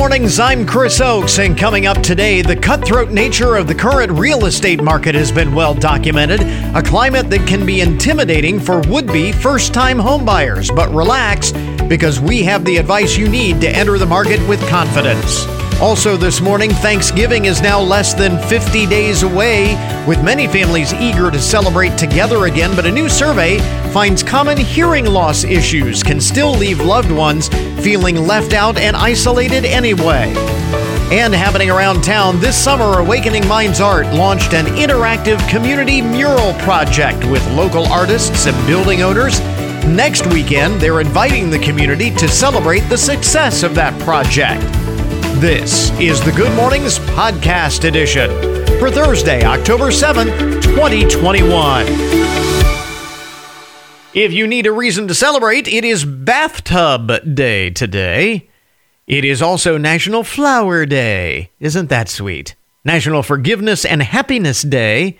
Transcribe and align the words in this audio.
mornings. 0.00 0.40
I'm 0.40 0.66
Chris 0.66 0.98
Oakes, 0.98 1.38
and 1.38 1.58
coming 1.58 1.86
up 1.86 2.02
today, 2.02 2.40
the 2.40 2.56
cutthroat 2.56 3.10
nature 3.10 3.56
of 3.56 3.66
the 3.66 3.74
current 3.74 4.10
real 4.12 4.46
estate 4.46 4.82
market 4.82 5.14
has 5.14 5.30
been 5.30 5.54
well 5.54 5.74
documented. 5.74 6.40
A 6.74 6.82
climate 6.82 7.28
that 7.28 7.46
can 7.46 7.66
be 7.66 7.82
intimidating 7.82 8.58
for 8.58 8.80
would 8.88 9.06
be 9.08 9.30
first 9.30 9.74
time 9.74 9.98
homebuyers. 9.98 10.74
But 10.74 10.88
relax, 10.88 11.52
because 11.86 12.18
we 12.18 12.42
have 12.44 12.64
the 12.64 12.78
advice 12.78 13.18
you 13.18 13.28
need 13.28 13.60
to 13.60 13.68
enter 13.68 13.98
the 13.98 14.06
market 14.06 14.40
with 14.48 14.66
confidence. 14.70 15.44
Also, 15.80 16.14
this 16.14 16.42
morning, 16.42 16.68
Thanksgiving 16.68 17.46
is 17.46 17.62
now 17.62 17.80
less 17.80 18.12
than 18.12 18.38
50 18.48 18.84
days 18.84 19.22
away, 19.22 19.74
with 20.06 20.22
many 20.22 20.46
families 20.46 20.92
eager 20.92 21.30
to 21.30 21.38
celebrate 21.40 21.96
together 21.96 22.44
again. 22.44 22.76
But 22.76 22.84
a 22.84 22.92
new 22.92 23.08
survey 23.08 23.58
finds 23.90 24.22
common 24.22 24.58
hearing 24.58 25.06
loss 25.06 25.42
issues 25.42 26.02
can 26.02 26.20
still 26.20 26.52
leave 26.52 26.80
loved 26.80 27.10
ones 27.10 27.48
feeling 27.82 28.26
left 28.26 28.52
out 28.52 28.76
and 28.76 28.94
isolated 28.94 29.64
anyway. 29.64 30.34
And 31.10 31.32
happening 31.32 31.70
around 31.70 32.04
town 32.04 32.40
this 32.40 32.62
summer, 32.62 32.98
Awakening 32.98 33.48
Minds 33.48 33.80
Art 33.80 34.06
launched 34.08 34.52
an 34.52 34.66
interactive 34.66 35.40
community 35.48 36.02
mural 36.02 36.52
project 36.58 37.24
with 37.24 37.44
local 37.52 37.86
artists 37.86 38.46
and 38.46 38.66
building 38.66 39.00
owners. 39.00 39.40
Next 39.86 40.26
weekend, 40.26 40.78
they're 40.78 41.00
inviting 41.00 41.48
the 41.48 41.58
community 41.58 42.10
to 42.16 42.28
celebrate 42.28 42.86
the 42.90 42.98
success 42.98 43.62
of 43.62 43.74
that 43.76 43.98
project. 44.02 44.62
This 45.40 45.90
is 45.98 46.22
the 46.22 46.32
Good 46.32 46.54
Mornings 46.54 46.98
Podcast 46.98 47.88
Edition 47.88 48.28
for 48.78 48.90
Thursday, 48.90 49.42
October 49.42 49.86
7th, 49.86 50.62
2021. 50.62 51.86
If 54.12 54.34
you 54.34 54.46
need 54.46 54.66
a 54.66 54.72
reason 54.72 55.08
to 55.08 55.14
celebrate, 55.14 55.66
it 55.66 55.82
is 55.82 56.04
Bathtub 56.04 57.34
Day 57.34 57.70
today. 57.70 58.50
It 59.06 59.24
is 59.24 59.40
also 59.40 59.78
National 59.78 60.24
Flower 60.24 60.84
Day. 60.84 61.52
Isn't 61.58 61.88
that 61.88 62.10
sweet? 62.10 62.54
National 62.84 63.22
Forgiveness 63.22 63.86
and 63.86 64.02
Happiness 64.02 64.60
Day, 64.60 65.16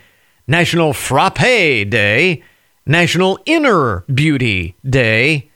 National 0.46 0.92
Frappe 0.92 1.38
Day, 1.38 2.42
National 2.84 3.38
Inner 3.46 4.04
Beauty 4.12 4.76
Day, 4.84 5.50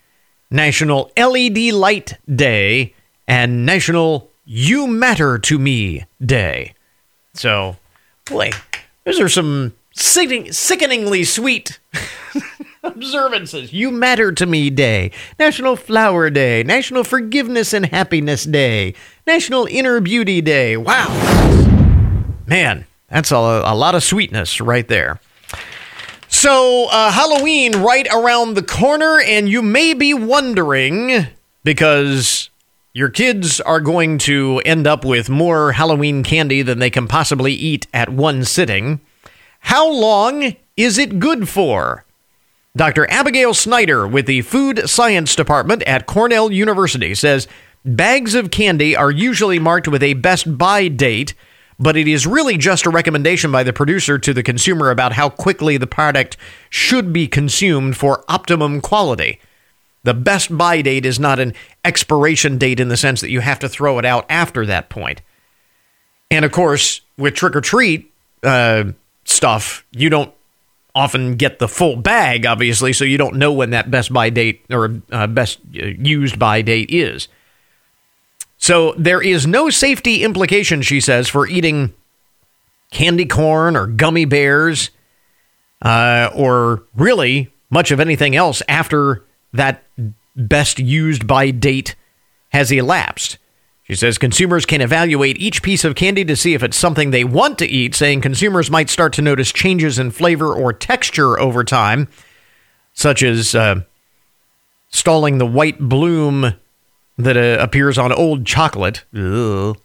National 0.51 1.13
LED 1.19 1.75
Light 1.75 2.15
Day, 2.35 2.95
and 3.29 3.67
National 3.67 4.31
You 4.45 4.87
Matter 4.87 5.39
to 5.39 5.59
Me 5.59 6.05
Day. 6.25 6.75
So, 7.33 7.77
boy, 8.27 8.51
those 9.05 9.19
are 9.19 9.29
some 9.31 9.75
sickening, 9.95 10.53
sickeningly 10.53 11.25
sweet 11.25 11.81
observances. 12.83 13.73
You 13.73 13.91
Matter 13.91 14.33
to 14.33 14.45
Me 14.45 14.69
Day, 14.69 15.13
National 15.39 15.77
Flower 15.77 16.29
Day, 16.29 16.63
National 16.63 17.05
Forgiveness 17.05 17.73
and 17.73 17.87
Happiness 17.87 18.45
Day, 18.45 18.95
National 19.27 19.67
Inner 19.71 20.01
Beauty 20.01 20.43
Day. 20.43 20.77
Wow. 20.77 21.09
Man, 22.47 22.85
that's 23.09 23.31
a, 23.31 23.37
a 23.37 23.75
lot 23.75 23.95
of 23.95 24.03
sweetness 24.03 24.61
right 24.61 24.87
there. 24.87 25.21
So, 26.29 26.89
uh, 26.91 27.11
Halloween 27.11 27.77
right 27.77 28.07
around 28.13 28.55
the 28.55 28.63
corner, 28.63 29.21
and 29.21 29.49
you 29.49 29.63
may 29.63 29.95
be 29.95 30.13
wondering 30.13 31.29
because 31.63 32.51
your 32.97 33.11
kids 33.11 33.61
are 33.61 33.81
going 33.81 34.19
to 34.19 34.63
end 34.65 34.87
up 34.87 35.05
with 35.05 35.29
more 35.29 35.73
Halloween 35.73 36.23
candy 36.23 36.63
than 36.63 36.79
they 36.79 36.91
can 36.91 37.09
possibly 37.09 37.53
eat 37.53 37.89
at 37.93 38.09
one 38.09 38.45
sitting. 38.45 39.01
How 39.59 39.91
long 39.91 40.55
is 40.77 40.97
it 40.97 41.19
good 41.19 41.49
for? 41.49 42.05
Dr. 42.77 43.11
Abigail 43.11 43.53
Snyder 43.53 44.07
with 44.07 44.27
the 44.27 44.43
Food 44.43 44.89
Science 44.89 45.35
Department 45.35 45.83
at 45.83 46.07
Cornell 46.07 46.53
University 46.53 47.17
says 47.17 47.49
bags 47.85 48.37
of 48.37 48.53
candy 48.53 48.95
are 48.95 49.11
usually 49.11 49.59
marked 49.59 49.89
with 49.89 50.03
a 50.05 50.15
best 50.15 50.57
buy 50.57 50.87
date, 50.87 51.35
but 51.81 51.97
it 51.97 52.07
is 52.07 52.29
really 52.29 52.57
just 52.57 52.87
a 52.87 52.91
recommendation 52.91 53.51
by 53.51 53.65
the 53.65 53.73
producer 53.73 54.21
to 54.21 54.33
the 54.33 54.45
consumer 54.45 54.91
about 54.91 55.15
how 55.15 55.29
quickly 55.29 55.77
the 55.77 55.89
product 55.89 56.37
should 56.71 57.13
be 57.13 57.27
consumed 57.27 57.97
for 57.97 58.25
optimum 58.29 58.81
quality. 58.81 59.41
The 60.05 60.15
best 60.15 60.57
buy 60.57 60.83
date 60.83 61.07
is 61.07 61.19
not 61.19 61.41
an 61.41 61.55
expiration 61.85 62.59
date 62.59 62.79
in 62.79 62.89
the 62.89 62.97
sense 62.97 63.21
that 63.23 63.31
you 63.31 63.41
have 63.41 63.59
to 63.61 63.69
throw 63.69 63.99
it 63.99 64.05
out 64.05 64.27
after 64.29 64.65
that 64.67 64.89
point. 64.89 65.23
And 66.31 66.45
of 66.45 66.53
course, 66.53 67.01
with 67.17 67.35
trick 67.35 67.57
or 67.57 67.61
treat 67.61 68.13
uh, 68.43 68.85
stuff, 69.25 69.85
you 69.93 70.11
don't 70.11 70.33
often 70.95 71.37
get 71.37 71.59
the 71.59 71.69
full 71.69 71.97
bag, 71.97 72.47
obviously, 72.47 72.93
so 72.93 73.05
you 73.05 73.19
don't 73.19 73.37
know 73.37 73.53
when 73.53 73.71
that 73.71 73.91
best 73.91 74.13
buy 74.13 74.31
date 74.31 74.65
or 74.71 75.01
uh, 75.11 75.27
best 75.27 75.59
uh, 75.75 75.87
used 75.87 76.39
by 76.39 76.63
date 76.63 76.91
is. 76.91 77.29
So 78.59 78.95
there 78.97 79.21
is 79.21 79.47
no 79.47 79.71
safety 79.71 80.23
implication, 80.23 80.83
she 80.83 81.01
says, 81.01 81.29
for 81.29 81.47
eating 81.47 81.93
candy 82.91 83.27
corn 83.27 83.77
or 83.77 83.87
gummy 83.87 84.25
bears 84.25 84.91
uh, 85.83 86.31
or 86.35 86.85
really 86.95 87.53
much 87.71 87.91
of 87.91 88.01
anything 88.01 88.37
else 88.37 88.63
after 88.69 89.25
that 89.55 89.85
best 90.37 90.79
used 90.79 91.27
by 91.27 91.51
date 91.51 91.95
has 92.51 92.71
elapsed. 92.71 93.39
She 93.85 93.95
says 93.95 94.19
consumers 94.19 94.67
can 94.67 94.81
evaluate 94.81 95.37
each 95.37 95.63
piece 95.63 95.85
of 95.85 95.95
candy 95.95 96.25
to 96.25 96.37
see 96.37 96.55
if 96.55 96.63
it's 96.63 96.77
something 96.77 97.11
they 97.11 97.25
want 97.25 97.59
to 97.59 97.67
eat, 97.67 97.95
saying 97.95 98.23
consumers 98.23 98.71
might 98.71 98.91
start 98.91 99.13
to 99.15 99.23
notice 99.23 99.53
changes 99.53 99.99
in 99.99 100.11
flavor 100.11 100.55
or 100.55 100.73
texture 100.73 101.39
over 101.39 101.65
time, 101.65 102.09
such 102.95 103.23
as 103.23 103.55
uh, 103.55 103.83
stalling 104.89 105.39
the 105.39 105.47
white 105.47 105.79
bloom 105.79 106.55
that 107.19 107.37
uh, 107.37 107.63
appears 107.63 107.99
on 107.99 108.13
old 108.13 108.47
chocolate. 108.47 109.05
Ugh. 109.15 109.79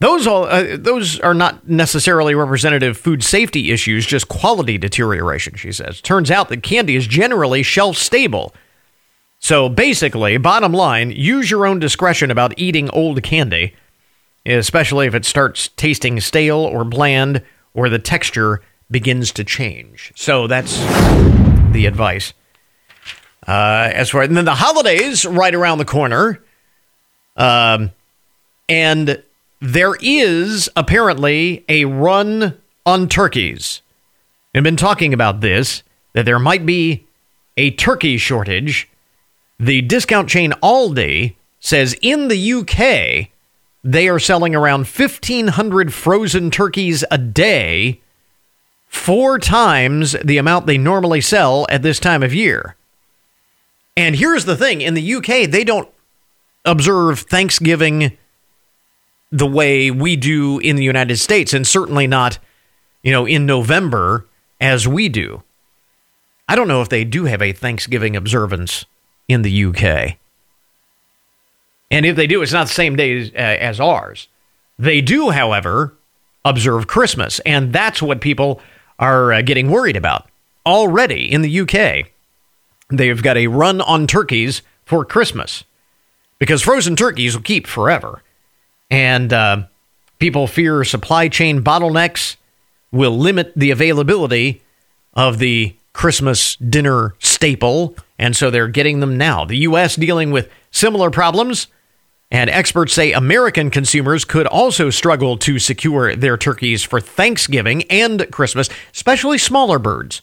Those 0.00 0.26
all 0.26 0.44
uh, 0.44 0.76
those 0.76 1.18
are 1.20 1.32
not 1.32 1.66
necessarily 1.68 2.34
representative 2.34 2.98
food 2.98 3.24
safety 3.24 3.70
issues, 3.70 4.04
just 4.04 4.28
quality 4.28 4.76
deterioration. 4.76 5.54
She 5.56 5.72
says. 5.72 6.02
Turns 6.02 6.30
out 6.30 6.50
that 6.50 6.62
candy 6.62 6.96
is 6.96 7.06
generally 7.06 7.62
shelf 7.62 7.96
stable 7.96 8.52
so 9.46 9.68
basically, 9.68 10.38
bottom 10.38 10.72
line, 10.72 11.12
use 11.12 11.48
your 11.48 11.68
own 11.68 11.78
discretion 11.78 12.32
about 12.32 12.58
eating 12.58 12.90
old 12.90 13.22
candy, 13.22 13.76
especially 14.44 15.06
if 15.06 15.14
it 15.14 15.24
starts 15.24 15.68
tasting 15.76 16.18
stale 16.18 16.58
or 16.58 16.82
bland 16.82 17.44
or 17.72 17.88
the 17.88 18.00
texture 18.00 18.60
begins 18.90 19.30
to 19.30 19.44
change. 19.44 20.12
So 20.16 20.48
that's 20.48 20.76
the 21.70 21.86
advice. 21.86 22.32
Uh, 23.46 23.88
as 23.94 24.10
far 24.10 24.22
and 24.22 24.36
then 24.36 24.46
the 24.46 24.56
holidays 24.56 25.24
right 25.24 25.54
around 25.54 25.78
the 25.78 25.84
corner, 25.84 26.42
um, 27.36 27.92
and 28.68 29.22
there 29.60 29.94
is 30.00 30.68
apparently 30.74 31.64
a 31.68 31.84
run 31.84 32.58
on 32.84 33.08
turkeys. 33.08 33.80
I've 34.56 34.64
been 34.64 34.74
talking 34.74 35.14
about 35.14 35.40
this 35.40 35.84
that 36.14 36.24
there 36.24 36.40
might 36.40 36.66
be 36.66 37.06
a 37.56 37.70
turkey 37.70 38.18
shortage 38.18 38.88
the 39.58 39.82
discount 39.82 40.28
chain 40.28 40.52
Aldi 40.62 41.34
says 41.60 41.96
in 42.02 42.28
the 42.28 42.52
UK, 42.52 43.30
they 43.82 44.08
are 44.08 44.18
selling 44.18 44.54
around 44.54 44.86
1,500 44.86 45.92
frozen 45.92 46.50
turkeys 46.50 47.04
a 47.10 47.18
day, 47.18 48.00
four 48.86 49.38
times 49.38 50.12
the 50.24 50.38
amount 50.38 50.66
they 50.66 50.78
normally 50.78 51.20
sell 51.20 51.66
at 51.70 51.82
this 51.82 52.00
time 52.00 52.22
of 52.22 52.34
year. 52.34 52.76
And 53.96 54.16
here's 54.16 54.44
the 54.44 54.56
thing 54.56 54.80
in 54.80 54.94
the 54.94 55.14
UK, 55.14 55.50
they 55.50 55.64
don't 55.64 55.88
observe 56.64 57.20
Thanksgiving 57.20 58.16
the 59.32 59.46
way 59.46 59.90
we 59.90 60.16
do 60.16 60.58
in 60.58 60.76
the 60.76 60.84
United 60.84 61.16
States, 61.16 61.52
and 61.52 61.66
certainly 61.66 62.06
not, 62.06 62.38
you 63.02 63.10
know, 63.10 63.26
in 63.26 63.46
November 63.46 64.26
as 64.60 64.86
we 64.86 65.08
do. 65.08 65.42
I 66.48 66.54
don't 66.54 66.68
know 66.68 66.82
if 66.82 66.88
they 66.88 67.04
do 67.04 67.24
have 67.24 67.42
a 67.42 67.52
Thanksgiving 67.52 68.14
observance 68.14 68.84
in 69.28 69.42
the 69.42 69.64
UK. 69.64 70.16
And 71.90 72.04
if 72.04 72.16
they 72.16 72.26
do, 72.26 72.42
it's 72.42 72.52
not 72.52 72.66
the 72.66 72.72
same 72.72 72.96
day 72.96 73.20
as, 73.20 73.30
uh, 73.30 73.36
as 73.36 73.80
ours. 73.80 74.28
They 74.78 75.00
do, 75.00 75.30
however, 75.30 75.94
observe 76.44 76.86
Christmas, 76.86 77.40
and 77.40 77.72
that's 77.72 78.02
what 78.02 78.20
people 78.20 78.60
are 78.98 79.32
uh, 79.32 79.42
getting 79.42 79.70
worried 79.70 79.96
about. 79.96 80.28
Already 80.64 81.30
in 81.30 81.42
the 81.42 81.60
UK, 81.60 82.10
they've 82.90 83.22
got 83.22 83.36
a 83.36 83.46
run 83.46 83.80
on 83.80 84.06
turkeys 84.06 84.62
for 84.84 85.04
Christmas 85.04 85.64
because 86.38 86.62
frozen 86.62 86.96
turkeys 86.96 87.34
will 87.34 87.42
keep 87.42 87.66
forever. 87.66 88.22
And 88.90 89.32
uh, 89.32 89.64
people 90.18 90.46
fear 90.46 90.84
supply 90.84 91.28
chain 91.28 91.62
bottlenecks 91.62 92.36
will 92.92 93.16
limit 93.16 93.52
the 93.56 93.70
availability 93.70 94.62
of 95.14 95.38
the 95.38 95.76
Christmas 95.92 96.56
dinner 96.56 97.14
staple 97.18 97.96
and 98.18 98.36
so 98.36 98.50
they're 98.50 98.68
getting 98.68 99.00
them 99.00 99.16
now. 99.16 99.44
The 99.44 99.58
U.S. 99.58 99.96
dealing 99.96 100.30
with 100.30 100.50
similar 100.70 101.10
problems, 101.10 101.68
and 102.30 102.50
experts 102.50 102.92
say 102.92 103.12
American 103.12 103.70
consumers 103.70 104.24
could 104.24 104.46
also 104.46 104.90
struggle 104.90 105.36
to 105.38 105.58
secure 105.58 106.16
their 106.16 106.36
turkeys 106.36 106.82
for 106.82 107.00
Thanksgiving 107.00 107.84
and 107.84 108.26
Christmas, 108.32 108.68
especially 108.92 109.38
smaller 109.38 109.78
birds. 109.78 110.22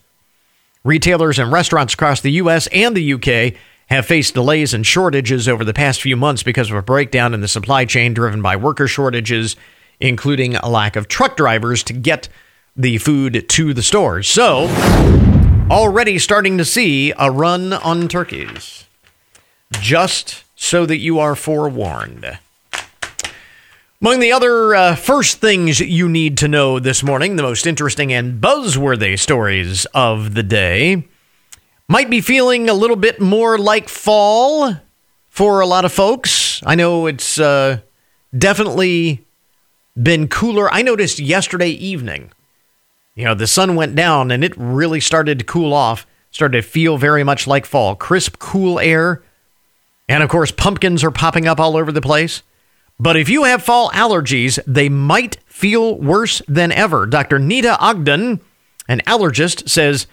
Retailers 0.84 1.40
and 1.40 1.52
restaurants 1.52 1.94
across 1.94 2.20
the 2.20 2.32
U.S. 2.34 2.68
and 2.68 2.96
the 2.96 3.04
U.K. 3.04 3.56
have 3.88 4.06
faced 4.06 4.34
delays 4.34 4.74
and 4.74 4.86
shortages 4.86 5.48
over 5.48 5.64
the 5.64 5.74
past 5.74 6.02
few 6.02 6.18
months 6.18 6.44
because 6.44 6.70
of 6.70 6.76
a 6.76 6.82
breakdown 6.82 7.34
in 7.34 7.40
the 7.40 7.48
supply 7.48 7.86
chain 7.86 8.14
driven 8.14 8.42
by 8.42 8.58
worker 8.58 8.88
shortages, 8.88 9.56
including 10.02 10.56
a 10.58 10.68
lack 10.68 10.98
of 10.98 11.08
truck 11.08 11.38
drivers 11.38 11.84
to 11.84 11.94
get 11.94 12.28
the 12.76 12.98
food 12.98 13.48
to 13.48 13.74
the 13.74 13.84
stores. 13.84 14.28
So, 14.28 14.68
already 15.70 16.20
starting 16.20 16.58
to 16.58 16.66
see 16.66 17.14
a 17.18 17.32
run 17.32 17.74
on 17.74 18.08
turkeys. 18.08 18.86
Just 19.72 20.44
so 20.56 20.86
that 20.86 20.98
you 20.98 21.20
are 21.20 21.36
forewarned. 21.36 22.40
Among 24.02 24.20
the 24.20 24.34
other 24.34 24.76
uh, 24.76 24.96
first 24.96 25.38
things 25.40 25.80
you 25.80 26.10
need 26.10 26.38
to 26.40 26.48
know 26.48 26.80
this 26.80 27.04
morning, 27.04 27.38
the 27.38 27.44
most 27.44 27.66
interesting 27.66 28.12
and 28.12 28.42
buzzworthy 28.42 29.18
stories 29.18 29.86
of 29.94 30.34
the 30.34 30.44
day 30.44 31.08
might 31.88 32.10
be 32.10 32.22
feeling 32.22 32.70
a 32.70 32.74
little 32.74 32.96
bit 32.96 33.22
more 33.22 33.58
like 33.58 33.88
fall 33.88 34.76
for 35.30 35.62
a 35.62 35.66
lot 35.66 35.86
of 35.86 35.94
folks. 35.94 36.62
I 36.66 36.76
know 36.76 37.06
it's 37.06 37.40
uh, 37.40 37.80
definitely 38.38 39.26
been 40.02 40.28
cooler. 40.28 40.72
I 40.74 40.82
noticed 40.82 41.20
yesterday 41.20 41.70
evening, 41.70 42.32
you 43.16 43.26
know, 43.26 43.36
the 43.36 43.48
sun 43.48 43.76
went 43.76 43.96
down 43.96 44.32
and 44.32 44.44
it 44.44 44.54
really 44.58 45.00
started 45.00 45.40
to 45.40 45.46
cool 45.46 45.74
off, 45.74 46.08
started 46.32 46.62
to 46.62 46.68
feel 46.68 46.98
very 46.98 47.24
much 47.24 47.48
like 47.48 47.66
fall. 47.66 47.96
Crisp, 47.96 48.40
cool 48.40 48.80
air. 48.80 49.24
And 50.10 50.24
of 50.24 50.30
course, 50.30 50.52
pumpkins 50.52 51.04
are 51.04 51.12
popping 51.12 51.48
up 51.48 51.60
all 51.60 51.78
over 51.78 51.92
the 51.92 52.02
place. 52.02 52.44
But 53.00 53.18
if 53.18 53.30
you 53.30 53.44
have 53.44 53.64
fall 53.64 53.90
allergies, 53.92 54.60
they 54.66 54.90
might 54.90 55.38
feel 55.46 55.98
worse 55.98 56.42
than 56.48 56.72
ever. 56.72 57.06
Dr. 57.06 57.40
Neeta 57.40 57.78
Ogden, 57.80 58.40
an 58.88 59.02
allergist, 59.02 59.70
says 59.70 60.08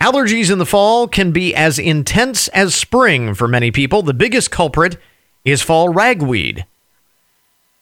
allergies 0.00 0.50
in 0.50 0.58
the 0.58 0.66
fall 0.66 1.08
can 1.08 1.32
be 1.32 1.54
as 1.54 1.78
intense 1.78 2.48
as 2.48 2.74
spring 2.74 3.34
for 3.34 3.48
many 3.48 3.70
people. 3.70 4.02
The 4.02 4.14
biggest 4.14 4.50
culprit 4.50 4.98
is 5.44 5.62
fall 5.62 5.88
ragweed. 5.88 6.66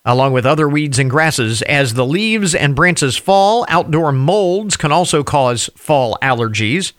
Along 0.04 0.32
with 0.32 0.44
other 0.44 0.68
weeds 0.68 0.98
and 0.98 1.08
grasses, 1.08 1.62
as 1.62 1.94
the 1.94 2.04
leaves 2.04 2.54
and 2.54 2.76
branches 2.76 3.16
fall, 3.16 3.64
outdoor 3.68 4.12
molds 4.12 4.76
can 4.76 4.92
also 4.92 5.24
cause 5.24 5.70
fall 5.76 6.18
allergies. 6.20 6.92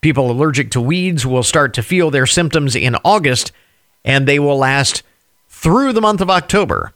People 0.00 0.30
allergic 0.30 0.70
to 0.70 0.80
weeds 0.80 1.26
will 1.26 1.42
start 1.42 1.74
to 1.74 1.82
feel 1.82 2.10
their 2.10 2.26
symptoms 2.26 2.76
in 2.76 2.94
August, 3.04 3.50
and 4.04 4.28
they 4.28 4.38
will 4.38 4.56
last 4.56 5.02
through 5.48 5.92
the 5.92 6.00
month 6.00 6.20
of 6.20 6.30
October. 6.30 6.92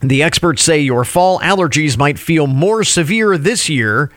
The 0.00 0.22
experts 0.22 0.62
say 0.62 0.78
your 0.78 1.04
fall 1.04 1.40
allergies 1.40 1.98
might 1.98 2.18
feel 2.18 2.46
more 2.46 2.84
severe 2.84 3.36
this 3.36 3.68
year 3.68 4.12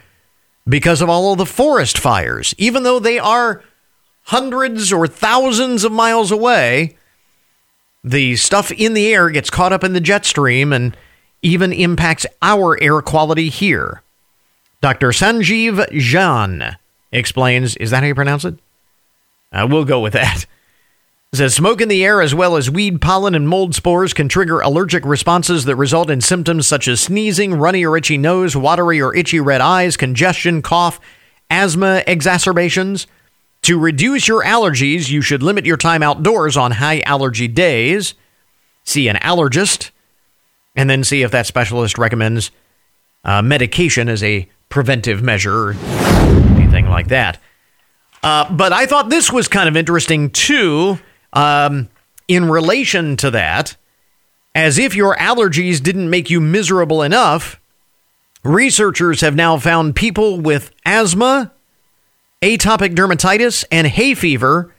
because 0.69 1.01
of 1.01 1.09
all 1.09 1.31
of 1.31 1.39
the 1.39 1.45
forest 1.47 1.97
fires. 1.97 2.53
Even 2.59 2.83
though 2.83 3.00
they 3.00 3.18
are 3.18 3.63
hundreds 4.25 4.94
or 4.94 5.07
thousands 5.07 5.83
of 5.83 5.91
miles 5.91 6.31
away, 6.31 6.95
the 8.03 8.36
stuff 8.36 8.71
in 8.71 8.94
the 8.94 9.13
air 9.13 9.30
gets 9.30 9.50
caught 9.50 9.74
up 9.74 9.83
in 9.83 9.94
the 9.94 10.01
jet 10.01 10.25
stream 10.25 10.74
and 10.74 10.95
even 11.42 11.71
impacts 11.74 12.25
our 12.42 12.81
air 12.81 13.01
quality 13.01 13.50
here. 13.50 14.01
Dr. 14.81 15.09
Sanjeev 15.09 15.92
Jain 15.92 16.77
explains, 17.12 17.75
is 17.75 17.92
that 17.92 18.01
how 18.01 18.07
you 18.07 18.15
pronounce 18.15 18.45
it? 18.45 18.56
Uh, 19.51 19.68
we'll 19.69 19.86
go 19.86 20.00
with 20.00 20.13
that. 20.13 20.45
Says 21.33 21.56
smoke 21.56 21.80
in 21.80 21.88
the 21.88 22.03
air 22.03 22.21
as 22.21 22.36
well 22.36 22.57
as 22.57 22.69
weed 22.69 23.00
pollen 23.00 23.36
and 23.36 23.48
mold 23.48 23.74
spores 23.74 24.13
can 24.13 24.27
trigger 24.27 24.59
allergic 24.59 25.06
responses 25.06 25.63
that 25.63 25.77
result 25.77 26.09
in 26.09 26.19
symptoms 26.19 26.68
such 26.68 26.89
as 26.89 27.00
sneezing, 27.00 27.54
runny 27.54 27.86
or 27.86 27.95
itchy 27.95 28.18
nose, 28.18 28.56
watery 28.57 29.01
or 29.01 29.15
itchy 29.15 29.39
red 29.39 29.62
eyes, 29.62 29.95
congestion, 29.95 30.62
cough, 30.62 31.00
asthma 31.50 32.04
exacerbations. 32.06 33.07
To 33.63 33.79
reduce 33.79 34.27
your 34.27 34.43
allergies, 34.43 35.09
you 35.09 35.21
should 35.21 35.43
limit 35.43 35.65
your 35.65 35.77
time 35.77 36.01
outdoors 36.01 36.57
on 36.57 36.71
high 36.71 37.01
allergy 37.01 37.47
days. 37.47 38.15
See 38.83 39.07
an 39.07 39.17
allergist, 39.17 39.91
and 40.75 40.89
then 40.89 41.03
see 41.03 41.21
if 41.21 41.31
that 41.31 41.45
specialist 41.45 41.97
recommends 41.97 42.49
uh, 43.23 43.41
medication 43.41 44.09
as 44.09 44.23
a 44.23 44.49
preventive 44.69 45.21
measure 45.21 45.69
or 45.69 45.73
anything 45.73 46.87
like 46.87 47.09
that. 47.09 47.39
Uh, 48.23 48.51
but 48.51 48.73
I 48.73 48.85
thought 48.85 49.09
this 49.09 49.31
was 49.31 49.47
kind 49.47 49.69
of 49.69 49.77
interesting 49.77 50.29
too 50.31 50.99
um, 51.33 51.89
in 52.27 52.49
relation 52.49 53.17
to 53.17 53.31
that, 53.31 53.75
as 54.55 54.77
if 54.77 54.95
your 54.95 55.15
allergies 55.15 55.81
didn't 55.81 56.09
make 56.09 56.29
you 56.29 56.41
miserable 56.41 57.01
enough, 57.03 57.59
researchers 58.43 59.21
have 59.21 59.35
now 59.35 59.57
found 59.57 59.95
people 59.95 60.39
with 60.39 60.71
asthma, 60.85 61.51
atopic 62.41 62.95
dermatitis, 62.95 63.63
and 63.71 63.88
hay 63.88 64.15
fever 64.15 64.73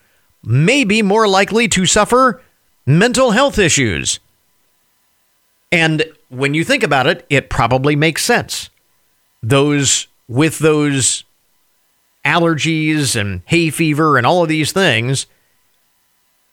may 0.45 0.85
be 0.85 1.03
more 1.03 1.29
likely 1.29 1.69
to 1.69 1.87
suffer 1.87 2.43
mental 2.85 3.31
health 3.31 3.59
issues. 3.59 4.19
And 5.71 6.05
when 6.29 6.55
you 6.55 6.65
think 6.65 6.83
about 6.83 7.07
it, 7.07 7.25
it 7.31 7.49
probably 7.49 7.97
makes 7.97 8.25
sense. 8.25 8.69
Those 9.43 10.09
with 10.29 10.59
those 10.59 11.25
allergies 12.25 13.17
and 13.17 13.43
hay 13.47 13.71
fever 13.71 14.17
and 14.17 14.27
all 14.27 14.43
of 14.43 14.49
these 14.49 14.73
things 14.73 15.27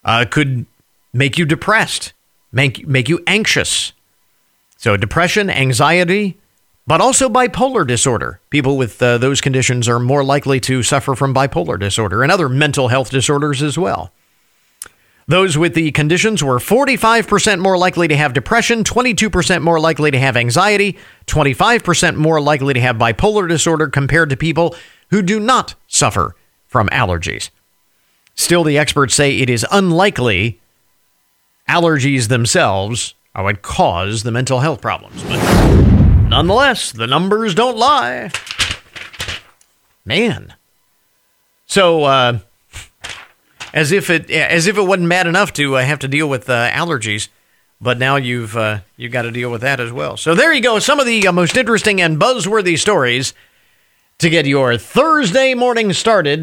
uh, 0.04 0.26
could 0.30 0.66
make 1.14 1.38
you 1.38 1.46
depressed, 1.46 2.14
make 2.52 2.88
make 2.88 3.10
you 3.10 3.22
anxious. 3.28 3.94
So 4.78 4.96
depression, 4.96 5.50
anxiety, 5.50 6.38
but 6.90 7.02
also 7.02 7.30
bipolar 7.30 7.86
disorder. 7.86 8.42
People 8.50 8.76
with 8.76 9.00
uh, 9.00 9.20
those 9.20 9.42
conditions 9.42 9.88
are 9.88 10.00
more 10.00 10.24
likely 10.24 10.60
to 10.60 10.82
suffer 10.82 11.14
from 11.14 11.36
bipolar 11.36 11.80
disorder 11.80 12.24
and 12.24 12.32
other 12.32 12.50
mental 12.50 12.88
health 12.88 13.12
disorders 13.12 13.62
as 13.62 13.78
well. 13.78 14.12
Those 15.28 15.56
with 15.56 15.76
the 15.76 15.92
conditions 15.92 16.44
were 16.44 16.58
45% 16.58 17.60
more 17.60 17.78
likely 17.78 18.08
to 18.08 18.18
have 18.18 18.34
depression, 18.34 18.84
22% 18.84 19.62
more 19.62 19.80
likely 19.80 20.10
to 20.10 20.18
have 20.18 20.36
anxiety, 20.36 20.98
25% 21.28 22.16
more 22.16 22.42
likely 22.42 22.74
to 22.74 22.82
have 22.82 22.96
bipolar 22.96 23.48
disorder 23.48 23.88
compared 23.88 24.32
to 24.32 24.36
people 24.36 24.76
who 25.12 25.22
do 25.22 25.40
not 25.40 25.76
suffer 25.86 26.36
from 26.66 26.88
allergies. 26.88 27.52
Still, 28.34 28.64
the 28.64 28.80
experts 28.80 29.14
say 29.14 29.38
it 29.38 29.50
is 29.52 29.64
unlikely 29.72 30.60
allergies 31.68 32.30
themselves 32.30 33.14
would 33.38 33.62
cause 33.62 34.24
the 34.24 34.32
mental 34.32 34.62
health 34.62 34.82
problems. 34.82 35.24
But 35.24 35.89
nonetheless, 36.30 36.92
the 36.92 37.08
numbers 37.08 37.56
don't 37.56 37.78
lie. 37.78 38.32
Man. 40.06 40.54
So, 41.66 42.04
uh, 42.04 42.40
as 43.74 43.92
if 43.92 44.10
it 44.10 44.30
as 44.32 44.68
if 44.68 44.78
it 44.78 44.82
wasn't 44.82 45.10
bad 45.10 45.28
enough 45.28 45.54
to 45.54 45.78
uh, 45.78 45.84
have 45.84 46.00
to 46.00 46.08
deal 46.08 46.28
with 46.28 46.50
uh, 46.50 46.70
allergies, 46.72 47.28
but 47.82 47.98
now 47.98 48.16
you've 48.16 48.56
uh, 48.58 48.80
you've 48.98 49.12
got 49.12 49.24
to 49.24 49.32
deal 49.32 49.52
with 49.52 49.62
that 49.62 49.80
as 49.80 49.92
well. 49.92 50.18
So 50.18 50.34
there 50.36 50.54
you 50.54 50.62
go. 50.62 50.80
Some 50.80 51.00
of 51.00 51.06
the 51.06 51.28
uh, 51.28 51.32
most 51.32 51.58
interesting 51.58 52.02
and 52.02 52.20
buzzworthy 52.20 52.78
stories 52.78 53.34
to 54.20 54.30
get 54.30 54.46
your 54.46 54.78
Thursday 54.78 55.54
morning 55.54 55.94
started. 55.94 56.42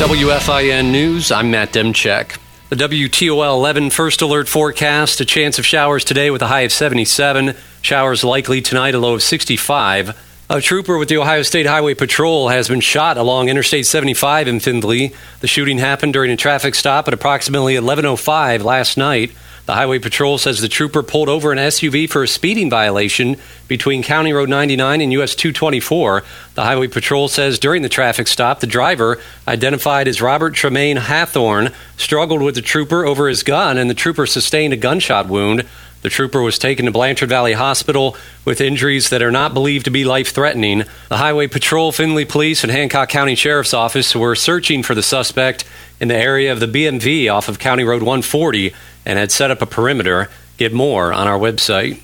WFIN 0.00 0.90
News, 0.90 1.30
I'm 1.30 1.50
Matt 1.50 1.72
Demchek. 1.72 2.38
The 2.70 2.76
WTOL 2.76 3.54
11 3.54 3.90
first 3.90 4.22
alert 4.22 4.48
forecast 4.48 5.20
a 5.20 5.24
chance 5.24 5.58
of 5.58 5.66
showers 5.66 6.04
today 6.04 6.30
with 6.30 6.40
a 6.40 6.46
high 6.46 6.60
of 6.60 6.70
77, 6.70 7.56
showers 7.82 8.22
likely 8.22 8.60
tonight, 8.60 8.94
a 8.94 8.98
low 9.00 9.14
of 9.14 9.24
65. 9.24 10.16
A 10.48 10.60
trooper 10.60 10.96
with 10.96 11.08
the 11.08 11.16
Ohio 11.16 11.42
State 11.42 11.66
Highway 11.66 11.94
Patrol 11.94 12.48
has 12.48 12.68
been 12.68 12.78
shot 12.78 13.16
along 13.16 13.48
Interstate 13.48 13.86
75 13.86 14.46
in 14.46 14.60
Findlay. 14.60 15.10
The 15.40 15.48
shooting 15.48 15.78
happened 15.78 16.12
during 16.12 16.30
a 16.30 16.36
traffic 16.36 16.76
stop 16.76 17.08
at 17.08 17.14
approximately 17.14 17.74
11:05 17.74 18.62
last 18.62 18.96
night. 18.96 19.32
The 19.70 19.76
Highway 19.76 20.00
Patrol 20.00 20.36
says 20.36 20.60
the 20.60 20.66
trooper 20.66 21.00
pulled 21.00 21.28
over 21.28 21.52
an 21.52 21.58
SUV 21.58 22.10
for 22.10 22.24
a 22.24 22.26
speeding 22.26 22.68
violation 22.68 23.36
between 23.68 24.02
County 24.02 24.32
Road 24.32 24.48
99 24.48 25.00
and 25.00 25.12
US 25.12 25.36
224. 25.36 26.24
The 26.56 26.64
Highway 26.64 26.88
Patrol 26.88 27.28
says 27.28 27.60
during 27.60 27.82
the 27.82 27.88
traffic 27.88 28.26
stop, 28.26 28.58
the 28.58 28.66
driver, 28.66 29.20
identified 29.46 30.08
as 30.08 30.20
Robert 30.20 30.54
Tremaine 30.54 30.96
Hathorn, 30.96 31.72
struggled 31.96 32.42
with 32.42 32.56
the 32.56 32.62
trooper 32.62 33.06
over 33.06 33.28
his 33.28 33.44
gun, 33.44 33.78
and 33.78 33.88
the 33.88 33.94
trooper 33.94 34.26
sustained 34.26 34.72
a 34.72 34.76
gunshot 34.76 35.28
wound. 35.28 35.64
The 36.02 36.08
trooper 36.08 36.42
was 36.42 36.58
taken 36.58 36.86
to 36.86 36.90
Blanchard 36.90 37.28
Valley 37.28 37.52
Hospital 37.52 38.16
with 38.44 38.60
injuries 38.60 39.10
that 39.10 39.22
are 39.22 39.30
not 39.30 39.54
believed 39.54 39.84
to 39.84 39.92
be 39.92 40.04
life 40.04 40.32
threatening. 40.32 40.82
The 41.10 41.18
Highway 41.18 41.46
Patrol, 41.46 41.92
Findlay 41.92 42.24
Police, 42.24 42.64
and 42.64 42.72
Hancock 42.72 43.08
County 43.08 43.36
Sheriff's 43.36 43.74
Office 43.74 44.16
were 44.16 44.34
searching 44.34 44.82
for 44.82 44.96
the 44.96 45.02
suspect 45.02 45.64
in 46.00 46.08
the 46.08 46.16
area 46.16 46.50
of 46.50 46.58
the 46.58 46.66
BMV 46.66 47.32
off 47.32 47.48
of 47.48 47.60
County 47.60 47.84
Road 47.84 48.02
140 48.02 48.74
and 49.04 49.18
had 49.18 49.32
set 49.32 49.50
up 49.50 49.62
a 49.62 49.66
perimeter. 49.66 50.28
Get 50.56 50.72
more 50.72 51.12
on 51.12 51.26
our 51.26 51.38
website. 51.38 51.98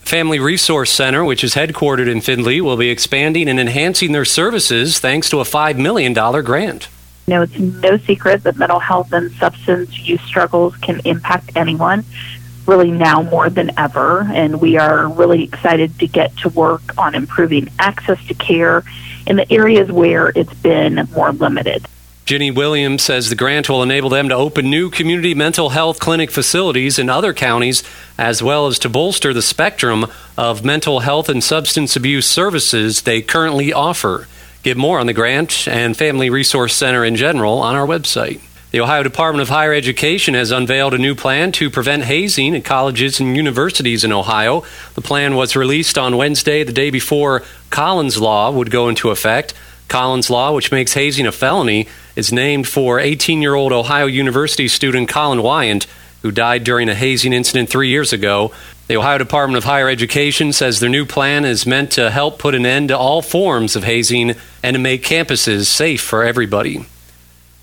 Family 0.00 0.38
Resource 0.38 0.90
Center, 0.90 1.24
which 1.24 1.44
is 1.44 1.54
headquartered 1.54 2.08
in 2.08 2.22
Findlay, 2.22 2.62
will 2.62 2.78
be 2.78 2.88
expanding 2.88 3.48
and 3.48 3.60
enhancing 3.60 4.12
their 4.12 4.24
services 4.24 4.98
thanks 4.98 5.28
to 5.28 5.40
a 5.40 5.44
$5 5.44 5.76
million 5.76 6.14
grant. 6.14 6.88
You 7.26 7.34
know, 7.34 7.42
it's 7.42 7.58
no 7.58 7.98
secret 7.98 8.42
that 8.44 8.56
mental 8.56 8.78
health 8.78 9.12
and 9.12 9.30
substance 9.32 9.98
use 9.98 10.22
struggles 10.22 10.74
can 10.78 11.02
impact 11.04 11.50
anyone 11.54 12.04
really 12.66 12.90
now 12.90 13.22
more 13.22 13.50
than 13.50 13.70
ever. 13.78 14.22
And 14.32 14.60
we 14.60 14.78
are 14.78 15.08
really 15.08 15.44
excited 15.44 15.98
to 15.98 16.06
get 16.06 16.36
to 16.38 16.48
work 16.48 16.96
on 16.96 17.14
improving 17.14 17.68
access 17.78 18.24
to 18.28 18.34
care 18.34 18.84
in 19.26 19.36
the 19.36 19.52
areas 19.52 19.92
where 19.92 20.28
it's 20.28 20.54
been 20.54 21.06
more 21.12 21.32
limited. 21.32 21.86
Jenny 22.28 22.50
Williams 22.50 23.04
says 23.04 23.30
the 23.30 23.34
grant 23.34 23.70
will 23.70 23.82
enable 23.82 24.10
them 24.10 24.28
to 24.28 24.34
open 24.34 24.68
new 24.68 24.90
community 24.90 25.34
mental 25.34 25.70
health 25.70 25.98
clinic 25.98 26.30
facilities 26.30 26.98
in 26.98 27.08
other 27.08 27.32
counties, 27.32 27.82
as 28.18 28.42
well 28.42 28.66
as 28.66 28.78
to 28.80 28.90
bolster 28.90 29.32
the 29.32 29.40
spectrum 29.40 30.04
of 30.36 30.62
mental 30.62 31.00
health 31.00 31.30
and 31.30 31.42
substance 31.42 31.96
abuse 31.96 32.26
services 32.26 33.00
they 33.00 33.22
currently 33.22 33.72
offer. 33.72 34.28
Get 34.62 34.76
more 34.76 35.00
on 35.00 35.06
the 35.06 35.14
grant 35.14 35.66
and 35.66 35.96
Family 35.96 36.28
Resource 36.28 36.74
Center 36.74 37.02
in 37.02 37.16
general 37.16 37.60
on 37.60 37.74
our 37.74 37.86
website. 37.86 38.42
The 38.72 38.80
Ohio 38.80 39.02
Department 39.02 39.40
of 39.40 39.48
Higher 39.48 39.72
Education 39.72 40.34
has 40.34 40.50
unveiled 40.50 40.92
a 40.92 40.98
new 40.98 41.14
plan 41.14 41.50
to 41.52 41.70
prevent 41.70 42.04
hazing 42.04 42.54
at 42.54 42.62
colleges 42.62 43.20
and 43.20 43.34
universities 43.34 44.04
in 44.04 44.12
Ohio. 44.12 44.64
The 44.96 45.00
plan 45.00 45.34
was 45.34 45.56
released 45.56 45.96
on 45.96 46.18
Wednesday, 46.18 46.62
the 46.62 46.74
day 46.74 46.90
before 46.90 47.42
Collin's 47.70 48.20
Law 48.20 48.50
would 48.50 48.70
go 48.70 48.90
into 48.90 49.08
effect. 49.08 49.54
Collin's 49.88 50.30
Law, 50.30 50.52
which 50.52 50.70
makes 50.70 50.94
hazing 50.94 51.26
a 51.26 51.32
felony, 51.32 51.88
is 52.14 52.32
named 52.32 52.68
for 52.68 53.00
18 53.00 53.42
year 53.42 53.54
old 53.54 53.72
Ohio 53.72 54.06
University 54.06 54.68
student 54.68 55.08
Collin 55.08 55.42
Wiant, 55.42 55.86
who 56.22 56.30
died 56.30 56.64
during 56.64 56.88
a 56.88 56.94
hazing 56.94 57.32
incident 57.32 57.68
three 57.68 57.88
years 57.88 58.12
ago. 58.12 58.52
The 58.86 58.96
Ohio 58.96 59.18
Department 59.18 59.58
of 59.58 59.64
Higher 59.64 59.88
Education 59.88 60.52
says 60.52 60.80
their 60.80 60.88
new 60.88 61.04
plan 61.04 61.44
is 61.44 61.66
meant 61.66 61.92
to 61.92 62.10
help 62.10 62.38
put 62.38 62.54
an 62.54 62.66
end 62.66 62.88
to 62.88 62.98
all 62.98 63.22
forms 63.22 63.76
of 63.76 63.84
hazing 63.84 64.34
and 64.62 64.74
to 64.74 64.78
make 64.78 65.02
campuses 65.02 65.66
safe 65.66 66.00
for 66.00 66.24
everybody. 66.24 66.86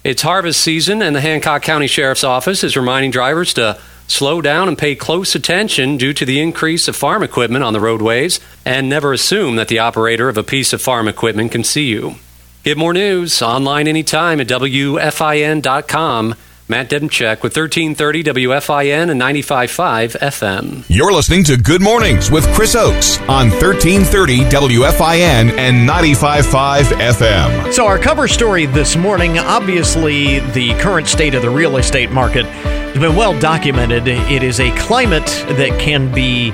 It's 0.03 0.21
harvest 0.21 0.61
season, 0.61 1.01
and 1.01 1.15
the 1.15 1.21
Hancock 1.21 1.63
County 1.63 1.87
Sheriff's 1.87 2.23
Office 2.23 2.63
is 2.63 2.77
reminding 2.77 3.09
drivers 3.09 3.55
to 3.55 3.79
slow 4.07 4.41
down 4.41 4.67
and 4.67 4.77
pay 4.77 4.95
close 4.95 5.35
attention 5.35 5.97
due 5.97 6.13
to 6.13 6.25
the 6.25 6.39
increase 6.39 6.87
of 6.87 6.95
farm 6.95 7.23
equipment 7.23 7.63
on 7.63 7.73
the 7.73 7.79
roadways, 7.79 8.39
and 8.65 8.89
never 8.89 9.13
assume 9.13 9.55
that 9.55 9.67
the 9.67 9.79
operator 9.79 10.29
of 10.29 10.37
a 10.37 10.43
piece 10.43 10.73
of 10.73 10.81
farm 10.81 11.07
equipment 11.07 11.51
can 11.51 11.63
see 11.63 11.87
you. 11.87 12.15
Get 12.63 12.77
more 12.77 12.93
news 12.93 13.41
online 13.41 13.87
anytime 13.87 14.41
at 14.41 14.47
WFIN.com. 14.47 16.35
Matt 16.67 16.89
Demchek 16.89 17.43
with 17.43 17.55
1330 17.55 18.23
WFIN 18.23 19.11
and 19.11 19.21
95.5 19.21 20.17
FM. 20.19 20.83
You're 20.87 21.13
listening 21.13 21.43
to 21.43 21.57
Good 21.57 21.83
Mornings 21.83 22.31
with 22.31 22.43
Chris 22.55 22.73
Oakes 22.73 23.19
on 23.29 23.51
1330 23.51 24.39
WFIN 24.45 25.51
and 25.59 25.87
95.5 25.87 26.85
FM. 26.85 27.71
So, 27.71 27.85
our 27.85 27.99
cover 27.99 28.27
story 28.27 28.65
this 28.65 28.95
morning 28.95 29.37
obviously, 29.37 30.39
the 30.39 30.73
current 30.79 31.05
state 31.05 31.35
of 31.35 31.43
the 31.43 31.51
real 31.51 31.77
estate 31.77 32.09
market 32.09 32.47
has 32.95 33.01
been 33.01 33.15
well 33.17 33.37
documented. 33.41 34.07
It 34.07 34.41
is 34.41 34.61
a 34.61 34.73
climate 34.77 35.25
that 35.25 35.77
can 35.81 36.13
be 36.13 36.53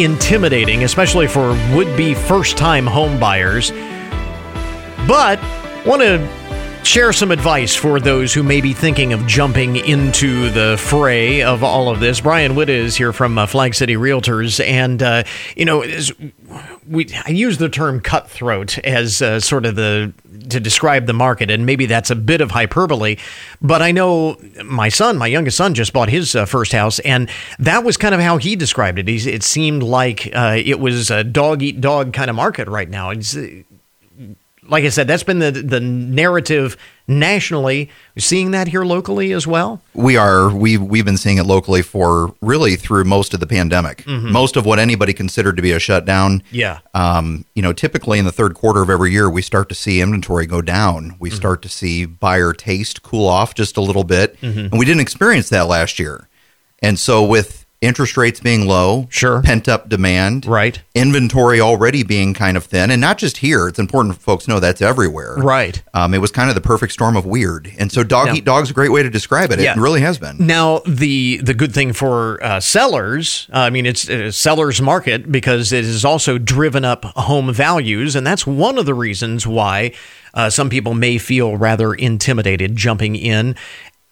intimidating, 0.00 0.84
especially 0.84 1.26
for 1.26 1.48
would 1.74 1.96
be 1.96 2.14
first 2.14 2.56
time 2.56 2.86
home 2.86 3.18
buyers. 3.18 3.72
But, 5.08 5.40
want 5.84 6.02
to 6.02 6.39
share 6.82 7.12
some 7.12 7.30
advice 7.30 7.74
for 7.74 8.00
those 8.00 8.34
who 8.34 8.42
may 8.42 8.60
be 8.60 8.72
thinking 8.72 9.12
of 9.12 9.26
jumping 9.26 9.76
into 9.76 10.50
the 10.50 10.76
fray 10.78 11.42
of 11.42 11.62
all 11.62 11.88
of 11.88 12.00
this. 12.00 12.20
Brian 12.20 12.54
Witt 12.54 12.68
is 12.68 12.96
here 12.96 13.12
from 13.12 13.38
uh, 13.38 13.46
Flag 13.46 13.74
City 13.74 13.94
Realtors, 13.94 14.64
and 14.64 15.02
uh, 15.02 15.24
you 15.56 15.64
know, 15.64 15.84
we 16.88 17.08
I 17.26 17.30
use 17.30 17.58
the 17.58 17.68
term 17.68 18.00
cutthroat 18.00 18.78
as 18.78 19.22
uh, 19.22 19.40
sort 19.40 19.66
of 19.66 19.76
the 19.76 20.12
to 20.48 20.60
describe 20.60 21.06
the 21.06 21.12
market, 21.12 21.50
and 21.50 21.64
maybe 21.64 21.86
that's 21.86 22.10
a 22.10 22.16
bit 22.16 22.40
of 22.40 22.50
hyperbole, 22.50 23.16
but 23.60 23.82
I 23.82 23.92
know 23.92 24.36
my 24.64 24.88
son, 24.88 25.16
my 25.18 25.26
youngest 25.26 25.56
son, 25.56 25.74
just 25.74 25.92
bought 25.92 26.08
his 26.08 26.34
uh, 26.34 26.44
first 26.44 26.72
house, 26.72 26.98
and 27.00 27.30
that 27.58 27.84
was 27.84 27.96
kind 27.96 28.14
of 28.14 28.20
how 28.20 28.36
he 28.38 28.56
described 28.56 28.98
it. 28.98 29.06
He's, 29.06 29.26
it 29.26 29.42
seemed 29.42 29.82
like 29.82 30.28
uh, 30.34 30.56
it 30.56 30.80
was 30.80 31.10
a 31.10 31.22
dog 31.22 31.62
eat 31.62 31.80
dog 31.80 32.12
kind 32.12 32.30
of 32.30 32.36
market 32.36 32.68
right 32.68 32.88
now. 32.88 33.10
It's, 33.10 33.36
like 34.68 34.84
I 34.84 34.88
said, 34.88 35.06
that's 35.08 35.22
been 35.22 35.38
the 35.38 35.50
the 35.50 35.80
narrative 35.80 36.76
nationally. 37.08 37.90
We're 38.14 38.20
seeing 38.20 38.50
that 38.52 38.68
here 38.68 38.84
locally 38.84 39.32
as 39.32 39.46
well. 39.46 39.82
We 39.94 40.16
are. 40.16 40.54
We've 40.54 40.82
we've 40.82 41.04
been 41.04 41.16
seeing 41.16 41.38
it 41.38 41.44
locally 41.44 41.82
for 41.82 42.34
really 42.40 42.76
through 42.76 43.04
most 43.04 43.34
of 43.34 43.40
the 43.40 43.46
pandemic. 43.46 43.98
Mm-hmm. 44.04 44.30
Most 44.30 44.56
of 44.56 44.66
what 44.66 44.78
anybody 44.78 45.12
considered 45.12 45.56
to 45.56 45.62
be 45.62 45.72
a 45.72 45.78
shutdown. 45.78 46.42
Yeah. 46.50 46.80
Um, 46.94 47.44
you 47.54 47.62
know, 47.62 47.72
typically 47.72 48.18
in 48.18 48.24
the 48.24 48.32
third 48.32 48.54
quarter 48.54 48.82
of 48.82 48.90
every 48.90 49.12
year, 49.12 49.30
we 49.30 49.42
start 49.42 49.68
to 49.70 49.74
see 49.74 50.00
inventory 50.00 50.46
go 50.46 50.60
down. 50.60 51.16
We 51.18 51.30
mm-hmm. 51.30 51.36
start 51.36 51.62
to 51.62 51.68
see 51.68 52.04
buyer 52.04 52.52
taste 52.52 53.02
cool 53.02 53.26
off 53.26 53.54
just 53.54 53.76
a 53.76 53.80
little 53.80 54.04
bit, 54.04 54.40
mm-hmm. 54.40 54.58
and 54.58 54.78
we 54.78 54.84
didn't 54.84 55.00
experience 55.00 55.48
that 55.48 55.66
last 55.66 55.98
year. 55.98 56.28
And 56.82 56.98
so 56.98 57.22
with 57.22 57.66
interest 57.80 58.16
rates 58.16 58.40
being 58.40 58.66
low, 58.66 59.06
sure, 59.10 59.42
pent 59.42 59.68
up 59.68 59.88
demand, 59.88 60.46
right, 60.46 60.80
inventory 60.94 61.60
already 61.60 62.02
being 62.02 62.34
kind 62.34 62.56
of 62.56 62.64
thin, 62.64 62.90
and 62.90 63.00
not 63.00 63.18
just 63.18 63.38
here. 63.38 63.68
It's 63.68 63.78
important 63.78 64.14
for 64.14 64.20
folks 64.20 64.48
know 64.48 64.60
that's 64.60 64.82
everywhere, 64.82 65.36
right. 65.36 65.82
Um, 65.94 66.14
it 66.14 66.18
was 66.18 66.30
kind 66.30 66.48
of 66.48 66.54
the 66.54 66.60
perfect 66.60 66.92
storm 66.92 67.16
of 67.16 67.24
weird, 67.24 67.72
and 67.78 67.90
so 67.90 68.02
dog 68.02 68.28
now, 68.28 68.34
eat 68.34 68.44
dog's 68.44 68.70
a 68.70 68.74
great 68.74 68.92
way 68.92 69.02
to 69.02 69.10
describe 69.10 69.50
it. 69.50 69.60
Yeah. 69.60 69.72
It 69.72 69.78
really 69.80 70.00
has 70.00 70.18
been. 70.18 70.46
Now 70.46 70.80
the 70.86 71.38
the 71.38 71.54
good 71.54 71.72
thing 71.72 71.92
for 71.92 72.42
uh, 72.42 72.60
sellers, 72.60 73.48
uh, 73.52 73.58
I 73.58 73.70
mean, 73.70 73.86
it's 73.86 74.08
a 74.08 74.32
sellers 74.32 74.80
market 74.82 75.30
because 75.30 75.72
it 75.72 75.84
has 75.84 76.04
also 76.04 76.38
driven 76.38 76.84
up 76.84 77.04
home 77.04 77.52
values, 77.52 78.14
and 78.16 78.26
that's 78.26 78.46
one 78.46 78.78
of 78.78 78.86
the 78.86 78.94
reasons 78.94 79.46
why. 79.46 79.92
Uh, 80.32 80.48
some 80.48 80.70
people 80.70 80.94
may 80.94 81.18
feel 81.18 81.56
rather 81.56 81.92
intimidated 81.92 82.76
jumping 82.76 83.16
in 83.16 83.56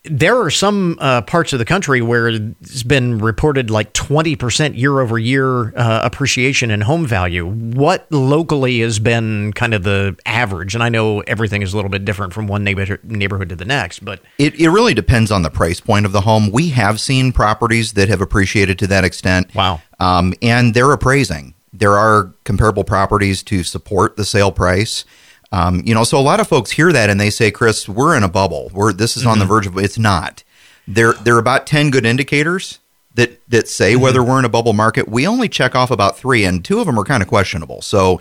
there 0.05 0.40
are 0.40 0.50
some 0.50 0.97
uh, 1.00 1.23
parts 1.23 1.52
of 1.52 1.59
the 1.59 1.64
country 1.64 2.00
where 2.00 2.28
it's 2.28 2.83
been 2.83 3.19
reported 3.19 3.71
like 3.71 3.93
20% 3.93 4.78
year 4.78 5.00
over 5.00 5.19
year 5.19 5.76
uh, 5.76 6.00
appreciation 6.05 6.71
in 6.71 6.83
home 6.83 7.07
value. 7.07 7.47
What 7.47 8.11
locally 8.11 8.81
has 8.81 8.99
been 8.99 9.52
kind 9.52 9.75
of 9.75 9.83
the 9.83 10.17
average? 10.25 10.75
And 10.75 10.83
I 10.83 10.88
know 10.88 11.21
everything 11.21 11.62
is 11.62 11.73
a 11.73 11.76
little 11.76 11.90
bit 11.90 12.05
different 12.05 12.33
from 12.33 12.47
one 12.47 12.64
neighborhood, 12.64 13.00
neighborhood 13.05 13.49
to 13.50 13.57
the 13.57 13.64
next, 13.64 14.05
but 14.05 14.21
it, 14.38 14.55
it 14.55 14.71
really 14.71 14.95
depends 14.95 15.31
on 15.31 15.43
the 15.43 15.50
price 15.50 15.81
point 15.81 16.07
of 16.07 16.12
the 16.12 16.23
home. 16.23 16.50
We 16.50 16.71
have 16.71 17.00
seen 17.00 17.33
properties 17.33 17.93
that 17.93 18.09
have 18.09 18.21
appreciated 18.21 18.78
to 18.78 18.87
that 18.87 19.05
extent. 19.05 19.55
Wow. 19.55 19.83
Um, 19.99 20.33
and 20.40 20.75
they're 20.75 20.93
appraising. 20.93 21.55
There 21.73 21.99
are 21.99 22.35
comparable 22.45 22.85
properties 22.85 23.43
to 23.45 23.62
support 23.62 24.17
the 24.17 24.25
sale 24.25 24.52
price. 24.52 25.05
Um, 25.50 25.83
you 25.85 25.95
know, 25.95 26.05
so 26.05 26.19
a 26.19 26.21
lot 26.21 26.40
of 26.40 26.49
folks 26.49 26.71
hear 26.71 26.93
that 26.93 27.11
and 27.11 27.21
they 27.21 27.31
say, 27.31 27.50
"Chris, 27.50 27.88
we're 27.88 28.17
in 28.17 28.23
a 28.23 28.28
bubble. 28.28 28.71
We're 28.73 28.93
this 28.93 29.17
is 29.17 29.23
mm-hmm. 29.23 29.33
on 29.33 29.38
the 29.38 29.45
mm-hmm. 29.45 29.55
verge 29.55 29.67
of." 29.67 29.78
It's 29.78 29.99
not. 29.99 30.45
There, 30.87 31.12
there 31.14 31.37
are 31.37 31.40
about 31.40 31.67
ten 31.67 31.90
good 31.90 32.05
indicators 32.05 32.81
that 33.14 33.40
that 33.49 33.69
say 33.69 33.93
mm-hmm. 33.93 34.02
whether 34.02 34.23
we're 34.23 34.38
in 34.38 34.45
a 34.45 34.50
bubble 34.50 34.73
market. 34.73 35.09
We 35.09 35.26
only 35.26 35.49
check 35.49 35.75
off 35.75 35.90
about 35.90 36.19
three, 36.19 36.45
and 36.45 36.64
two 36.64 36.81
of 36.81 36.87
them 36.87 36.99
are 36.99 37.05
kind 37.05 37.23
of 37.23 37.28
questionable. 37.28 37.83
So 37.83 38.21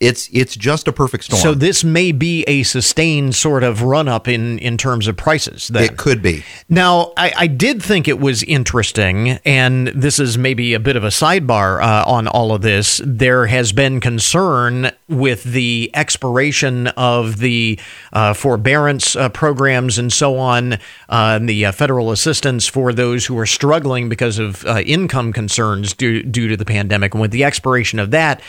it's 0.00 0.28
it's 0.32 0.56
just 0.56 0.88
a 0.88 0.92
perfect 0.92 1.24
storm. 1.24 1.40
So 1.40 1.54
this 1.54 1.84
may 1.84 2.10
be 2.10 2.42
a 2.48 2.64
sustained 2.64 3.34
sort 3.34 3.62
of 3.62 3.82
run 3.82 4.08
up 4.08 4.26
in 4.26 4.58
in 4.58 4.76
terms 4.76 5.06
of 5.06 5.16
prices. 5.16 5.68
Then. 5.68 5.84
It 5.84 5.96
could 5.96 6.20
be. 6.20 6.44
Now, 6.68 7.12
I, 7.16 7.32
I, 7.36 7.46
did 7.46 7.82
think 7.82 8.08
it 8.08 8.18
was 8.18 8.42
interesting, 8.42 9.38
and 9.44 9.88
this 9.88 10.18
is 10.18 10.36
maybe 10.36 10.74
a 10.74 10.80
bit 10.80 10.96
of 10.96 11.04
a 11.04 11.08
sidebar 11.08 11.82
uh, 11.82 12.04
on 12.06 12.26
all 12.26 12.52
of 12.52 12.62
this. 12.62 13.00
There 13.04 13.46
has 13.46 13.72
been 13.72 14.00
concern 14.00 14.90
with 15.08 15.44
the 15.44 15.90
expiration 15.94 16.88
of 16.88 17.38
the 17.38 17.78
uh, 18.12 18.34
forbearance 18.34 19.14
uh, 19.14 19.28
programs 19.28 19.96
and 19.96 20.12
so 20.12 20.38
on, 20.38 20.74
uh, 20.74 20.78
and 21.08 21.48
the 21.48 21.66
uh, 21.66 21.72
federal 21.72 22.10
assistance 22.10 22.66
for 22.66 22.92
those 22.92 23.26
who 23.26 23.38
are 23.38 23.46
struggling 23.46 24.08
because 24.08 24.40
of 24.40 24.66
uh, 24.66 24.80
income 24.84 25.32
concerns 25.32 25.94
due 25.94 26.22
due 26.24 26.48
to 26.48 26.56
the 26.56 26.64
pandemic. 26.64 27.14
And 27.14 27.20
with 27.20 27.30
the 27.30 27.44
expiration 27.44 28.00
of 28.00 28.10
that 28.10 28.42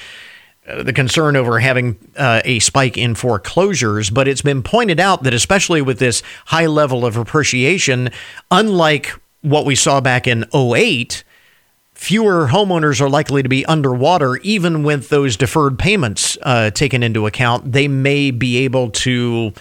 the 0.66 0.94
concern 0.94 1.36
over 1.36 1.60
having 1.60 1.98
uh, 2.18 2.42
a 2.44 2.60
spike 2.60 2.98
in 2.98 3.16
foreclosures, 3.16 4.10
but 4.10 4.28
it's 4.28 4.42
been 4.42 4.64
pointed 4.64 5.00
out 5.00 5.24
that 5.24 5.34
especially 5.34 5.82
with 5.82 6.00
this 6.00 6.24
high 6.46 6.66
level 6.66 7.06
of 7.06 7.18
appreciation, 7.18 8.10
unlike 8.50 9.14
what 9.42 9.66
we 9.66 9.76
saw 9.76 10.02
back 10.02 10.26
in 10.28 10.46
08, 10.54 11.24
fewer 11.94 12.48
homeowners 12.48 13.00
are 13.00 13.10
likely 13.10 13.44
to 13.44 13.50
be 13.50 13.66
underwater 13.68 14.38
even 14.38 14.84
with 14.84 15.10
those 15.10 15.38
deferred 15.38 15.78
payments 15.78 16.38
uh, 16.42 16.72
taken 16.72 17.04
into 17.04 17.28
account. 17.28 17.72
They 17.72 17.88
may 17.88 18.32
be 18.32 18.58
able 18.58 18.90
to 18.92 19.54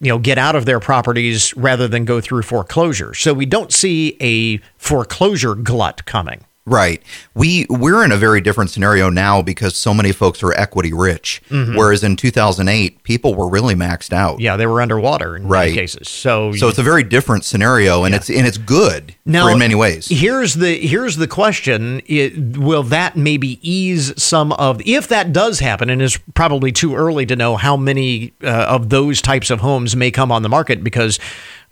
you 0.00 0.08
know 0.08 0.18
get 0.18 0.36
out 0.36 0.54
of 0.54 0.66
their 0.66 0.80
properties 0.80 1.56
rather 1.56 1.88
than 1.88 2.04
go 2.04 2.20
through 2.20 2.42
foreclosure. 2.42 3.14
So 3.14 3.32
we 3.32 3.46
don't 3.46 3.72
see 3.72 4.16
a 4.20 4.58
foreclosure 4.76 5.54
glut 5.54 6.04
coming. 6.04 6.44
Right. 6.64 7.02
We 7.34 7.66
we're 7.68 8.04
in 8.04 8.12
a 8.12 8.16
very 8.16 8.40
different 8.40 8.70
scenario 8.70 9.10
now 9.10 9.42
because 9.42 9.74
so 9.74 9.92
many 9.92 10.12
folks 10.12 10.44
are 10.44 10.52
equity 10.52 10.92
rich. 10.92 11.42
Mm-hmm. 11.48 11.76
Whereas 11.76 12.04
in 12.04 12.14
2008, 12.14 13.02
people 13.02 13.34
were 13.34 13.48
really 13.48 13.74
maxed 13.74 14.12
out. 14.12 14.38
Yeah, 14.38 14.56
they 14.56 14.66
were 14.66 14.80
underwater 14.80 15.34
in 15.34 15.48
right. 15.48 15.66
many 15.66 15.74
cases. 15.74 16.08
So 16.08 16.52
So 16.52 16.68
it's 16.68 16.78
a 16.78 16.84
very 16.84 17.02
different 17.02 17.44
scenario 17.44 18.04
and 18.04 18.12
yeah. 18.12 18.18
it's 18.18 18.30
and 18.30 18.46
it's 18.46 18.58
good 18.58 19.16
now, 19.24 19.48
in 19.48 19.58
many 19.58 19.74
ways. 19.74 20.06
Here's 20.08 20.54
the 20.54 20.76
here's 20.76 21.16
the 21.16 21.26
question, 21.26 22.00
it, 22.06 22.56
will 22.56 22.84
that 22.84 23.16
maybe 23.16 23.58
ease 23.68 24.12
some 24.22 24.52
of 24.52 24.80
if 24.86 25.08
that 25.08 25.32
does 25.32 25.58
happen 25.58 25.90
and 25.90 26.00
it's 26.00 26.18
probably 26.34 26.70
too 26.70 26.94
early 26.94 27.26
to 27.26 27.34
know 27.34 27.56
how 27.56 27.76
many 27.76 28.34
uh, 28.44 28.66
of 28.68 28.88
those 28.88 29.20
types 29.20 29.50
of 29.50 29.60
homes 29.60 29.96
may 29.96 30.12
come 30.12 30.30
on 30.30 30.42
the 30.42 30.48
market 30.48 30.84
because 30.84 31.18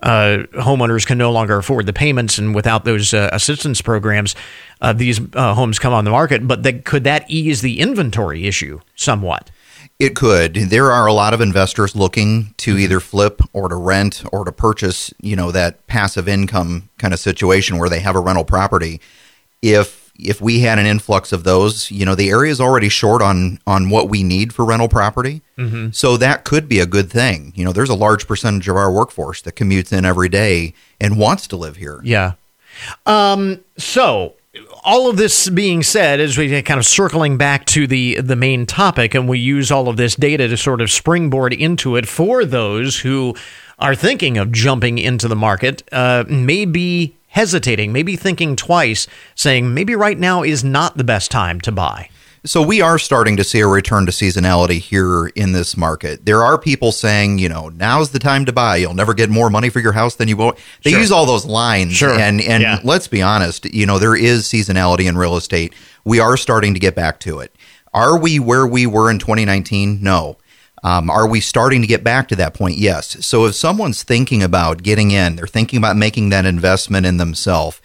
uh, 0.03 0.45
homeowners 0.55 1.07
can 1.07 1.19
no 1.19 1.31
longer 1.31 1.57
afford 1.57 1.87
the 1.87 1.93
payments, 1.93 2.39
and 2.39 2.55
without 2.55 2.85
those 2.85 3.13
uh, 3.13 3.29
assistance 3.33 3.81
programs, 3.83 4.35
uh, 4.81 4.93
these 4.93 5.21
uh, 5.35 5.55
homes 5.55 5.79
come 5.79 5.93
on 5.93 6.05
the 6.05 6.11
market. 6.11 6.47
But 6.47 6.85
could 6.85 7.05
that 7.05 7.31
ease 7.31 7.61
the 7.61 7.81
inventory 7.81 8.47
issue 8.47 8.81
somewhat? 8.95 9.51
It 9.99 10.17
could. 10.17 10.55
There 10.55 10.91
are 10.91 11.07
a 11.07 11.13
lot 11.13 11.35
of 11.35 11.43
investors 11.43 11.95
looking 11.95 12.55
to 12.59 12.79
either 12.79 13.01
flip 13.01 13.43
or 13.53 13.69
to 13.69 13.77
rent 13.77 14.25
or 14.33 14.47
to 14.47 14.53
purchase, 14.53 15.13
you 15.21 15.37
know, 15.37 15.53
that 15.53 15.87
passive 15.89 16.27
income 16.27 16.89
kind 16.97 17.13
of 17.13 17.21
situation 17.21 17.77
where 17.77 17.91
they 17.91 18.01
have 18.01 18.17
a 18.17 18.21
rental 18.21 18.45
property. 18.45 19.03
If 19.61 20.00
if 20.29 20.41
we 20.41 20.61
had 20.61 20.79
an 20.79 20.87
influx 20.87 21.33
of 21.33 21.45
those, 21.45 21.91
you 21.91 22.05
know, 22.05 22.15
the 22.15 22.31
area 22.31 22.51
is 22.51 22.61
already 22.61 22.89
short 22.89 23.23
on 23.23 23.59
on 23.67 23.91
what 23.91 24.09
we 24.09 24.23
need 24.23 24.53
for 24.53 24.65
rental 24.65 24.89
property. 24.89 25.43
Mm-hmm. 25.59 25.91
So 25.93 26.17
that 26.17 26.45
could 26.45 26.69
be 26.69 26.81
a 26.81 26.87
good 26.87 27.11
thing. 27.11 27.53
You 27.55 27.65
know, 27.65 27.73
there's 27.73 27.91
a 27.91 27.95
large 27.95 28.27
percentage 28.27 28.69
of 28.69 28.77
our 28.77 28.93
workforce 28.93 29.43
that 29.43 29.57
commutes 29.57 29.93
in 29.93 30.05
every 30.05 30.29
day 30.29 30.75
and 31.01 31.19
wants 31.19 31.47
to 31.49 31.57
live 31.57 31.77
here. 31.77 32.01
Yeah. 32.05 32.33
Um, 33.07 33.61
so 33.77 34.35
all 34.85 35.09
of 35.09 35.17
this 35.17 35.49
being 35.49 35.83
said, 35.83 36.21
as 36.21 36.37
we 36.37 36.63
kind 36.63 36.79
of 36.79 36.87
circling 36.87 37.37
back 37.37 37.67
to 37.67 37.87
the 37.87 38.21
the 38.21 38.37
main 38.37 38.67
topic, 38.67 39.15
and 39.15 39.29
we 39.29 39.39
use 39.39 39.71
all 39.71 39.89
of 39.89 39.97
this 39.97 40.17
data 40.17 40.49
to 40.49 40.57
sort 40.57 40.81
of 40.81 40.91
springboard 40.91 41.53
into 41.53 41.97
it 41.97 42.09
for 42.09 42.45
those 42.45 43.01
who 43.01 43.35
are 43.79 43.95
thinking 43.95 44.37
of 44.37 44.53
jumping 44.53 44.99
into 44.99 45.27
the 45.27 45.37
market, 45.37 45.83
uh, 45.91 46.25
maybe 46.29 47.17
hesitating, 47.31 47.93
maybe 47.93 48.17
thinking 48.17 48.57
twice, 48.57 49.07
saying 49.35 49.73
maybe 49.75 49.95
right 49.95 50.19
now 50.19 50.43
is 50.43 50.63
not 50.63 50.97
the 50.97 51.05
best 51.05 51.31
time 51.31 51.61
to 51.63 51.73
buy. 51.73 52.09
So 52.43 52.63
we 52.63 52.81
are 52.81 52.99
starting 52.99 53.37
to 53.37 53.45
see 53.45 53.61
a 53.61 53.67
return 53.67 54.07
to 54.07 54.13
seasonality 54.13 54.79
here 54.79 55.27
in 55.37 55.53
this 55.53 55.77
market. 55.77 56.25
There 56.25 56.43
are 56.43 56.57
people 56.59 56.91
saying, 56.91 57.39
you 57.39 57.51
know, 57.51 57.69
now's 57.69 58.13
the 58.13 58.19
time 58.19 58.47
to 58.47 58.53
buy. 58.53 58.77
You'll 58.77 58.95
never 58.95 59.13
get 59.13 59.29
more 59.29 59.51
money 59.51 59.69
for 59.69 59.81
your 59.81 59.93
house 59.93 60.15
than 60.15 60.27
you 60.27 60.39
will. 60.39 60.55
They 60.83 60.93
Sure. 60.93 61.01
use 61.01 61.13
all 61.13 61.27
those 61.27 61.45
lines. 61.45 61.93
Sure. 61.93 62.19
And 62.19 62.41
and 62.41 62.63
Yeah. 62.63 62.79
let's 62.83 63.09
be 63.09 63.21
honest, 63.21 63.67
you 63.67 63.85
know, 63.85 63.99
there 63.99 64.17
is 64.17 64.45
seasonality 64.47 65.05
in 65.07 65.19
real 65.19 65.37
estate. 65.37 65.75
We 66.05 66.19
are 66.19 66.39
starting 66.39 66.73
to 66.73 66.81
get 66.81 66.95
back 66.95 67.21
to 67.21 67.41
it. 67.41 67.55
Are 67.93 68.17
we 68.17 68.39
where 68.39 68.67
we 68.67 68.87
were 68.87 69.11
in 69.11 69.19
2019? 69.19 69.99
No. 70.01 70.39
Um, 70.83 71.11
are 71.11 71.29
we 71.29 71.41
starting 71.41 71.83
to 71.83 71.87
get 71.87 72.03
back 72.03 72.29
to 72.29 72.37
that 72.37 72.55
point? 72.55 72.79
Yes. 72.79 73.25
So 73.25 73.45
if 73.47 73.55
someone's 73.55 74.03
thinking 74.03 74.43
about 74.43 74.83
getting 74.83 75.11
in, 75.11 75.37
they're 75.37 75.47
thinking 75.47 75.79
about 75.79 75.97
making 75.97 76.31
that 76.31 76.47
investment 76.47 77.07
in 77.07 77.19
themselves, 77.19 77.81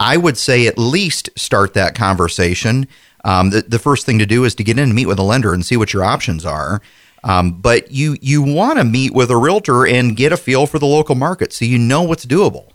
I 0.00 0.16
would 0.16 0.38
say 0.38 0.66
at 0.66 0.78
least 0.78 1.30
start 1.36 1.74
that 1.74 1.94
conversation. 1.94 2.88
Um, 3.24 3.50
the, 3.50 3.62
the 3.62 3.78
first 3.78 4.06
thing 4.06 4.18
to 4.18 4.26
do 4.26 4.44
is 4.44 4.54
to 4.56 4.64
get 4.64 4.78
in 4.78 4.84
and 4.84 4.94
meet 4.94 5.06
with 5.06 5.18
a 5.18 5.24
lender 5.24 5.52
and 5.52 5.64
see 5.64 5.76
what 5.76 5.92
your 5.92 6.04
options 6.04 6.46
are. 6.46 6.80
Um, 7.24 7.60
but 7.60 7.90
you 7.90 8.16
you 8.20 8.42
want 8.42 8.78
to 8.78 8.84
meet 8.84 9.12
with 9.12 9.30
a 9.30 9.36
realtor 9.36 9.84
and 9.84 10.16
get 10.16 10.32
a 10.32 10.36
feel 10.36 10.66
for 10.66 10.78
the 10.78 10.86
local 10.86 11.16
market 11.16 11.52
so 11.52 11.64
you 11.64 11.76
know 11.76 12.02
what's 12.02 12.24
doable. 12.24 12.72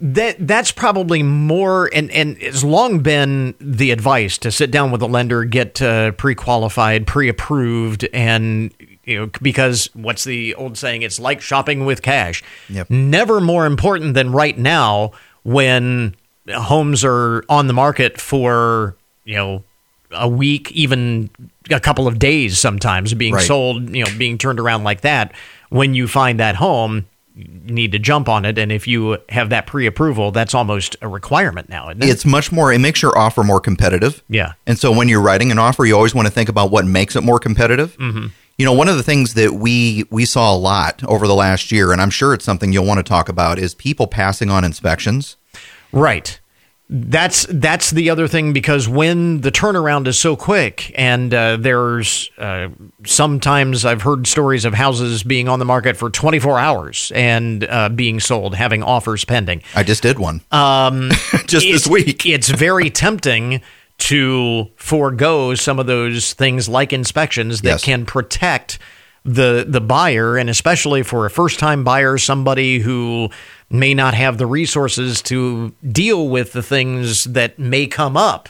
that 0.00 0.36
that's 0.46 0.72
probably 0.72 1.22
more 1.22 1.90
and 1.92 2.10
and 2.10 2.38
it's 2.40 2.64
long 2.64 3.00
been 3.00 3.54
the 3.60 3.90
advice 3.90 4.38
to 4.38 4.50
sit 4.50 4.70
down 4.70 4.92
with 4.92 5.02
a 5.02 5.06
lender 5.06 5.44
get 5.44 5.82
uh, 5.82 6.12
pre-qualified 6.12 7.06
pre-approved 7.06 8.08
and 8.14 8.72
you 9.04 9.18
know 9.18 9.30
because 9.42 9.88
what's 9.94 10.24
the 10.24 10.54
old 10.54 10.76
saying 10.78 11.02
it's 11.02 11.18
like 11.18 11.40
shopping 11.40 11.84
with 11.84 12.02
cash 12.02 12.42
Yep. 12.68 12.90
never 12.90 13.40
more 13.40 13.66
important 13.66 14.14
than 14.14 14.32
right 14.32 14.56
now 14.56 15.12
when 15.42 16.14
homes 16.54 17.04
are 17.04 17.44
on 17.48 17.66
the 17.66 17.72
market 17.72 18.20
for 18.20 18.96
you 19.24 19.34
know 19.36 19.64
a 20.12 20.28
week 20.28 20.70
even 20.72 21.30
a 21.70 21.80
couple 21.80 22.06
of 22.06 22.18
days 22.18 22.58
sometimes 22.58 23.14
being 23.14 23.34
Right. 23.34 23.46
sold 23.46 23.94
you 23.94 24.04
know 24.04 24.10
being 24.18 24.38
turned 24.38 24.60
around 24.60 24.84
like 24.84 25.00
that 25.02 25.32
when 25.70 25.94
you 25.94 26.06
find 26.06 26.38
that 26.40 26.56
home 26.56 27.06
you 27.34 27.46
need 27.64 27.92
to 27.92 27.98
jump 27.98 28.28
on 28.28 28.44
it 28.44 28.58
and 28.58 28.70
if 28.70 28.86
you 28.86 29.16
have 29.30 29.48
that 29.50 29.66
pre-approval 29.66 30.32
that's 30.32 30.52
almost 30.54 30.96
a 31.00 31.08
requirement 31.08 31.68
now 31.70 31.88
it 31.88 31.96
It's 32.02 32.26
much 32.26 32.52
more. 32.52 32.70
It 32.72 32.78
makes 32.78 33.00
your 33.00 33.16
offer 33.16 33.42
more 33.42 33.58
competitive. 33.58 34.22
Yeah. 34.28 34.52
And 34.66 34.78
so 34.78 34.92
when 34.92 35.08
you're 35.08 35.22
writing 35.22 35.50
an 35.50 35.58
offer, 35.58 35.86
you 35.86 35.96
always 35.96 36.14
want 36.14 36.26
to 36.28 36.32
think 36.32 36.50
about 36.50 36.70
what 36.70 36.84
makes 36.84 37.16
it 37.16 37.22
more 37.22 37.38
competitive. 37.38 37.96
Mm-hmm. 37.96 38.26
You 38.62 38.66
know, 38.66 38.74
one 38.74 38.86
of 38.86 38.96
the 38.96 39.02
things 39.02 39.34
that 39.34 39.54
we 39.54 40.04
we 40.08 40.24
saw 40.24 40.54
a 40.54 40.56
lot 40.56 41.02
over 41.02 41.26
the 41.26 41.34
last 41.34 41.72
year, 41.72 41.90
and 41.90 42.00
I'm 42.00 42.10
sure 42.10 42.32
it's 42.32 42.44
something 42.44 42.72
you'll 42.72 42.86
want 42.86 42.98
to 42.98 43.02
talk 43.02 43.28
about, 43.28 43.58
is 43.58 43.74
people 43.74 44.06
passing 44.06 44.50
on 44.50 44.62
inspections. 44.62 45.36
Right. 45.90 46.38
That's 46.88 47.44
that's 47.50 47.90
the 47.90 48.08
other 48.08 48.28
thing 48.28 48.52
because 48.52 48.88
when 48.88 49.40
the 49.40 49.50
turnaround 49.50 50.06
is 50.06 50.16
so 50.16 50.36
quick, 50.36 50.94
and 50.96 51.34
uh, 51.34 51.56
there's 51.56 52.30
uh, 52.38 52.68
sometimes 53.04 53.84
I've 53.84 54.02
heard 54.02 54.28
stories 54.28 54.64
of 54.64 54.74
houses 54.74 55.24
being 55.24 55.48
on 55.48 55.58
the 55.58 55.64
market 55.64 55.96
for 55.96 56.08
24 56.08 56.60
hours 56.60 57.10
and 57.16 57.64
uh, 57.64 57.88
being 57.88 58.20
sold, 58.20 58.54
having 58.54 58.84
offers 58.84 59.24
pending. 59.24 59.64
I 59.74 59.82
just 59.82 60.04
did 60.04 60.20
one. 60.20 60.40
Um, 60.52 61.10
just 61.48 61.66
this 61.66 61.88
week. 61.88 62.24
It's 62.26 62.48
very 62.48 62.90
tempting 62.90 63.60
to 64.08 64.68
forego 64.76 65.54
some 65.54 65.78
of 65.78 65.86
those 65.86 66.32
things 66.34 66.68
like 66.68 66.92
inspections 66.92 67.60
that 67.62 67.68
Yes. 67.68 67.84
can 67.84 68.04
protect 68.06 68.78
the 69.24 69.64
the 69.68 69.80
buyer 69.80 70.36
and 70.36 70.50
especially 70.50 71.04
for 71.04 71.24
a 71.26 71.30
first 71.30 71.60
time 71.60 71.84
buyer 71.84 72.18
somebody 72.18 72.80
who 72.80 73.30
may 73.70 73.94
not 73.94 74.14
have 74.14 74.36
the 74.38 74.46
resources 74.46 75.22
to 75.22 75.72
deal 75.92 76.28
with 76.28 76.52
the 76.52 76.62
things 76.62 77.24
that 77.24 77.56
may 77.58 77.86
come 77.86 78.16
up 78.16 78.48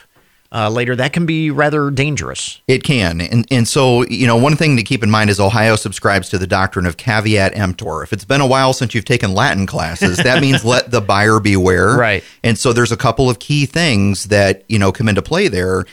uh, 0.53 0.69
later 0.69 0.95
that 0.95 1.13
can 1.13 1.25
be 1.25 1.49
rather 1.49 1.89
dangerous 1.89 2.61
It 2.67 2.83
can. 2.83 3.21
And, 3.21 3.45
and 3.49 3.67
so, 3.67 4.05
you 4.05 4.27
know, 4.27 4.37
one 4.37 4.55
thing 4.55 4.77
to 4.77 4.83
keep 4.83 5.03
in 5.03 5.09
mind 5.09 5.29
is 5.29 5.39
Ohio 5.39 5.75
subscribes 5.75 6.29
to 6.29 6.37
the 6.37 6.45
doctrine 6.45 6.85
of 6.85 6.97
caveat 6.97 7.57
emptor. 7.57 8.03
If 8.03 8.13
it's 8.13 8.25
been 8.25 8.41
a 8.41 8.47
while 8.47 8.73
since 8.73 8.93
you've 8.93 9.05
taken 9.05 9.33
Latin 9.33 9.65
classes, 9.65 10.17
that 10.17 10.41
means 10.41 10.63
let 10.65 10.91
the 10.91 11.01
buyer 11.01 11.39
beware. 11.39 11.97
Right. 11.97 12.23
And 12.43 12.57
so 12.57 12.71
there's 12.71 12.91
a 12.91 12.97
couple 12.97 13.29
of 13.29 13.39
key 13.39 13.65
things 13.65 14.25
that, 14.25 14.63
you 14.67 14.77
know, 14.77 14.91
come 14.91 15.09
into 15.09 15.23
play 15.23 15.47
there. 15.47 15.85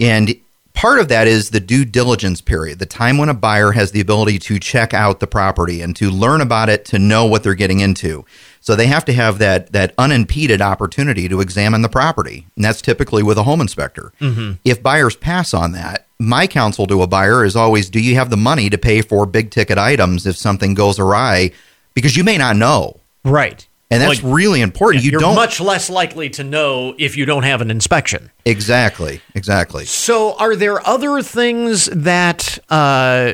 And 0.00 0.34
part 0.78 1.00
of 1.00 1.08
that 1.08 1.26
is 1.26 1.50
the 1.50 1.58
due 1.58 1.84
diligence 1.84 2.40
period, 2.40 2.78
the 2.78 2.86
time 2.86 3.18
when 3.18 3.28
a 3.28 3.34
buyer 3.34 3.72
has 3.72 3.90
the 3.90 4.00
ability 4.00 4.38
to 4.38 4.60
check 4.60 4.94
out 4.94 5.18
the 5.18 5.26
property 5.26 5.82
and 5.82 5.96
to 5.96 6.08
learn 6.08 6.40
about 6.40 6.68
it 6.68 6.84
to 6.84 7.00
know 7.00 7.26
what 7.26 7.42
they're 7.42 7.54
getting 7.54 7.80
into. 7.80 8.24
So 8.60 8.76
they 8.76 8.86
have 8.86 9.04
to 9.06 9.12
have 9.12 9.38
that 9.38 9.72
that 9.72 9.92
unimpeded 9.98 10.62
opportunity 10.62 11.28
to 11.28 11.40
examine 11.40 11.82
the 11.82 11.88
property. 11.88 12.46
And 12.54 12.64
that's 12.64 12.80
typically 12.80 13.24
with 13.24 13.38
a 13.38 13.42
home 13.42 13.60
inspector. 13.60 14.12
Mm-hmm. 14.20 14.52
If 14.64 14.80
buyers 14.80 15.16
pass 15.16 15.52
on 15.52 15.72
that, 15.72 16.06
my 16.20 16.46
counsel 16.46 16.86
to 16.86 17.02
a 17.02 17.08
buyer 17.08 17.44
is 17.44 17.56
always 17.56 17.90
do 17.90 18.00
you 18.00 18.14
have 18.14 18.30
the 18.30 18.36
money 18.36 18.70
to 18.70 18.78
pay 18.78 19.02
for 19.02 19.26
big 19.26 19.50
ticket 19.50 19.78
items 19.78 20.26
if 20.26 20.36
something 20.36 20.74
goes 20.74 21.00
awry 21.00 21.50
because 21.94 22.16
you 22.16 22.22
may 22.22 22.38
not 22.38 22.54
know. 22.54 23.00
right 23.24 23.67
And 23.90 24.02
that's 24.02 24.22
Like, 24.22 24.34
really 24.34 24.60
important. 24.60 25.04
You 25.04 25.12
you're 25.12 25.20
don't 25.20 25.34
much 25.34 25.60
less 25.60 25.88
likely 25.88 26.28
to 26.30 26.44
know 26.44 26.94
if 26.98 27.16
you 27.16 27.24
don't 27.24 27.44
have 27.44 27.60
an 27.62 27.70
inspection 27.70 28.30
Exactly. 28.44 29.20
Exactly. 29.34 29.84
So, 29.84 30.34
are 30.36 30.54
there 30.56 30.86
other 30.86 31.22
things 31.22 31.86
that 31.86 32.58
uh, 32.70 33.32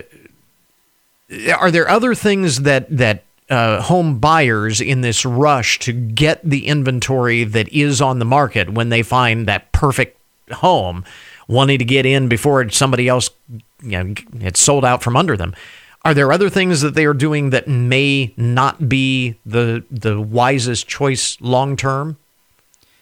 are 1.56 1.70
there 1.70 1.88
other 1.88 2.14
things 2.14 2.62
that 2.62 2.86
that 2.96 3.24
uh, 3.50 3.82
home 3.82 4.18
buyers 4.18 4.80
in 4.80 5.00
this 5.02 5.24
rush 5.24 5.78
to 5.80 5.92
get 5.92 6.40
the 6.48 6.66
inventory 6.66 7.44
that 7.44 7.68
is 7.68 8.00
on 8.00 8.18
the 8.18 8.24
market 8.24 8.70
when 8.70 8.88
they 8.88 9.02
find 9.02 9.46
that 9.46 9.70
perfect 9.72 10.18
home, 10.50 11.04
wanting 11.48 11.78
to 11.78 11.84
get 11.84 12.06
in 12.06 12.28
before 12.28 12.68
somebody 12.70 13.08
else, 13.08 13.30
you 13.82 14.02
know, 14.02 14.14
it's 14.40 14.60
sold 14.60 14.84
out 14.84 15.02
from 15.02 15.16
under 15.16 15.36
them? 15.36 15.54
Are 16.04 16.14
there 16.14 16.30
other 16.32 16.50
things 16.50 16.82
that 16.82 16.94
they 16.94 17.06
are 17.06 17.14
doing 17.14 17.50
that 17.50 17.66
may 17.68 18.34
not 18.36 18.88
be 18.88 19.36
the 19.46 19.84
the 19.90 20.20
wisest 20.20 20.86
choice 20.86 21.38
long 21.40 21.76
term? 21.76 22.18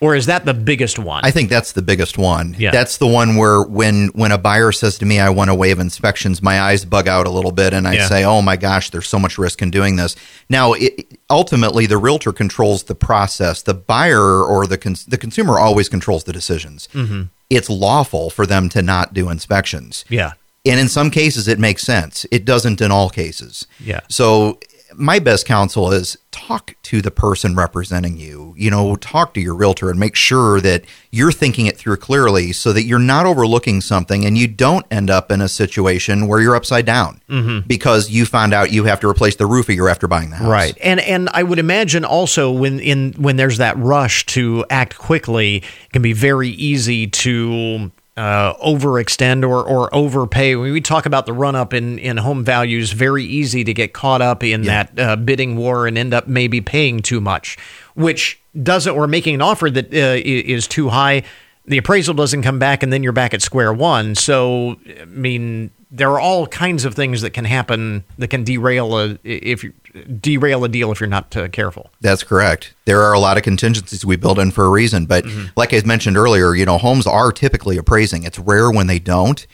Or 0.00 0.16
is 0.16 0.26
that 0.26 0.44
the 0.44 0.54
biggest 0.54 0.98
one? 0.98 1.24
I 1.24 1.30
think 1.30 1.48
that's 1.48 1.72
the 1.72 1.82
biggest 1.82 2.18
one. 2.18 2.56
Yeah. 2.58 2.72
That's 2.72 2.96
the 2.98 3.06
one 3.06 3.36
where 3.36 3.62
when 3.62 4.08
when 4.14 4.32
a 4.32 4.38
buyer 4.38 4.72
says 4.72 4.98
to 4.98 5.06
me, 5.06 5.20
"I 5.20 5.30
want 5.30 5.48
to 5.50 5.54
waive 5.54 5.78
inspections," 5.78 6.42
my 6.42 6.60
eyes 6.60 6.84
bug 6.84 7.06
out 7.06 7.26
a 7.26 7.30
little 7.30 7.52
bit, 7.52 7.72
and 7.72 7.86
I 7.86 7.94
Yeah. 7.94 8.08
say, 8.08 8.24
"Oh 8.24 8.42
my 8.42 8.56
gosh, 8.56 8.90
there's 8.90 9.08
so 9.08 9.20
much 9.20 9.38
risk 9.38 9.62
in 9.62 9.70
doing 9.70 9.94
this." 9.94 10.16
Now, 10.48 10.72
it, 10.72 11.06
ultimately, 11.30 11.86
the 11.86 11.98
realtor 11.98 12.32
controls 12.32 12.82
the 12.84 12.96
process. 12.96 13.62
The 13.62 13.74
buyer 13.74 14.42
or 14.44 14.66
the 14.66 14.76
cons- 14.76 15.06
the 15.06 15.16
consumer 15.18 15.60
always 15.60 15.88
controls 15.88 16.24
the 16.24 16.32
decisions. 16.32 16.88
Mm-hmm. 16.94 17.22
It's 17.48 17.70
lawful 17.70 18.28
for 18.30 18.44
them 18.44 18.68
to 18.70 18.82
not 18.82 19.14
do 19.14 19.28
inspections. 19.30 20.04
yeah. 20.08 20.32
And 20.64 20.78
in 20.78 20.88
some 20.88 21.10
cases, 21.10 21.48
it 21.48 21.58
makes 21.58 21.82
sense. 21.82 22.24
It 22.30 22.44
doesn't 22.44 22.80
in 22.80 22.90
all 22.90 23.10
cases. 23.10 23.66
Yeah. 23.80 24.00
So, 24.08 24.58
my 24.94 25.18
best 25.18 25.46
counsel 25.46 25.90
is 25.92 26.18
talk 26.30 26.74
to 26.82 27.00
the 27.00 27.10
person 27.10 27.54
representing 27.54 28.16
you. 28.16 28.54
You 28.56 28.70
know, 28.70 28.96
talk 28.96 29.34
to 29.34 29.40
your 29.40 29.54
realtor 29.54 29.90
and 29.90 29.98
make 29.98 30.16
sure 30.16 30.60
that 30.60 30.84
you're 31.10 31.32
thinking 31.32 31.66
it 31.66 31.76
through 31.76 31.96
clearly 31.96 32.52
so 32.52 32.72
that 32.72 32.82
you're 32.84 32.98
not 32.98 33.26
overlooking 33.26 33.80
something 33.80 34.24
and 34.24 34.36
you 34.36 34.46
don't 34.46 34.86
end 34.90 35.10
up 35.10 35.30
in 35.30 35.40
a 35.40 35.48
situation 35.48 36.26
where 36.26 36.40
you're 36.40 36.56
upside 36.56 36.86
down 36.86 37.20
mm-hmm. 37.28 37.66
because 37.66 38.10
you 38.10 38.26
found 38.26 38.52
out 38.52 38.72
you 38.72 38.84
have 38.84 39.00
to 39.00 39.08
replace 39.08 39.36
the 39.36 39.46
roof 39.46 39.68
a 39.68 39.74
year 39.74 39.88
after 39.88 40.08
buying 40.08 40.30
the 40.30 40.36
house. 40.36 40.48
Right. 40.48 40.76
And 40.82 41.00
and 41.00 41.28
I 41.32 41.42
would 41.42 41.58
imagine 41.58 42.04
also 42.04 42.50
when 42.50 42.80
in 42.80 43.12
when 43.14 43.36
there's 43.36 43.58
that 43.58 43.76
rush 43.78 44.26
to 44.26 44.64
act 44.70 44.98
quickly, 44.98 45.56
it 45.56 45.92
can 45.92 46.02
be 46.02 46.12
very 46.12 46.48
easy 46.50 47.06
to 47.06 47.90
uh, 48.16 48.54
overextend 48.54 49.42
or, 49.42 49.64
or 49.64 49.94
overpay. 49.94 50.56
When 50.56 50.72
we 50.72 50.80
talk 50.80 51.06
about 51.06 51.26
the 51.26 51.32
run 51.32 51.56
up 51.56 51.72
in, 51.72 51.98
in 51.98 52.18
home 52.18 52.44
values, 52.44 52.92
very 52.92 53.24
easy 53.24 53.64
to 53.64 53.72
get 53.72 53.92
caught 53.92 54.20
up 54.20 54.44
in 54.44 54.62
that 54.62 54.98
uh, 54.98 55.16
bidding 55.16 55.56
war 55.56 55.86
and 55.86 55.96
end 55.96 56.12
up 56.12 56.26
maybe 56.28 56.60
paying 56.60 57.00
too 57.00 57.20
much, 57.20 57.56
which 57.94 58.40
doesn't, 58.62 58.94
or 58.94 59.06
making 59.06 59.34
an 59.34 59.42
offer 59.42 59.70
that 59.70 59.86
uh, 59.94 60.20
is 60.24 60.66
too 60.66 60.90
high. 60.90 61.22
The 61.64 61.78
appraisal 61.78 62.12
doesn't 62.12 62.42
come 62.42 62.58
back, 62.58 62.82
and 62.82 62.92
then 62.92 63.02
you're 63.02 63.12
back 63.12 63.32
at 63.34 63.40
square 63.40 63.72
one. 63.72 64.14
So, 64.14 64.76
I 65.00 65.04
mean, 65.06 65.70
there 65.94 66.10
are 66.10 66.18
all 66.18 66.46
kinds 66.46 66.86
of 66.86 66.94
things 66.94 67.20
that 67.20 67.30
can 67.30 67.44
happen 67.44 68.02
that 68.16 68.28
can 68.28 68.42
derail 68.42 68.98
a 68.98 69.18
if 69.22 69.62
you 69.62 69.74
derail 70.20 70.64
a 70.64 70.68
deal 70.68 70.90
if 70.90 71.00
you're 71.00 71.08
not 71.08 71.36
uh, 71.36 71.48
careful. 71.48 71.90
That's 72.00 72.24
correct. 72.24 72.74
There 72.86 73.02
are 73.02 73.12
a 73.12 73.18
lot 73.18 73.36
of 73.36 73.42
contingencies 73.42 74.04
we 74.04 74.16
build 74.16 74.38
in 74.38 74.50
for 74.50 74.64
a 74.64 74.70
reason, 74.70 75.04
but 75.04 75.24
mm-hmm. 75.24 75.48
like 75.54 75.74
I 75.74 75.82
mentioned 75.84 76.16
earlier, 76.16 76.54
you 76.54 76.64
know, 76.64 76.78
homes 76.78 77.06
are 77.06 77.30
typically 77.30 77.76
appraising. 77.76 78.22
It's 78.22 78.38
rare 78.38 78.70
when 78.70 78.86
they 78.86 78.98
don't 78.98 79.46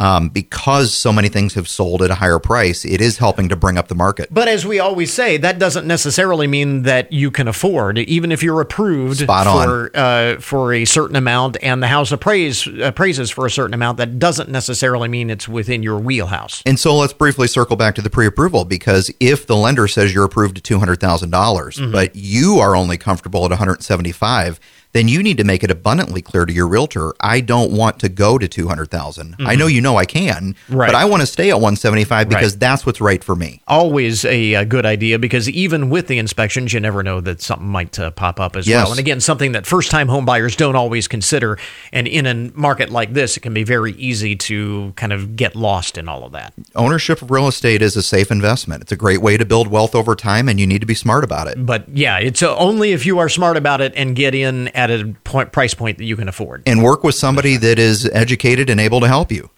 um, 0.00 0.30
because 0.30 0.92
so 0.92 1.12
many 1.12 1.28
things 1.28 1.54
have 1.54 1.68
sold 1.68 2.02
at 2.02 2.10
a 2.10 2.14
higher 2.16 2.38
price, 2.38 2.84
it 2.84 3.00
is 3.00 3.18
helping 3.18 3.48
to 3.50 3.56
bring 3.56 3.78
up 3.78 3.88
the 3.88 3.94
market. 3.94 4.28
But 4.32 4.48
as 4.48 4.66
we 4.66 4.80
always 4.80 5.12
say, 5.12 5.36
that 5.36 5.58
doesn't 5.58 5.86
necessarily 5.86 6.46
mean 6.46 6.82
that 6.82 7.12
you 7.12 7.30
can 7.30 7.46
afford, 7.46 7.98
even 7.98 8.32
if 8.32 8.42
you're 8.42 8.60
approved 8.60 9.20
for 9.20 9.90
uh, 9.94 10.40
for 10.40 10.72
a 10.72 10.86
certain 10.86 11.16
amount 11.16 11.58
and 11.62 11.82
the 11.82 11.86
house 11.86 12.10
appraise, 12.10 12.66
appraises 12.66 13.30
for 13.30 13.44
a 13.46 13.50
certain 13.50 13.74
amount. 13.74 13.98
That 13.98 14.18
doesn't 14.18 14.48
necessarily 14.48 15.08
mean 15.08 15.28
it's 15.28 15.46
within 15.46 15.82
your 15.82 15.98
wheelhouse. 15.98 16.62
And 16.64 16.80
so 16.80 16.96
let's 16.96 17.12
briefly 17.12 17.46
circle 17.46 17.76
back 17.76 17.94
to 17.96 18.02
the 18.02 18.10
pre-approval 18.10 18.64
because 18.64 19.12
if 19.20 19.46
the 19.46 19.56
lender 19.56 19.86
says 19.86 20.14
you're 20.14 20.24
approved 20.24 20.56
to 20.56 20.62
two 20.62 20.78
hundred 20.78 21.00
thousand 21.00 21.30
dollars, 21.30 21.76
mm-hmm. 21.76 21.92
but 21.92 22.16
you 22.16 22.58
are 22.58 22.74
only 22.74 22.96
comfortable 22.96 23.44
at 23.44 23.50
one 23.50 23.58
hundred 23.58 23.82
seventy-five 23.82 24.58
then 24.92 25.08
you 25.08 25.22
need 25.22 25.38
to 25.38 25.44
make 25.44 25.62
it 25.62 25.70
abundantly 25.70 26.22
clear 26.22 26.44
to 26.44 26.52
your 26.52 26.66
realtor 26.66 27.12
I 27.20 27.40
don't 27.40 27.72
want 27.72 27.98
to 28.00 28.08
go 28.08 28.38
to 28.38 28.48
200,000. 28.48 29.32
Mm-hmm. 29.32 29.46
I 29.46 29.54
know 29.54 29.66
you 29.66 29.80
know 29.80 29.96
I 29.96 30.04
can, 30.04 30.56
right. 30.68 30.88
but 30.88 30.94
I 30.94 31.04
want 31.04 31.20
to 31.20 31.26
stay 31.26 31.50
at 31.50 31.56
175 31.56 32.28
because 32.28 32.52
right. 32.54 32.60
that's 32.60 32.84
what's 32.84 33.00
right 33.00 33.22
for 33.22 33.36
me. 33.36 33.62
Always 33.68 34.24
a, 34.24 34.54
a, 34.54 34.64
good 34.64 34.86
idea 34.86 35.18
because 35.18 35.48
even 35.48 35.90
with 35.90 36.06
the 36.06 36.18
inspections 36.18 36.72
you 36.72 36.80
never 36.80 37.02
know 37.02 37.20
that 37.20 37.40
something 37.40 37.66
might 37.66 37.98
uh, 37.98 38.10
pop 38.10 38.40
up 38.40 38.56
as 38.56 38.66
yes. 38.66 38.84
well. 38.84 38.92
And 38.92 39.00
again, 39.00 39.20
something 39.20 39.52
that 39.52 39.66
first-time 39.66 40.08
home 40.08 40.24
buyers 40.24 40.54
don't 40.54 40.76
always 40.76 41.08
consider 41.08 41.58
and 41.92 42.06
in 42.06 42.26
a 42.26 42.34
market 42.54 42.90
like 42.90 43.12
this 43.12 43.36
it 43.36 43.40
can 43.40 43.54
be 43.54 43.64
very 43.64 43.92
easy 43.92 44.36
to 44.36 44.92
kind 44.96 45.12
of 45.12 45.36
get 45.36 45.56
lost 45.56 45.98
in 45.98 46.08
all 46.08 46.24
of 46.24 46.32
that. 46.32 46.52
Ownership 46.74 47.22
of 47.22 47.30
real 47.30 47.48
estate 47.48 47.82
is 47.82 47.96
a 47.96 48.02
safe 48.02 48.30
investment. 48.30 48.82
It's 48.82 48.92
a 48.92 48.96
great 48.96 49.20
way 49.20 49.36
to 49.36 49.44
build 49.44 49.68
wealth 49.68 49.94
over 49.94 50.14
time 50.14 50.48
and 50.48 50.60
you 50.60 50.66
need 50.66 50.80
to 50.80 50.86
be 50.86 50.94
smart 50.94 51.24
about 51.24 51.46
it. 51.46 51.64
But 51.64 51.88
yeah, 51.88 52.18
it's 52.18 52.42
only 52.42 52.92
if 52.92 53.06
you 53.06 53.18
are 53.18 53.28
smart 53.28 53.56
about 53.56 53.80
it 53.80 53.92
and 53.96 54.14
get 54.14 54.34
in 54.34 54.68
at 54.88 55.00
a 55.00 55.14
point, 55.24 55.52
price 55.52 55.74
point 55.74 55.98
that 55.98 56.04
you 56.04 56.16
can 56.16 56.28
afford. 56.28 56.62
And 56.64 56.82
work 56.82 57.04
with 57.04 57.14
somebody 57.14 57.56
that 57.58 57.78
is 57.78 58.08
educated 58.12 58.70
and 58.70 58.80
able 58.80 59.00
to 59.00 59.08
help 59.08 59.30
you. 59.30 59.50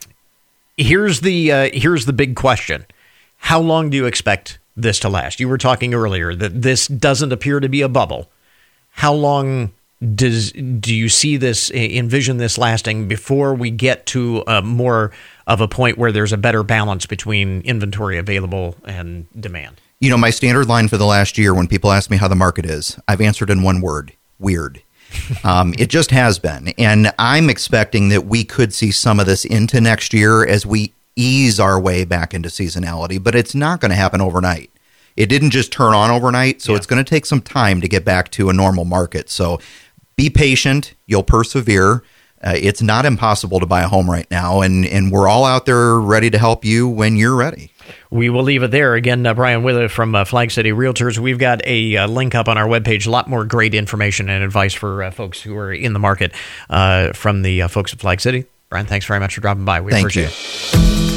Here's 0.77 1.21
the 1.21 1.53
uh, 1.53 1.71
here's 1.73 2.07
the 2.07 2.13
big 2.13 2.35
question: 2.35 2.87
How 3.37 3.61
long 3.61 3.91
do 3.91 3.97
you 3.97 4.07
expect 4.07 4.59
this 4.77 4.99
to 5.01 5.09
last? 5.09 5.39
You 5.39 5.49
were 5.49 5.59
talking 5.59 5.95
earlier 5.95 6.35
that 6.35 6.63
this 6.63 6.89
doesn't 6.89 7.33
appear 7.33 7.61
to 7.61 7.69
be 7.69 7.83
a 7.83 7.89
bubble. 7.89 8.31
How 8.91 9.13
long 9.13 9.73
does 10.15 10.53
do 10.53 10.95
you 10.95 11.09
see 11.09 11.37
this 11.37 11.71
envision 11.71 12.39
this 12.39 12.59
lasting 12.59 13.07
before 13.07 13.55
we 13.55 13.71
get 13.71 14.05
to 14.07 14.43
a 14.47 14.61
more 14.61 15.13
of 15.47 15.61
a 15.61 15.69
point 15.69 15.97
where 15.97 16.11
there's 16.11 16.33
a 16.33 16.37
better 16.37 16.63
balance 16.63 17.07
between 17.07 17.61
inventory 17.63 18.19
available 18.19 18.75
and 18.85 19.27
demand? 19.39 19.81
You 20.01 20.11
know, 20.11 20.17
my 20.17 20.31
standard 20.31 20.67
line 20.67 20.89
for 20.89 20.97
the 20.97 21.07
last 21.07 21.39
year 21.39 21.55
when 21.55 21.69
people 21.69 21.93
ask 21.93 22.11
me 22.11 22.17
how 22.17 22.27
the 22.27 22.35
market 22.35 22.67
is, 22.67 22.99
I've 23.07 23.21
answered 23.21 23.51
in 23.51 23.63
one 23.63 23.81
word: 23.81 24.13
weird. 24.39 24.83
Um, 25.44 25.75
it 25.79 25.88
just 25.88 26.11
has 26.11 26.38
been. 26.38 26.68
And 26.79 27.12
I'm 27.18 27.51
expecting 27.51 28.11
that 28.11 28.27
we 28.27 28.44
could 28.44 28.72
see 28.72 28.90
some 28.92 29.18
of 29.18 29.27
this 29.27 29.44
into 29.44 29.81
next 29.81 30.12
year 30.12 30.46
as 30.46 30.64
we 30.64 30.92
ease 31.16 31.59
our 31.59 31.81
way 31.81 32.05
back 32.05 32.33
into 32.33 32.48
seasonality, 32.48 33.22
but 33.22 33.35
it's 33.35 33.55
not 33.55 33.81
going 33.81 33.90
to 33.90 33.96
happen 33.96 34.20
overnight. 34.20 34.70
It 35.16 35.27
didn't 35.27 35.51
just 35.51 35.72
turn 35.72 35.94
on 35.94 36.11
overnight, 36.11 36.62
so 36.62 36.72
yeah. 36.72 36.79
it's 36.79 36.87
going 36.87 37.05
to 37.05 37.09
take 37.09 37.27
some 37.27 37.40
time 37.40 37.81
to 37.81 37.88
get 37.88 38.05
back 38.05 38.31
to 38.33 38.48
a 38.48 38.53
normal 38.53 38.85
market. 38.85 39.29
So 39.31 39.61
be 40.16 40.31
patient, 40.31 40.94
you'll 41.07 41.22
persevere. 41.22 42.03
Uh, 42.42 42.55
it's 42.57 42.83
not 42.83 43.05
impossible 43.05 43.61
to 43.61 43.66
buy 43.66 43.83
a 43.83 43.88
home 43.88 44.11
right 44.11 44.31
now, 44.31 44.62
and, 44.62 44.87
and 44.87 45.12
we're 45.12 45.29
all 45.29 45.44
out 45.44 45.66
there 45.66 45.98
ready 45.98 46.31
to 46.31 46.38
help 46.38 46.64
you 46.64 46.88
when 46.88 47.16
you're 47.16 47.37
ready 47.37 47.72
we 48.11 48.31
will 48.31 48.42
leave 48.42 48.62
it 48.62 48.70
there. 48.70 48.94
Again, 48.94 49.26
uh, 49.26 49.35
Brian 49.35 49.62
Wither 49.62 49.88
from 49.88 50.14
uh, 50.14 50.24
Flag 50.24 50.50
City 50.50 50.70
Realtors. 50.70 51.18
We've 51.18 51.38
got 51.38 51.61
a 51.66 51.96
uh, 51.96 52.07
link 52.09 52.35
up 52.35 52.48
on 52.48 52.59
our 52.59 52.66
webpage, 52.66 53.07
a 53.07 53.11
lot 53.11 53.28
more 53.28 53.44
great 53.44 53.74
information 53.74 54.28
and 54.28 54.42
advice 54.44 54.74
for 54.74 55.02
uh, 55.02 55.11
folks 55.11 55.40
who 55.40 55.57
are 55.57 55.72
in 55.72 55.92
the 55.92 55.98
market 55.98 56.33
uh, 56.70 57.12
from 57.12 57.42
the 57.42 57.62
uh, 57.62 57.68
folks 57.68 57.92
at 57.92 58.00
Flag 58.00 58.20
City. 58.20 58.46
Brian, 58.68 58.87
thanks 58.87 59.07
very 59.07 59.20
much 59.20 59.35
for 59.35 59.40
dropping 59.42 59.64
by. 59.64 59.81
We 59.81 59.92
Thank 59.92 60.05
appreciate 60.05 60.31
you. 60.74 61.09
it. 61.09 61.12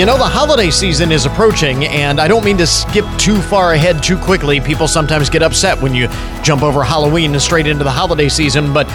You 0.00 0.06
know, 0.06 0.16
the 0.16 0.24
holiday 0.24 0.70
season 0.70 1.12
is 1.12 1.26
approaching, 1.26 1.84
and 1.84 2.22
I 2.22 2.26
don't 2.26 2.42
mean 2.42 2.56
to 2.56 2.66
skip 2.66 3.04
too 3.18 3.38
far 3.38 3.74
ahead 3.74 4.02
too 4.02 4.16
quickly. 4.16 4.58
People 4.58 4.88
sometimes 4.88 5.28
get 5.28 5.42
upset 5.42 5.78
when 5.78 5.94
you 5.94 6.08
jump 6.42 6.62
over 6.62 6.82
Halloween 6.82 7.32
and 7.32 7.42
straight 7.42 7.66
into 7.66 7.84
the 7.84 7.90
holiday 7.90 8.30
season, 8.30 8.72
but 8.72 8.86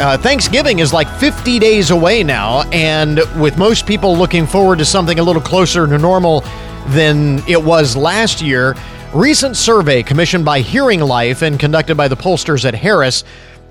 uh, 0.00 0.16
Thanksgiving 0.16 0.78
is 0.78 0.90
like 0.90 1.06
50 1.20 1.58
days 1.58 1.90
away 1.90 2.24
now, 2.24 2.62
and 2.72 3.20
with 3.38 3.58
most 3.58 3.86
people 3.86 4.16
looking 4.16 4.46
forward 4.46 4.78
to 4.78 4.86
something 4.86 5.18
a 5.18 5.22
little 5.22 5.42
closer 5.42 5.86
to 5.86 5.98
normal 5.98 6.40
than 6.86 7.46
it 7.46 7.62
was 7.62 7.94
last 7.94 8.40
year, 8.40 8.74
recent 9.12 9.58
survey 9.58 10.02
commissioned 10.02 10.46
by 10.46 10.60
Hearing 10.60 11.00
Life 11.00 11.42
and 11.42 11.60
conducted 11.60 11.94
by 11.94 12.08
the 12.08 12.16
pollsters 12.16 12.64
at 12.64 12.74
Harris 12.74 13.22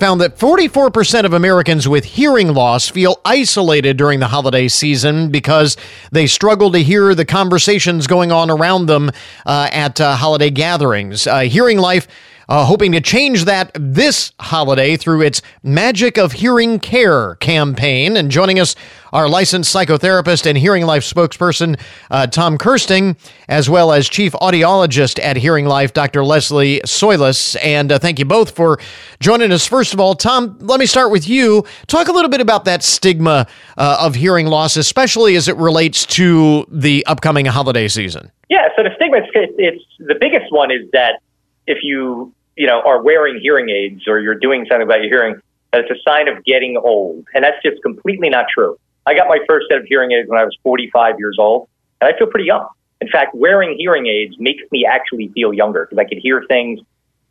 found 0.04 0.20
that 0.20 0.38
44% 0.38 1.24
of 1.24 1.32
Americans 1.32 1.88
with 1.88 2.04
hearing 2.04 2.54
loss 2.54 2.90
feel 2.90 3.22
isolated 3.24 3.96
during 3.96 4.20
the 4.20 4.28
holiday 4.28 4.68
season 4.68 5.30
because 5.30 5.78
they 6.12 6.28
struggle 6.28 6.70
to 6.74 6.80
hear 6.80 7.16
the 7.16 7.24
conversations 7.24 8.06
going 8.06 8.30
on 8.30 8.50
around 8.52 8.88
them 8.88 9.10
uh, 9.46 9.70
at 9.72 10.02
uh, 10.02 10.18
holiday 10.18 10.50
gatherings. 10.50 11.26
Uh, 11.26 11.40
hearing 11.44 11.78
Life 11.78 12.10
uh, 12.50 12.66
hoping 12.66 12.92
to 12.92 13.02
change 13.02 13.46
that 13.46 13.72
this 13.76 14.32
holiday 14.40 14.98
through 14.98 15.22
its 15.22 15.42
Magic 15.64 16.18
of 16.18 16.34
Hearing 16.34 16.80
Care 16.80 17.36
campaign. 17.36 18.18
And 18.18 18.30
joining 18.30 18.60
us, 18.60 18.76
our 19.14 19.30
licensed 19.30 19.74
psychotherapist 19.74 20.48
and 20.48 20.58
Hearing 20.58 20.86
Life 20.86 21.04
spokesperson, 21.04 21.80
uh, 22.10 22.28
Tom 22.28 22.58
Kersting, 22.58 23.16
as 23.48 23.70
well 23.70 23.92
as 23.92 24.10
chief 24.10 24.34
audiologist 24.34 25.24
at 25.24 25.38
Hearing 25.38 25.66
Life, 25.66 25.94
Dr. 25.94 26.26
Leslie 26.26 26.82
Soiles. 26.82 27.56
And 27.62 27.92
uh, 27.92 28.00
thank 28.00 28.18
you 28.18 28.26
both 28.26 28.56
for 28.56 28.80
joining 29.20 29.52
us. 29.52 29.68
First 29.68 29.94
of 29.94 30.00
all, 30.00 30.16
Tom, 30.16 30.58
let 30.62 30.80
me 30.80 30.88
start 30.88 31.12
with 31.12 31.30
you. 31.30 31.64
Talk 31.86 32.08
a 32.08 32.12
little 32.12 32.30
bit 32.30 32.42
about 32.42 32.66
that 32.66 32.82
stigma 32.82 33.46
uh, 33.78 33.98
of 34.02 34.16
hearing 34.16 34.48
loss, 34.48 34.78
especially 34.78 35.36
as 35.36 35.48
it 35.48 35.58
relates 35.58 36.06
to 36.08 36.66
the 36.72 37.06
upcoming 37.06 37.46
holiday 37.46 37.88
season. 37.88 38.32
Yeah, 38.50 38.68
so 38.76 38.84
the 38.84 38.90
stigma, 38.96 39.18
it's, 39.18 39.54
it's 39.58 39.84
the 40.00 40.16
biggest 40.20 40.52
one 40.52 40.72
is 40.72 40.90
that 40.92 41.22
if 41.68 41.80
you 41.82 42.34
you 42.56 42.68
know 42.68 42.82
are 42.86 43.02
wearing 43.02 43.40
hearing 43.42 43.70
aids 43.70 44.08
or 44.08 44.20
you're 44.20 44.36
doing 44.36 44.66
something 44.70 44.84
about 44.84 45.02
your 45.02 45.10
hearing, 45.10 45.42
that 45.72 45.82
it's 45.82 45.92
a 45.92 46.02
sign 46.10 46.28
of 46.28 46.44
getting 46.46 46.78
old, 46.78 47.26
and 47.34 47.44
that's 47.44 47.62
just 47.64 47.82
completely 47.82 48.30
not 48.30 48.46
true. 48.54 48.78
I 49.06 49.14
got 49.14 49.28
my 49.28 49.40
first 49.48 49.68
set 49.70 49.80
of 49.80 49.86
hearing 49.86 50.12
aids 50.12 50.30
when 50.30 50.40
I 50.40 50.46
was 50.46 50.58
45 50.64 51.16
years 51.20 51.38
old, 51.40 51.68
and 52.00 52.14
I 52.14 52.18
feel 52.18 52.28
pretty 52.28 52.46
young. 52.46 52.68
In 53.02 53.10
fact, 53.10 53.36
wearing 53.36 53.76
hearing 53.78 54.08
aids 54.08 54.36
makes 54.40 54.64
me 54.72 54.86
actually 54.86 55.30
feel 55.30 55.54
younger 55.54 55.86
because 55.86 55.98
I 56.00 56.08
can 56.08 56.20
hear 56.20 56.44
things. 56.48 56.80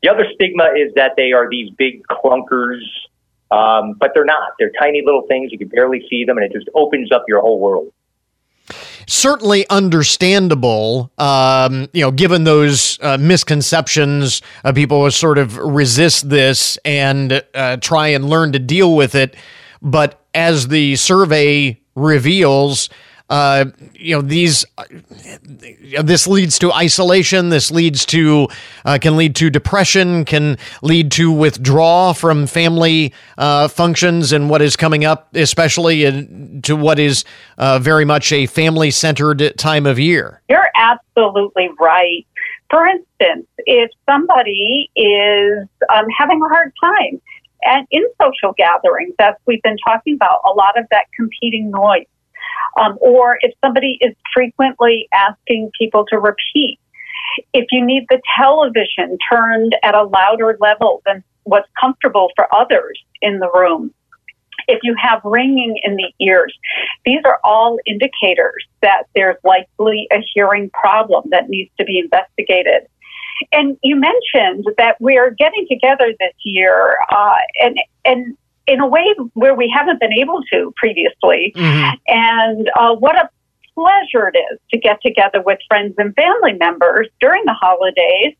The 0.03 0.11
other 0.11 0.27
stigma 0.35 0.73
is 0.77 0.93
that 0.97 1.13
they 1.17 1.33
are 1.33 1.49
these 1.49 1.71
big 1.71 2.03
clunkers, 2.09 2.83
um, 3.51 3.95
but 3.95 4.11
they're 4.15 4.25
not. 4.25 4.53
They're 4.59 4.73
tiny 4.79 5.03
little 5.05 5.23
things. 5.29 5.53
You 5.53 5.59
can 5.59 5.69
barely 5.69 6.05
see 6.11 6.25
them, 6.25 6.37
and 6.37 6.45
it 6.45 6.53
just 6.53 6.69
opens 6.75 7.11
up 7.13 7.25
your 7.29 7.41
whole 7.41 7.59
world 7.59 7.93
certainly 9.13 9.69
understandable, 9.69 11.13
um, 11.19 11.89
you 11.93 12.01
know, 12.01 12.11
given 12.11 12.45
those 12.45 12.99
uh, 13.03 13.19
misconceptions. 13.19 14.41
Uh, 14.65 14.73
people 14.73 15.09
sort 15.11 15.39
of 15.39 15.57
resist 15.59 16.29
this 16.31 16.79
and 16.85 17.45
uh, 17.55 17.77
try 17.77 18.09
and 18.09 18.29
learn 18.29 18.53
to 18.53 18.59
deal 18.59 18.97
with 18.97 19.15
it. 19.15 19.37
But 19.83 20.25
as 20.35 20.69
the 20.69 20.97
survey 20.97 21.81
reveals, 21.95 22.89
uh, 23.33 23.65
you 23.95 24.15
know 24.15 24.21
these 24.21 24.67
uh, 24.77 24.85
this 26.03 26.27
leads 26.27 26.59
to 26.59 26.71
isolation 26.71 27.49
this 27.49 27.71
leads 27.71 28.05
to 28.05 28.47
uh, 28.85 28.99
can 29.01 29.17
lead 29.17 29.35
to 29.35 29.49
depression 29.49 30.27
can 30.27 30.59
lead 30.83 31.11
to 31.11 31.33
withdrawal 31.33 32.13
from 32.13 32.47
family 32.47 33.11
uh, 33.39 33.69
functions 33.69 34.33
and 34.33 34.51
what 34.51 34.61
is 34.61 34.77
coming 34.77 35.07
up 35.07 35.35
especially 35.35 36.05
in, 36.05 36.61
to 36.61 36.77
what 36.77 36.99
is 36.99 37.25
uh, 37.57 37.79
very 37.79 38.05
much 38.05 38.33
a 38.33 38.45
family 38.45 38.91
centered 38.91 39.55
time 39.57 39.87
of 39.87 39.99
year. 39.99 40.43
You're 40.51 40.69
absolutely 40.75 41.71
right. 41.81 42.27
For 42.71 42.87
instance 42.87 43.47
if 43.61 43.91
somebody 44.05 44.91
is 44.95 45.67
um, 45.95 46.05
having 46.19 46.43
a 46.43 46.49
hard 46.49 46.71
time 46.85 47.19
and 47.63 47.87
in 47.91 48.05
social 48.21 48.53
gatherings 48.59 49.15
as 49.19 49.37
we've 49.47 49.63
been 49.63 49.79
talking 49.87 50.17
about 50.17 50.41
a 50.45 50.53
lot 50.53 50.79
of 50.79 50.85
that 50.91 51.07
competing 51.17 51.71
noise 51.71 52.05
um, 52.81 52.97
or 53.01 53.39
if 53.41 53.55
somebody 53.65 53.99
is 54.01 54.15
frequently 54.35 55.09
asking 55.13 55.71
people 55.79 56.05
to 56.07 56.19
repeat. 56.19 56.79
If 57.53 57.67
you 57.71 57.85
need 57.85 58.07
the 58.11 58.21
television 58.37 59.17
turned 59.31 59.77
at 59.83 59.95
a 59.95 60.05
louder 60.05 60.57
level 60.61 61.03
than 61.07 61.25
what's 61.45 61.69
comfortable 61.81 62.31
for 62.37 62.53
others 62.55 63.01
in 63.21 63.39
the 63.39 63.51
room, 63.55 63.93
if 64.69 64.81
you 64.83 64.95
have 65.01 65.21
ringing 65.25 65.79
in 65.83 65.97
the 65.97 66.13
ears, 66.21 66.57
these 67.05 67.21
are 67.25 67.41
all 67.43 67.79
indicators 67.87 68.67
that 68.81 69.05
there's 69.15 69.37
likely 69.45 70.07
a 70.13 70.19
hearing 70.35 70.71
problem 70.71 71.25
that 71.31 71.49
needs 71.49 71.71
to 71.79 71.85
be 71.85 71.99
investigated. 71.99 72.87
And 73.51 73.77
you 73.83 73.97
mentioned 73.97 74.67
that 74.79 74.97
we're 75.01 75.31
getting 75.31 75.67
together 75.69 76.13
this 76.21 76.35
year, 76.45 76.97
uh, 77.11 77.35
and 77.61 77.77
and 78.05 78.37
in 78.67 78.81
a 78.81 78.87
way 78.87 79.15
where 79.35 79.55
we 79.55 79.73
haven't 79.75 80.01
been 80.01 80.13
able 80.13 80.43
to 80.53 80.73
previously. 80.77 81.53
Mm-hmm. 81.57 81.97
And 82.09 82.71
uh, 82.79 82.95
what 82.95 83.17
a 83.17 83.29
pleasure 83.75 84.29
it 84.33 84.39
is 84.53 84.59
to 84.71 84.79
get 84.79 85.01
together 85.03 85.43
with 85.43 85.59
friends 85.69 85.95
and 85.99 86.15
family 86.15 86.53
members 86.55 87.09
during 87.21 87.43
the 87.47 87.55
holidays. 87.55 88.37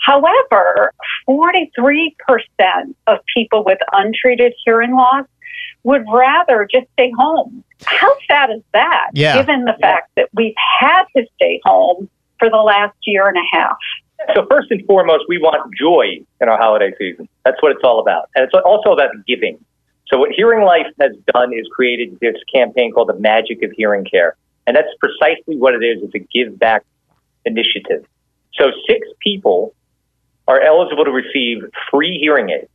However, 0.00 0.92
43% 1.28 2.14
of 3.06 3.18
people 3.34 3.64
with 3.64 3.78
untreated 3.92 4.52
hearing 4.64 4.94
loss 4.94 5.26
would 5.82 6.04
rather 6.12 6.66
just 6.70 6.86
stay 6.94 7.12
home. 7.16 7.62
How 7.84 8.12
sad 8.26 8.50
is 8.50 8.62
that, 8.72 9.10
yeah. 9.12 9.36
given 9.36 9.64
the 9.64 9.76
fact 9.80 10.10
that 10.16 10.28
we've 10.34 10.54
had 10.80 11.04
to 11.16 11.26
stay 11.36 11.60
home 11.64 12.08
for 12.38 12.50
the 12.50 12.56
last 12.56 12.96
year 13.04 13.28
and 13.28 13.36
a 13.36 13.56
half? 13.56 13.76
So, 14.34 14.46
first 14.50 14.70
and 14.70 14.84
foremost, 14.86 15.24
we 15.28 15.38
want 15.38 15.74
joy 15.74 16.24
in 16.40 16.48
our 16.48 16.58
holiday 16.58 16.92
season. 16.98 17.28
That's 17.44 17.60
what 17.62 17.72
it's 17.72 17.82
all 17.84 18.00
about. 18.00 18.30
And 18.34 18.44
it's 18.44 18.54
also 18.64 18.92
about 18.92 19.10
giving. 19.26 19.62
So, 20.08 20.18
what 20.18 20.30
Hearing 20.32 20.64
Life 20.64 20.86
has 21.00 21.12
done 21.32 21.52
is 21.52 21.66
created 21.72 22.18
this 22.20 22.36
campaign 22.52 22.92
called 22.92 23.08
the 23.08 23.18
Magic 23.18 23.62
of 23.62 23.72
Hearing 23.76 24.04
Care. 24.04 24.36
And 24.66 24.76
that's 24.76 24.88
precisely 24.98 25.56
what 25.56 25.74
it 25.74 25.84
is. 25.84 26.02
It's 26.02 26.14
a 26.14 26.18
give 26.18 26.58
back 26.58 26.84
initiative. 27.44 28.06
So, 28.54 28.70
six 28.88 29.06
people 29.20 29.74
are 30.48 30.60
eligible 30.60 31.04
to 31.04 31.10
receive 31.10 31.62
free 31.90 32.18
hearing 32.18 32.50
aids 32.50 32.68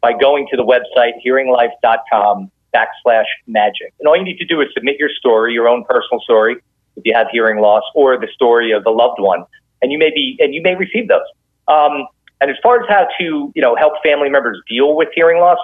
by 0.00 0.12
going 0.12 0.46
to 0.50 0.56
the 0.56 0.64
website 0.64 1.12
hearinglife.com 1.24 2.50
backslash 2.74 3.24
magic. 3.46 3.94
And 3.98 4.08
all 4.08 4.16
you 4.16 4.24
need 4.24 4.38
to 4.38 4.44
do 4.44 4.60
is 4.60 4.68
submit 4.74 4.96
your 4.98 5.10
story, 5.10 5.52
your 5.52 5.68
own 5.68 5.84
personal 5.84 6.20
story, 6.20 6.56
if 6.96 7.02
you 7.04 7.14
have 7.14 7.28
hearing 7.30 7.60
loss, 7.60 7.82
or 7.94 8.18
the 8.18 8.28
story 8.34 8.72
of 8.72 8.84
the 8.84 8.90
loved 8.90 9.20
one, 9.20 9.44
and 9.82 9.92
you 9.92 9.98
may 9.98 10.10
be 10.10 10.36
and 10.40 10.54
you 10.54 10.62
may 10.62 10.74
receive 10.74 11.08
those. 11.08 11.26
Um, 11.68 12.06
and 12.40 12.50
as 12.50 12.56
far 12.62 12.82
as 12.82 12.88
how 12.88 13.08
to 13.18 13.52
you 13.54 13.62
know 13.62 13.76
help 13.76 13.94
family 14.02 14.28
members 14.28 14.60
deal 14.68 14.96
with 14.96 15.08
hearing 15.14 15.40
loss, 15.40 15.58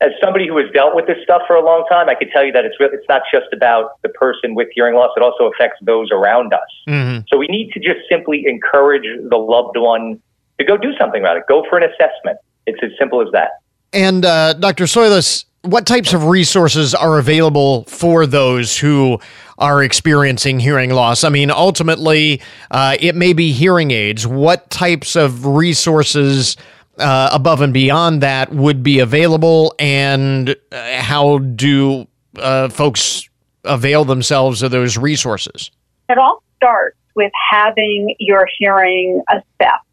as 0.00 0.10
somebody 0.22 0.46
who 0.46 0.56
has 0.58 0.70
dealt 0.72 0.94
with 0.94 1.06
this 1.06 1.18
stuff 1.22 1.42
for 1.46 1.56
a 1.56 1.64
long 1.64 1.84
time, 1.90 2.08
I 2.08 2.14
can 2.14 2.30
tell 2.30 2.44
you 2.44 2.52
that 2.52 2.64
it's 2.64 2.78
really, 2.80 2.94
it's 2.96 3.08
not 3.08 3.22
just 3.32 3.52
about 3.52 4.00
the 4.02 4.08
person 4.08 4.54
with 4.54 4.68
hearing 4.74 4.94
loss; 4.94 5.10
it 5.16 5.22
also 5.22 5.50
affects 5.50 5.78
those 5.82 6.10
around 6.10 6.52
us. 6.52 6.60
Mm-hmm. 6.88 7.22
So 7.28 7.38
we 7.38 7.46
need 7.48 7.72
to 7.72 7.80
just 7.80 8.00
simply 8.08 8.44
encourage 8.46 9.04
the 9.28 9.36
loved 9.36 9.76
one 9.76 10.20
to 10.58 10.64
go 10.64 10.76
do 10.76 10.92
something 10.98 11.20
about 11.20 11.36
it. 11.36 11.44
Go 11.48 11.64
for 11.68 11.78
an 11.78 11.84
assessment. 11.84 12.38
It's 12.66 12.80
as 12.82 12.90
simple 12.98 13.22
as 13.22 13.28
that. 13.32 13.60
And 13.92 14.24
uh, 14.24 14.52
Dr. 14.54 14.84
Soiles, 14.84 15.44
what 15.62 15.86
types 15.86 16.12
of 16.12 16.24
resources 16.24 16.94
are 16.94 17.18
available 17.18 17.84
for 17.84 18.26
those 18.26 18.78
who 18.78 19.18
are 19.58 19.82
experiencing 19.82 20.58
hearing 20.58 20.90
loss? 20.90 21.22
I 21.22 21.28
mean, 21.28 21.50
ultimately, 21.50 22.40
uh, 22.70 22.96
it 22.98 23.14
may 23.14 23.32
be 23.32 23.52
hearing 23.52 23.90
aids. 23.90 24.26
What 24.26 24.70
types 24.70 25.16
of 25.16 25.44
resources 25.44 26.56
uh, 26.98 27.30
above 27.32 27.60
and 27.60 27.74
beyond 27.74 28.22
that 28.22 28.52
would 28.52 28.82
be 28.82 29.00
available, 29.00 29.74
and 29.78 30.56
uh, 30.72 31.00
how 31.00 31.38
do 31.38 32.06
uh, 32.38 32.68
folks 32.68 33.28
avail 33.64 34.04
themselves 34.04 34.62
of 34.62 34.70
those 34.70 34.96
resources? 34.96 35.70
It 36.08 36.18
all 36.18 36.42
starts 36.56 36.96
with 37.14 37.32
having 37.50 38.14
your 38.18 38.48
hearing 38.58 39.22
assessed. 39.30 39.84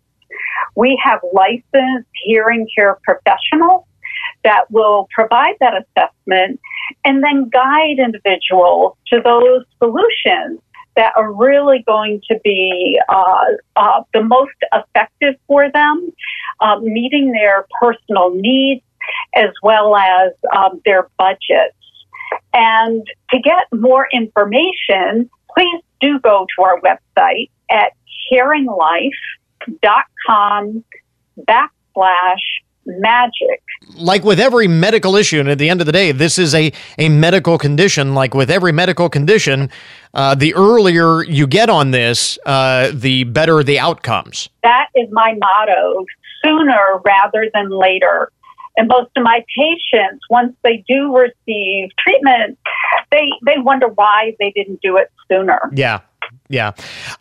We 0.76 1.00
have 1.04 1.20
licensed 1.34 2.08
hearing 2.24 2.68
care 2.76 3.00
professionals 3.04 3.87
that 4.48 4.72
will 4.72 5.08
provide 5.14 5.56
that 5.60 5.74
assessment 5.74 6.58
and 7.04 7.22
then 7.22 7.50
guide 7.50 8.00
individuals 8.00 8.96
to 9.08 9.20
those 9.22 9.66
solutions 9.78 10.62
that 10.96 11.12
are 11.18 11.34
really 11.34 11.84
going 11.86 12.22
to 12.32 12.40
be 12.46 12.98
uh, 13.10 13.44
uh, 13.76 14.04
the 14.14 14.24
most 14.24 14.56
effective 14.74 15.36
for 15.48 15.70
them, 15.70 16.14
uh, 16.62 16.80
meeting 16.80 17.34
their 17.34 17.68
personal 17.82 18.34
needs 18.34 18.82
as 19.36 19.50
well 19.62 19.98
as 19.98 20.32
um, 20.56 20.82
their 20.86 21.10
budgets. 21.18 21.76
And 22.54 23.06
to 23.32 23.40
get 23.40 23.66
more 23.74 24.08
information, 24.14 25.30
please 25.56 25.82
do 26.00 26.20
go 26.20 26.46
to 26.56 26.62
our 26.64 26.80
website 26.82 27.50
at 27.70 27.92
hearinglife.com 28.32 30.84
backslash 31.38 32.62
magic. 32.88 33.62
Like 33.96 34.24
with 34.24 34.40
every 34.40 34.68
medical 34.68 35.16
issue, 35.16 35.40
and 35.40 35.50
at 35.50 35.58
the 35.58 35.70
end 35.70 35.82
of 35.82 35.86
the 35.86 35.92
day, 35.92 36.12
this 36.12 36.40
is 36.40 36.56
a, 36.56 36.72
a 36.98 37.10
medical 37.10 37.58
condition. 37.58 38.14
Like 38.16 38.34
with 38.34 38.50
every 38.50 38.72
medical 38.72 39.10
condition, 39.10 39.70
uh, 40.14 40.36
the 40.36 40.54
earlier 40.56 41.24
you 41.24 41.48
get 41.48 41.70
on 41.70 41.92
this, 41.92 42.40
uh, 42.46 42.92
the 42.94 43.24
better 43.26 43.64
the 43.64 43.80
outcomes. 43.80 44.50
That 44.64 44.88
is 44.96 45.08
my 45.12 45.36
motto 45.38 46.06
sooner 46.44 47.02
rather 47.04 47.50
than 47.54 47.70
later. 47.70 48.32
And 48.78 48.88
most 48.88 49.10
of 49.16 49.24
my 49.24 49.44
patients, 49.58 50.24
once 50.30 50.56
they 50.64 50.84
do 50.88 51.16
receive 51.16 51.90
treatment, 51.98 52.60
they, 53.12 53.30
they 53.44 53.58
wonder 53.58 53.88
why 53.88 54.36
they 54.40 54.52
didn't 54.52 54.82
do 54.82 54.98
it 54.98 55.12
sooner. 55.28 55.72
Yeah. 55.74 56.02
Yeah. 56.50 56.72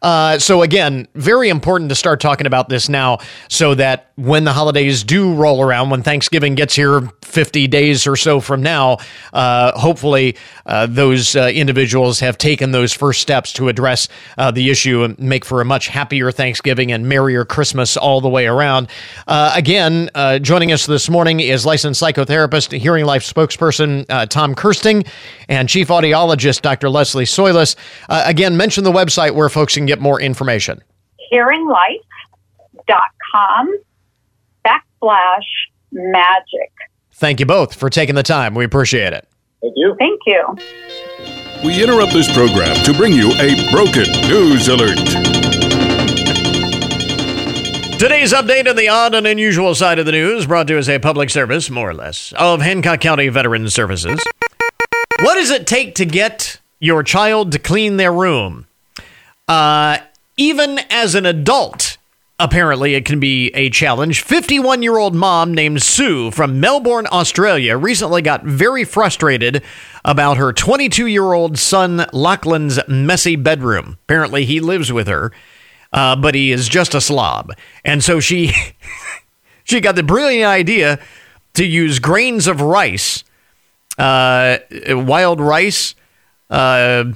Uh, 0.03 0.39
so 0.39 0.63
again, 0.63 1.09
very 1.15 1.49
important 1.49 1.89
to 1.89 1.97
start 1.97 2.21
talking 2.21 2.47
about 2.47 2.69
this 2.69 2.89
now, 2.89 3.19
so 3.49 3.75
that 3.75 4.13
when 4.15 4.45
the 4.45 4.53
holidays 4.53 5.03
do 5.03 5.35
roll 5.35 5.63
around, 5.63 5.91
when 5.91 6.03
Thanksgiving 6.03 6.55
gets 6.55 6.77
here 6.77 7.11
50 7.23 7.67
days 7.67 8.07
or 8.07 8.15
so 8.15 8.39
from 8.39 8.63
now, 8.63 8.99
uh, 9.33 9.79
hopefully 9.79 10.37
uh, 10.65 10.87
those 10.87 11.35
uh, 11.35 11.51
individuals 11.53 12.21
have 12.21 12.39
taken 12.39 12.71
those 12.71 12.93
first 12.93 13.21
steps 13.21 13.53
to 13.55 13.69
address 13.69 14.09
uh, 14.39 14.53
the 14.53 14.71
issue 14.71 15.03
and 15.03 15.19
make 15.19 15.45
for 15.45 15.61
a 15.61 15.65
much 15.65 15.89
happier 15.89 16.31
Thanksgiving 16.31 16.93
and 16.93 17.09
merrier 17.09 17.45
Christmas 17.45 17.97
all 17.97 18.21
the 18.21 18.29
way 18.29 18.47
around. 18.47 18.89
Uh, 19.27 19.53
again, 19.57 20.09
joining 20.41 20.71
us 20.71 20.87
this 20.87 21.11
morning 21.11 21.41
is 21.41 21.67
licensed 21.67 22.01
psychotherapist, 22.01 22.79
Hearing 22.79 23.05
Life 23.05 23.25
spokesperson 23.25 24.07
Tom 24.29 24.55
Kersting, 24.55 25.05
and 25.49 25.69
chief 25.69 25.89
audiologist 25.89 26.63
Dr. 26.63 26.89
Leslie 26.89 27.25
Soiles. 27.25 27.75
again, 28.09 28.57
mention 28.57 28.85
the 28.85 28.93
website 28.93 29.16
where 29.17 29.49
folks 29.49 29.75
can 29.75 29.87
get 29.87 30.01
more 30.01 30.21
information? 30.21 30.83
Hearinglife.com 31.33 33.79
backslash 34.65 35.41
magic. 35.93 36.73
Thank 37.13 37.41
you 37.41 37.47
both 37.47 37.75
for 37.75 37.89
taking 37.89 38.15
the 38.15 38.23
time. 38.23 38.55
We 38.55 38.65
appreciate 38.65 39.13
it. 39.13 39.27
Thank 39.63 39.75
you. 39.77 39.97
Thank 39.99 40.21
you. 40.27 40.57
We 41.65 41.83
interrupt 41.83 42.13
this 42.13 42.33
program 42.33 42.77
to 42.85 42.93
bring 42.93 43.13
you 43.13 43.33
a 43.33 43.71
broken 43.71 44.05
news 44.29 44.69
alert. 44.69 44.99
Today's 47.99 48.35
update 48.35 48.69
on 48.69 48.77
the 48.77 48.89
odd 48.89 49.15
and 49.15 49.27
unusual 49.27 49.75
side 49.75 49.99
of 49.99 50.05
the 50.05 50.13
news 50.13 50.47
brought 50.47 50.67
to 50.67 50.75
you 50.75 50.79
as 50.79 50.87
a 50.87 50.99
public 50.99 51.31
service, 51.31 51.71
more 51.71 51.89
or 51.89 51.95
less, 51.95 52.35
of 52.37 52.61
Hancock 52.61 53.01
County 53.01 53.29
Veterans 53.29 53.73
Services. 53.73 54.21
What 55.21 55.37
does 55.37 55.51
it 55.51 55.67
take 55.67 55.95
to 55.95 56.05
get 56.05 56.61
your 56.79 57.03
child 57.03 57.53
to 57.53 57.59
clean 57.59 57.97
their 57.97 58.13
room? 58.13 58.66
Uh, 59.49 59.99
even 60.37 60.81
as 60.91 61.15
an 61.15 61.25
adult, 61.25 61.97
apparently 62.39 62.95
it 62.95 63.05
can 63.05 63.21
be 63.21 63.51
a 63.55 63.71
challenge. 63.71 64.23
51 64.23 64.83
year 64.83 64.99
old 64.99 65.15
mom 65.15 65.55
named 65.55 65.83
Sue 65.83 66.31
from 66.31 66.61
Melbourne, 66.61 67.07
Australia, 67.11 67.77
recently 67.77 68.23
got 68.23 68.45
very 68.45 68.85
frustrated 68.85 69.63
about 70.05 70.37
her 70.37 70.53
22 70.53 71.07
year 71.07 71.33
old 71.33 71.59
son 71.59 72.07
Lachlan's 72.13 72.81
messy 72.89 73.37
bedroom. 73.37 73.99
Apparently, 74.05 74.45
he 74.45 74.61
lives 74.61 74.93
with 74.93 75.07
her, 75.07 75.33
uh, 75.93 76.17
but 76.17 76.35
he 76.35 76.53
is 76.53 76.69
just 76.69 76.95
a 76.95 77.01
slob. 77.01 77.53
And 77.85 78.03
so 78.03 78.21
she, 78.21 78.53
she 79.65 79.81
got 79.81 79.95
the 79.95 80.03
brilliant 80.03 80.49
idea 80.49 80.99
to 81.55 81.65
use 81.65 81.99
grains 81.99 82.47
of 82.47 82.61
rice, 82.61 83.25
uh, 83.97 84.59
wild 84.89 85.41
rice. 85.41 85.95
Uh, 86.51 87.13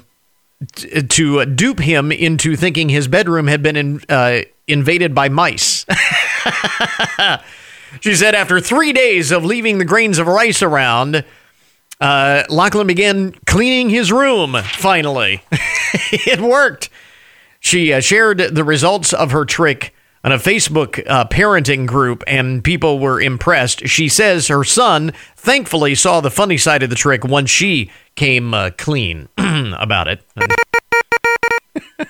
to 0.77 1.45
dupe 1.47 1.81
him 1.81 2.13
into 2.13 2.57
thinking 2.57 2.89
his 2.89 3.09
bedroom 3.09 3.47
had 3.47 3.63
been 3.63 3.77
in, 3.77 4.01
uh, 4.09 4.43
invaded 4.67 5.15
by 5.15 5.29
mice. 5.29 5.87
she 8.01 8.15
said 8.15 8.35
after 8.35 8.61
three 8.61 8.93
days 8.93 9.31
of 9.31 9.45
leaving 9.45 9.79
the 9.79 9.85
grains 9.85 10.19
of 10.19 10.27
rice 10.27 10.63
around, 10.63 11.25
uh, 12.01 12.45
Lachlan 12.49 12.87
began 12.87 13.33
cleaning 13.47 13.91
his 13.91 14.13
room. 14.13 14.57
Finally, 14.63 15.43
it 16.13 16.41
worked. 16.41 16.89
She 17.61 17.93
uh, 17.93 18.01
shared 18.01 18.39
the 18.39 18.65
results 18.65 19.13
of 19.13 19.33
her 19.33 19.45
trick 19.45 19.95
on 20.23 20.33
a 20.33 20.37
Facebook 20.37 21.03
uh, 21.09 21.25
parenting 21.27 21.87
group, 21.87 22.23
and 22.27 22.63
people 22.63 22.99
were 22.99 23.21
impressed. 23.21 23.89
She 23.89 24.09
says 24.09 24.49
her 24.49 24.65
son 24.65 25.13
thankfully 25.37 25.95
saw 25.95 26.21
the 26.21 26.31
funny 26.31 26.59
side 26.59 26.83
of 26.83 26.91
the 26.91 26.97
trick 26.97 27.25
once 27.25 27.49
she 27.49 27.91
came 28.17 28.53
uh, 28.53 28.71
clean 28.77 29.29
about 29.39 30.09
it. 30.09 30.23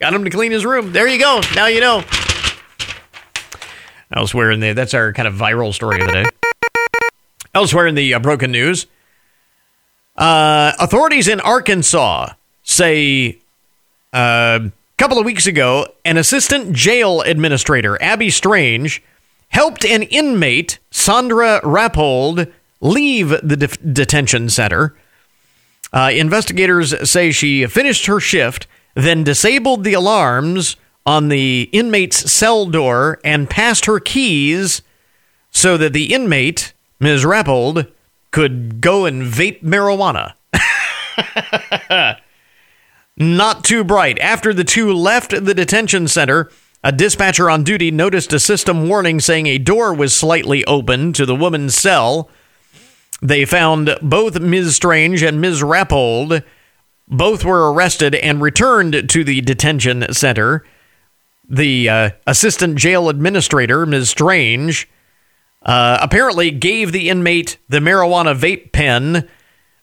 Got 0.00 0.14
him 0.14 0.24
to 0.24 0.30
clean 0.30 0.50
his 0.50 0.64
room. 0.64 0.92
There 0.92 1.06
you 1.06 1.20
go. 1.20 1.40
Now 1.54 1.66
you 1.66 1.80
know. 1.80 2.02
Elsewhere 4.14 4.50
in 4.50 4.60
the 4.60 4.72
that's 4.72 4.94
our 4.94 5.12
kind 5.12 5.28
of 5.28 5.34
viral 5.34 5.72
story 5.72 6.00
of 6.00 6.08
the 6.08 6.12
day. 6.12 6.24
Elsewhere 7.54 7.86
in 7.86 7.94
the 7.94 8.14
uh, 8.14 8.18
broken 8.18 8.50
news, 8.50 8.86
uh, 10.16 10.72
authorities 10.80 11.28
in 11.28 11.38
Arkansas 11.40 12.32
say 12.62 13.38
uh, 14.12 14.68
couple 15.02 15.18
of 15.18 15.24
weeks 15.24 15.48
ago, 15.48 15.84
an 16.04 16.16
assistant 16.16 16.72
jail 16.72 17.22
administrator, 17.22 18.00
Abby 18.00 18.30
Strange, 18.30 19.02
helped 19.48 19.84
an 19.84 20.04
inmate, 20.04 20.78
Sandra 20.92 21.60
Rappold, 21.64 22.52
leave 22.80 23.30
the 23.42 23.56
de- 23.56 23.66
detention 23.66 24.48
center. 24.48 24.94
Uh, 25.92 26.12
investigators 26.14 27.10
say 27.10 27.32
she 27.32 27.66
finished 27.66 28.06
her 28.06 28.20
shift, 28.20 28.68
then 28.94 29.24
disabled 29.24 29.82
the 29.82 29.94
alarms 29.94 30.76
on 31.04 31.30
the 31.30 31.68
inmate's 31.72 32.30
cell 32.30 32.64
door 32.66 33.18
and 33.24 33.50
passed 33.50 33.86
her 33.86 33.98
keys 33.98 34.82
so 35.50 35.76
that 35.76 35.92
the 35.92 36.14
inmate, 36.14 36.74
Ms. 37.00 37.24
Rappold, 37.24 37.90
could 38.30 38.80
go 38.80 39.04
and 39.06 39.24
vape 39.24 39.64
marijuana. 39.64 40.34
Not 43.22 43.62
too 43.62 43.84
bright. 43.84 44.18
After 44.18 44.52
the 44.52 44.64
two 44.64 44.92
left 44.92 45.30
the 45.30 45.54
detention 45.54 46.08
center, 46.08 46.50
a 46.82 46.90
dispatcher 46.90 47.48
on 47.48 47.62
duty 47.62 47.92
noticed 47.92 48.32
a 48.32 48.40
system 48.40 48.88
warning 48.88 49.20
saying 49.20 49.46
a 49.46 49.58
door 49.58 49.94
was 49.94 50.12
slightly 50.12 50.64
open 50.64 51.12
to 51.12 51.24
the 51.24 51.36
woman's 51.36 51.76
cell. 51.76 52.28
They 53.22 53.44
found 53.44 53.96
both 54.02 54.40
Ms. 54.40 54.74
Strange 54.74 55.22
and 55.22 55.40
Ms. 55.40 55.62
Rappold. 55.62 56.42
Both 57.06 57.44
were 57.44 57.72
arrested 57.72 58.16
and 58.16 58.42
returned 58.42 59.08
to 59.10 59.22
the 59.22 59.40
detention 59.40 60.12
center. 60.12 60.64
The 61.48 61.88
uh, 61.88 62.10
assistant 62.26 62.76
jail 62.76 63.08
administrator, 63.08 63.86
Ms. 63.86 64.10
Strange, 64.10 64.90
uh, 65.64 65.98
apparently 66.02 66.50
gave 66.50 66.90
the 66.90 67.08
inmate 67.08 67.58
the 67.68 67.78
marijuana 67.78 68.36
vape 68.36 68.72
pen. 68.72 69.28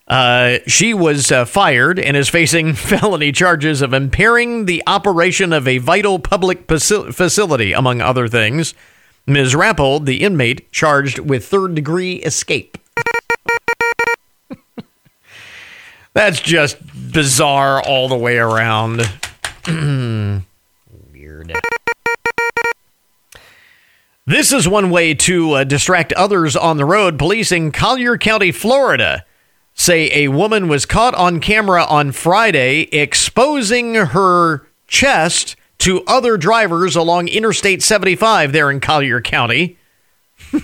Uh, 0.09 0.57
she 0.65 0.93
was 0.93 1.31
uh, 1.31 1.45
fired 1.45 1.99
and 1.99 2.17
is 2.17 2.29
facing 2.29 2.73
felony 2.75 3.31
charges 3.31 3.81
of 3.81 3.93
impairing 3.93 4.65
the 4.65 4.81
operation 4.87 5.53
of 5.53 5.67
a 5.67 5.77
vital 5.77 6.17
public 6.17 6.67
facility, 6.67 7.73
among 7.73 8.01
other 8.01 8.27
things. 8.27 8.73
Ms. 9.27 9.53
Rappold, 9.53 10.05
the 10.05 10.23
inmate, 10.23 10.71
charged 10.71 11.19
with 11.19 11.45
third 11.45 11.75
degree 11.75 12.15
escape. 12.15 12.79
That's 16.13 16.39
just 16.39 16.77
bizarre 17.11 17.79
all 17.83 18.07
the 18.07 18.17
way 18.17 18.39
around. 18.39 19.01
Weird. 21.13 21.53
This 24.25 24.51
is 24.51 24.67
one 24.67 24.89
way 24.89 25.13
to 25.13 25.51
uh, 25.53 25.63
distract 25.63 26.13
others 26.13 26.55
on 26.55 26.77
the 26.77 26.85
road. 26.85 27.19
Police 27.19 27.51
in 27.51 27.71
Collier 27.71 28.17
County, 28.17 28.51
Florida, 28.51 29.23
say 29.79 30.11
a 30.13 30.27
woman 30.27 30.67
was 30.67 30.85
caught 30.85 31.15
on 31.15 31.39
camera 31.39 31.85
on 31.85 32.11
Friday 32.11 32.81
exposing 32.91 33.95
her 33.95 34.67
chest 34.87 35.55
to 35.77 36.03
other 36.05 36.35
drivers 36.35 36.97
along 36.97 37.29
Interstate 37.29 37.81
75 37.81 38.51
there 38.51 38.69
in 38.69 38.81
Collier 38.81 39.21
County. 39.21 39.77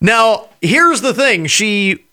now, 0.00 0.48
here's 0.60 1.00
the 1.00 1.14
thing 1.14 1.46
she 1.46 2.04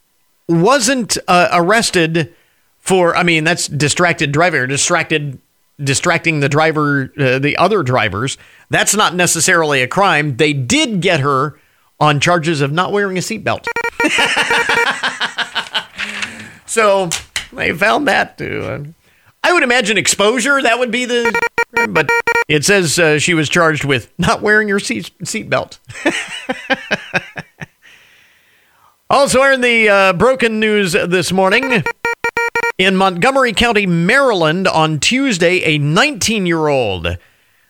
wasn't 0.48 1.18
uh, 1.28 1.50
arrested 1.52 2.34
for, 2.78 3.16
I 3.18 3.24
mean, 3.24 3.44
that's 3.44 3.68
distracted 3.68 4.32
driving 4.32 4.62
or 4.62 4.68
distracted 4.68 5.40
distracting 5.84 6.42
the 6.42 6.50
driver, 6.50 7.12
uh, 7.18 7.40
the 7.40 7.58
other 7.58 7.82
drivers. 7.82 8.38
That's 8.70 8.96
not 8.96 9.16
necessarily 9.16 9.82
a 9.82 9.88
crime. 9.88 10.38
They 10.38 10.54
did 10.54 11.02
get 11.02 11.22
her 11.22 11.60
on 12.00 12.20
charges 12.20 12.62
of 12.62 12.72
not 12.72 12.92
wearing 12.92 13.18
a 13.18 13.22
seatbelt. 13.22 13.66
so 16.66 17.10
they 17.54 17.74
found 17.74 18.08
that 18.08 18.38
too. 18.38 18.94
I 19.44 19.54
would 19.54 19.64
imagine 19.64 19.98
exposure 19.98 20.62
that 20.62 20.78
would 20.78 20.92
be 20.92 21.06
the, 21.06 21.38
but 21.90 22.10
it 22.48 22.64
says 22.64 23.00
uh, 23.00 23.20
she 23.20 23.34
was 23.34 23.50
charged 23.50 23.84
with 23.84 24.12
not 24.18 24.42
wearing 24.42 24.68
your 24.68 24.80
seat 24.80 25.12
seatbelt. 25.24 25.80
also, 29.10 29.44
in 29.44 29.62
the 29.62 29.90
uh, 29.90 30.14
broken 30.14 30.60
news 30.60 30.94
this 30.94 31.32
morning. 31.32 31.84
In 32.78 32.96
Montgomery 32.96 33.54
County, 33.54 33.86
Maryland, 33.86 34.68
on 34.68 35.00
Tuesday, 35.00 35.62
a 35.64 35.78
19 35.78 36.48
year 36.48 36.68
old 36.68 37.18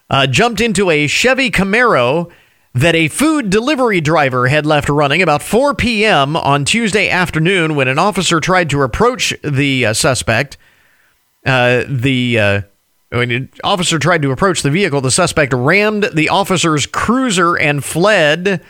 uh, 0.10 0.28
jumped 0.28 0.62
into 0.62 0.90
a 0.90 1.08
Chevy 1.08 1.52
Camaro 1.52 2.32
that 2.74 2.96
a 2.96 3.10
food 3.10 3.50
delivery 3.50 4.00
driver 4.00 4.48
had 4.48 4.66
left 4.66 4.88
running 4.88 5.22
about 5.22 5.44
4 5.44 5.74
p.m. 5.76 6.38
on 6.38 6.64
Tuesday 6.64 7.10
afternoon 7.10 7.76
when 7.76 7.88
an 7.88 8.00
officer 8.00 8.40
tried 8.40 8.70
to 8.70 8.82
approach 8.82 9.34
the 9.44 9.88
uh, 9.88 9.94
suspect. 9.94 10.58
Uh, 11.46 11.84
the 11.88 12.40
uh, 12.40 12.62
when 13.10 13.32
an 13.32 13.50
officer 13.64 14.00
tried 14.00 14.22
to 14.22 14.32
approach 14.32 14.62
the 14.62 14.72
vehicle, 14.72 15.02
the 15.02 15.12
suspect 15.12 15.54
rammed 15.54 16.10
the 16.14 16.30
officer's 16.30 16.86
cruiser 16.86 17.56
and 17.56 17.84
fled. 17.84 18.64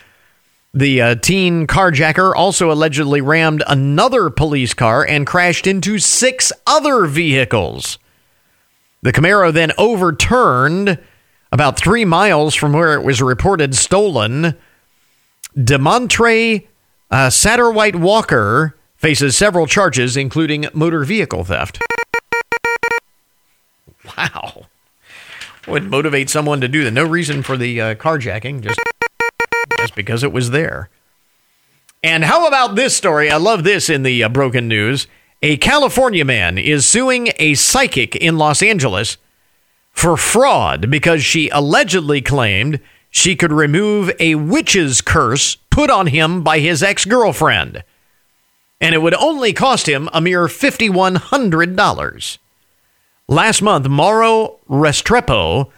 The 0.74 1.02
uh, 1.02 1.16
teen 1.16 1.68
carjacker 1.68 2.34
also 2.34 2.72
allegedly 2.72 3.22
rammed 3.22 3.62
another 3.68 4.30
police 4.30 4.74
car 4.74 5.06
and 5.06 5.28
crashed 5.28 5.68
into 5.68 6.00
six 6.00 6.52
other 6.66 7.06
vehicles. 7.06 8.00
The 9.04 9.12
Camaro 9.12 9.54
then 9.54 9.74
overturned 9.78 10.98
about 11.52 11.78
three 11.78 12.06
miles 12.06 12.56
from 12.56 12.74
where 12.74 12.94
it 12.94 13.04
was 13.04 13.22
reported 13.22 13.76
stolen. 13.76 14.58
Demontre 15.56 16.68
uh, 17.10 17.30
Satterwhite 17.30 17.96
Walker 17.96 18.76
faces 18.96 19.36
several 19.36 19.68
charges, 19.68 20.16
including 20.16 20.68
motor 20.74 21.04
vehicle 21.04 21.44
theft. 21.44 21.82
Wow. 24.18 24.66
Would 25.68 25.90
motivate 25.90 26.30
someone 26.30 26.62
to 26.62 26.68
do 26.68 26.84
that. 26.84 26.92
No 26.92 27.06
reason 27.06 27.44
for 27.44 27.58
the 27.58 27.80
uh, 27.82 27.96
carjacking, 27.96 28.62
just 28.62 28.80
just 29.78 29.96
because 29.96 30.24
it 30.24 30.32
was 30.32 30.52
there. 30.52 30.90
And 32.04 32.24
how 32.24 32.48
about 32.48 32.76
this 32.76 32.96
story? 32.96 33.30
I 33.30 33.38
love 33.38 33.64
this 33.64 33.90
in 33.90 34.04
the 34.04 34.24
uh, 34.24 34.30
broken 34.30 34.68
news. 34.68 35.08
A 35.44 35.58
California 35.58 36.26
man 36.26 36.58
is 36.58 36.88
suing 36.88 37.32
a 37.38 37.54
psychic 37.56 38.16
in 38.16 38.38
Los 38.38 38.64
Angeles 38.64 39.18
for 39.92 40.18
fraud 40.18 40.90
because 40.90 41.24
she 41.24 41.50
allegedly 41.50 42.22
claimed 42.22 42.80
she 43.10 43.36
could 43.36 43.52
remove 43.52 44.12
a 44.20 44.36
witch's 44.36 45.02
curse 45.02 45.56
put 45.70 45.90
on 45.90 46.08
him 46.08 46.44
by 46.44 46.60
his 46.60 46.82
ex 46.82 47.06
girlfriend. 47.06 47.84
And 48.80 48.96
it 48.96 49.02
would 49.02 49.14
only 49.16 49.54
cost 49.54 49.88
him 49.88 50.10
a 50.14 50.22
mere 50.22 50.48
$5,100. 50.48 52.38
Last 53.28 53.62
month, 53.62 53.88
Mauro 53.88 54.60
Restrepo 54.70 55.70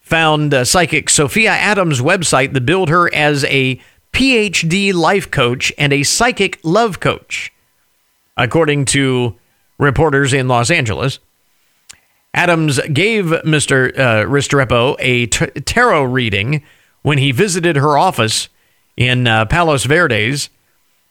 found 0.00 0.52
uh, 0.52 0.64
psychic 0.64 1.08
Sophia 1.08 1.52
Adams' 1.52 2.00
website 2.00 2.52
that 2.52 2.66
billed 2.66 2.88
her 2.88 3.12
as 3.14 3.44
a 3.44 3.80
PhD 4.12 4.92
life 4.92 5.30
coach 5.30 5.72
and 5.78 5.92
a 5.92 6.02
psychic 6.02 6.58
love 6.62 7.00
coach, 7.00 7.52
according 8.36 8.84
to 8.86 9.36
reporters 9.78 10.34
in 10.34 10.48
Los 10.48 10.70
Angeles. 10.70 11.18
Adams 12.34 12.80
gave 12.92 13.26
Mr. 13.26 13.96
Uh, 13.98 14.24
Restrepo 14.26 14.96
a 14.98 15.26
t- 15.26 15.46
tarot 15.46 16.04
reading 16.04 16.62
when 17.02 17.18
he 17.18 17.32
visited 17.32 17.76
her 17.76 17.98
office 17.98 18.48
in 18.96 19.26
uh, 19.26 19.44
Palos 19.46 19.84
Verdes 19.84 20.48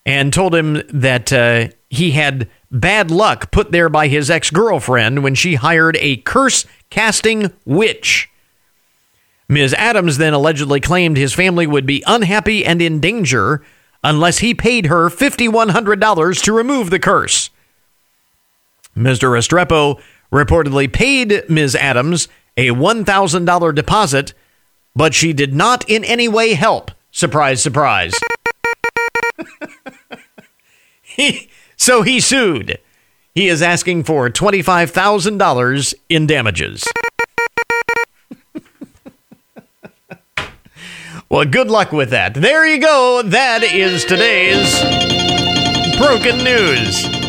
and 0.06 0.34
told 0.34 0.56
him 0.56 0.82
that 0.90 1.32
uh, 1.32 1.68
he 1.90 2.12
had 2.12 2.50
bad 2.72 3.12
luck 3.12 3.52
put 3.52 3.72
there 3.72 3.90
by 3.90 4.08
his 4.08 4.32
ex 4.32 4.50
girlfriend 4.50 5.24
when 5.24 5.36
she 5.36 5.56
hired 5.56 5.98
a 5.98 6.18
curse 6.18 6.66
casting 6.90 7.52
witch 7.66 8.32
Ms. 9.52 9.74
Adams 9.74 10.18
then 10.18 10.34
allegedly 10.34 10.80
claimed 10.80 11.18
his 11.18 11.34
family 11.34 11.68
would 11.68 11.86
be 11.86 12.02
unhappy 12.08 12.66
and 12.66 12.82
in 12.82 13.02
danger 13.02 13.62
unless 14.02 14.38
he 14.38 14.54
paid 14.54 14.86
her 14.86 15.10
$5,100 15.10 16.44
to 16.44 16.54
remove 16.54 16.90
the 16.90 17.00
curse. 17.00 17.50
Mr. 18.96 19.30
Restrepo 19.30 20.02
reportedly 20.32 20.92
paid 20.92 21.44
Ms. 21.50 21.76
Adams 21.76 22.28
a 22.58 22.68
$1,000 22.68 23.76
deposit, 23.76 24.34
but 24.96 25.14
she 25.14 25.34
did 25.34 25.54
not 25.54 25.90
in 25.90 26.04
any 26.04 26.28
way 26.28 26.54
help. 26.54 26.92
Surprise, 27.12 27.62
surprise. 27.62 28.14
he, 31.02 31.50
so 31.76 32.02
he 32.02 32.20
sued. 32.20 32.80
He 33.34 33.48
is 33.48 33.62
asking 33.62 34.04
for 34.04 34.30
$25,000 34.30 35.94
in 36.10 36.28
damages. 36.28 36.84
Well, 41.30 41.46
good 41.46 41.70
luck 41.70 41.94
with 41.94 42.10
that. 42.10 42.34
There 42.34 42.68
you 42.68 42.82
go. 42.82 43.22
That 43.24 43.64
is 43.64 44.04
today's 44.04 44.82
broken 45.98 46.44
news. 46.44 47.21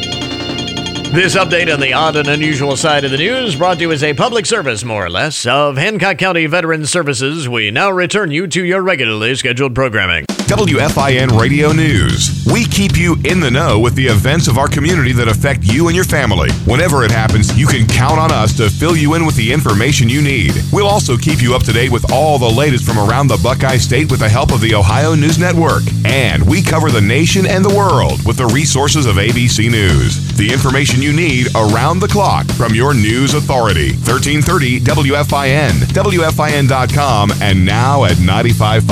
This 1.12 1.36
update 1.36 1.70
on 1.70 1.78
the 1.78 1.92
odd 1.92 2.16
and 2.16 2.26
unusual 2.26 2.74
side 2.74 3.04
of 3.04 3.10
the 3.10 3.18
news 3.18 3.54
brought 3.54 3.76
to 3.76 3.82
you 3.82 3.92
as 3.92 4.02
a 4.02 4.14
public 4.14 4.46
service, 4.46 4.82
more 4.82 5.04
or 5.04 5.10
less, 5.10 5.44
of 5.44 5.76
Hancock 5.76 6.16
County 6.16 6.46
Veterans 6.46 6.88
Services. 6.88 7.46
We 7.50 7.70
now 7.70 7.90
return 7.90 8.30
you 8.30 8.46
to 8.46 8.64
your 8.64 8.80
regularly 8.80 9.34
scheduled 9.34 9.74
programming. 9.74 10.24
WFIN 10.52 11.40
Radio 11.40 11.72
News. 11.72 12.44
We 12.52 12.66
keep 12.66 12.98
you 12.98 13.16
in 13.24 13.40
the 13.40 13.50
know 13.50 13.78
with 13.78 13.94
the 13.94 14.06
events 14.06 14.48
of 14.48 14.58
our 14.58 14.68
community 14.68 15.12
that 15.12 15.26
affect 15.26 15.64
you 15.64 15.86
and 15.86 15.96
your 15.96 16.04
family. 16.04 16.50
Whenever 16.66 17.04
it 17.04 17.10
happens, 17.10 17.58
you 17.58 17.66
can 17.66 17.88
count 17.88 18.20
on 18.20 18.30
us 18.30 18.54
to 18.58 18.68
fill 18.68 18.94
you 18.94 19.14
in 19.14 19.24
with 19.24 19.34
the 19.34 19.50
information 19.50 20.10
you 20.10 20.20
need. 20.20 20.52
We'll 20.70 20.86
also 20.86 21.16
keep 21.16 21.40
you 21.40 21.54
up 21.54 21.62
to 21.62 21.72
date 21.72 21.90
with 21.90 22.12
all 22.12 22.38
the 22.38 22.50
latest 22.50 22.84
from 22.84 22.98
around 22.98 23.28
the 23.28 23.40
Buckeye 23.42 23.78
State 23.78 24.10
with 24.10 24.20
the 24.20 24.28
help 24.28 24.52
of 24.52 24.60
the 24.60 24.74
Ohio 24.74 25.14
News 25.14 25.38
Network. 25.38 25.84
And 26.04 26.46
we 26.46 26.60
cover 26.62 26.90
the 26.90 27.00
nation 27.00 27.46
and 27.46 27.64
the 27.64 27.74
world 27.74 28.20
with 28.26 28.36
the 28.36 28.46
resources 28.48 29.06
of 29.06 29.16
ABC 29.16 29.70
News. 29.70 30.36
The 30.36 30.52
information 30.52 31.00
you 31.00 31.14
need 31.14 31.46
around 31.56 32.00
the 32.00 32.08
clock 32.08 32.44
from 32.44 32.74
your 32.74 32.92
news 32.92 33.32
authority. 33.32 33.92
1330 34.04 34.80
WFIN, 34.80 35.70
WFIN.com, 35.96 37.32
and 37.40 37.64
now 37.64 38.04
at 38.04 38.18
95.5 38.18 38.82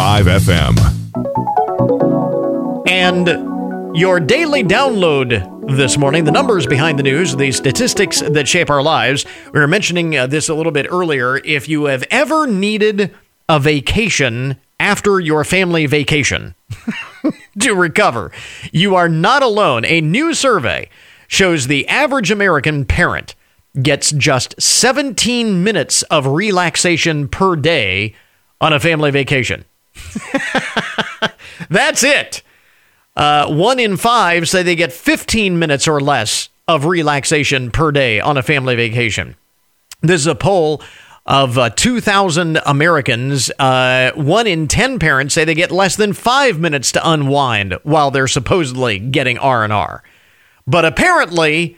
FM. 0.40 0.99
And 2.90 3.96
your 3.96 4.18
daily 4.18 4.64
download 4.64 5.76
this 5.76 5.96
morning, 5.96 6.24
the 6.24 6.32
numbers 6.32 6.66
behind 6.66 6.98
the 6.98 7.04
news, 7.04 7.36
the 7.36 7.52
statistics 7.52 8.20
that 8.20 8.48
shape 8.48 8.68
our 8.68 8.82
lives. 8.82 9.24
We 9.52 9.60
were 9.60 9.68
mentioning 9.68 10.16
uh, 10.16 10.26
this 10.26 10.48
a 10.48 10.54
little 10.54 10.72
bit 10.72 10.88
earlier. 10.90 11.36
If 11.36 11.68
you 11.68 11.84
have 11.84 12.02
ever 12.10 12.48
needed 12.48 13.14
a 13.48 13.60
vacation 13.60 14.56
after 14.80 15.20
your 15.20 15.44
family 15.44 15.86
vacation 15.86 16.56
to 17.60 17.74
recover, 17.74 18.32
you 18.72 18.96
are 18.96 19.08
not 19.08 19.44
alone. 19.44 19.84
A 19.84 20.00
new 20.00 20.34
survey 20.34 20.88
shows 21.28 21.68
the 21.68 21.86
average 21.86 22.32
American 22.32 22.84
parent 22.84 23.36
gets 23.80 24.10
just 24.10 24.60
17 24.60 25.62
minutes 25.62 26.02
of 26.02 26.26
relaxation 26.26 27.28
per 27.28 27.54
day 27.54 28.16
on 28.60 28.72
a 28.72 28.80
family 28.80 29.12
vacation. 29.12 29.64
That's 31.70 32.02
it. 32.02 32.42
Uh, 33.16 33.46
one 33.52 33.78
in 33.78 33.96
five 33.96 34.48
say 34.48 34.62
they 34.62 34.76
get 34.76 34.92
15 34.92 35.58
minutes 35.58 35.88
or 35.88 36.00
less 36.00 36.48
of 36.68 36.84
relaxation 36.84 37.70
per 37.70 37.90
day 37.90 38.20
on 38.20 38.36
a 38.36 38.42
family 38.42 38.76
vacation. 38.76 39.36
This 40.02 40.20
is 40.20 40.26
a 40.26 40.34
poll 40.34 40.82
of 41.26 41.58
uh, 41.58 41.70
2,000 41.70 42.60
Americans. 42.64 43.50
Uh, 43.58 44.12
one 44.14 44.46
in 44.46 44.68
10 44.68 44.98
parents 44.98 45.34
say 45.34 45.44
they 45.44 45.54
get 45.54 45.70
less 45.70 45.96
than 45.96 46.12
five 46.12 46.58
minutes 46.58 46.92
to 46.92 47.08
unwind 47.08 47.76
while 47.82 48.10
they're 48.10 48.28
supposedly 48.28 48.98
getting 48.98 49.38
R&R. 49.38 50.02
But 50.66 50.84
apparently, 50.84 51.76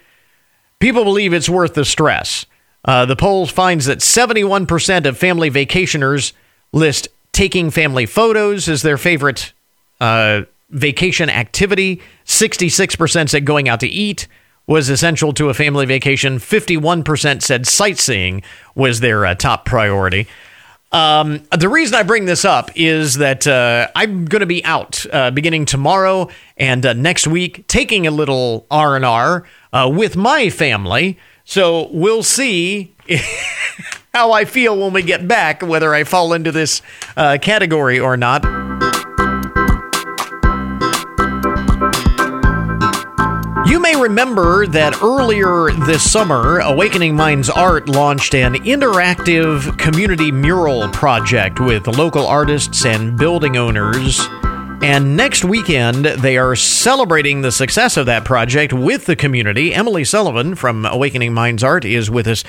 people 0.79 1.05
believe 1.05 1.33
it's 1.33 1.49
worth 1.49 1.75
the 1.75 1.85
stress. 1.85 2.47
Uh, 2.85 3.07
the 3.07 3.17
poll 3.17 3.47
finds 3.47 3.87
that 3.87 3.99
71% 3.99 5.07
of 5.07 5.19
family 5.19 5.51
vacationers 5.51 6.33
list 6.73 7.09
taking 7.33 7.71
family 7.71 8.07
photos 8.07 8.69
as 8.69 8.83
their 8.83 8.99
favorite 8.99 9.53
uh, 10.01 10.43
vacation 10.73 11.31
activity. 11.31 12.01
66% 12.27 13.29
said 13.29 13.45
going 13.45 13.69
out 13.69 13.81
to 13.81 13.89
eat 13.89 14.27
was 14.67 14.89
essential 14.89 15.33
to 15.35 15.49
a 15.49 15.55
family 15.55 15.87
vacation. 15.87 16.39
51% 16.39 17.43
said 17.43 17.67
sightseeing 17.67 18.43
was 18.75 19.01
their 19.01 19.27
uh, 19.27 19.35
top 19.35 19.65
priority. 19.65 20.27
Um, 20.93 21.43
the 21.57 21.71
reason 21.71 21.95
I 21.95 22.03
bring 22.03 22.27
this 22.27 22.45
up 22.45 22.71
is 22.75 23.15
that 23.15 23.47
uh, 23.47 23.89
I'm 23.97 24.27
going 24.27 24.41
to 24.41 24.47
be 24.47 24.63
out 24.65 25.05
uh, 25.11 25.31
beginning 25.31 25.65
tomorrow 25.65 26.29
and 26.59 26.85
uh, 26.85 26.93
next 26.93 27.27
week, 27.27 27.67
taking 27.67 28.07
a 28.07 28.11
little 28.11 28.67
R 28.71 28.95
and 28.95 29.05
R 29.05 29.47
uh, 29.73 29.91
with 29.93 30.17
my 30.17 30.51
family. 30.51 31.19
So 31.45 31.89
we'll 31.93 32.23
see 32.23 32.95
how 34.15 34.33
I 34.33 34.45
feel 34.45 34.79
when 34.79 34.93
we 34.93 35.03
get 35.03 35.27
back, 35.27 35.63
whether 35.63 35.95
I 35.95 36.05
fall 36.05 36.35
into 36.35 36.53
this 36.53 36.83
uh, 37.17 37.39
category 37.41 37.99
or 37.99 38.19
not. 38.19 38.72
You 43.73 43.81
may 43.81 43.97
remember 43.97 44.67
that 44.67 45.01
earlier 45.01 45.71
this 45.87 46.03
summer, 46.13 46.59
Awakening 46.59 47.17
Minds 47.17 47.49
Art 47.49 47.89
launched 47.89 48.35
an 48.35 48.53
interactive 48.53 49.79
community 49.79 50.31
mural 50.31 50.91
project 50.91 51.59
with 51.59 51.87
local 51.87 52.27
artists 52.27 52.85
and 52.85 53.17
building 53.17 53.57
owners. 53.57 54.21
And 54.83 55.17
next 55.17 55.45
weekend, 55.45 56.05
they 56.05 56.37
are 56.39 56.57
celebrating 56.57 57.43
the 57.43 57.53
success 57.53 57.97
of 57.97 58.07
that 58.07 58.25
project 58.25 58.73
with 58.73 59.07
the 59.07 59.15
community. 59.15 59.73
Emily 59.73 60.03
Sullivan 60.03 60.57
from 60.57 60.85
Awakening 60.85 61.33
Minds 61.33 61.63
Art 61.63 61.85
is 61.85 62.11
with 62.11 62.27
us 62.27 62.43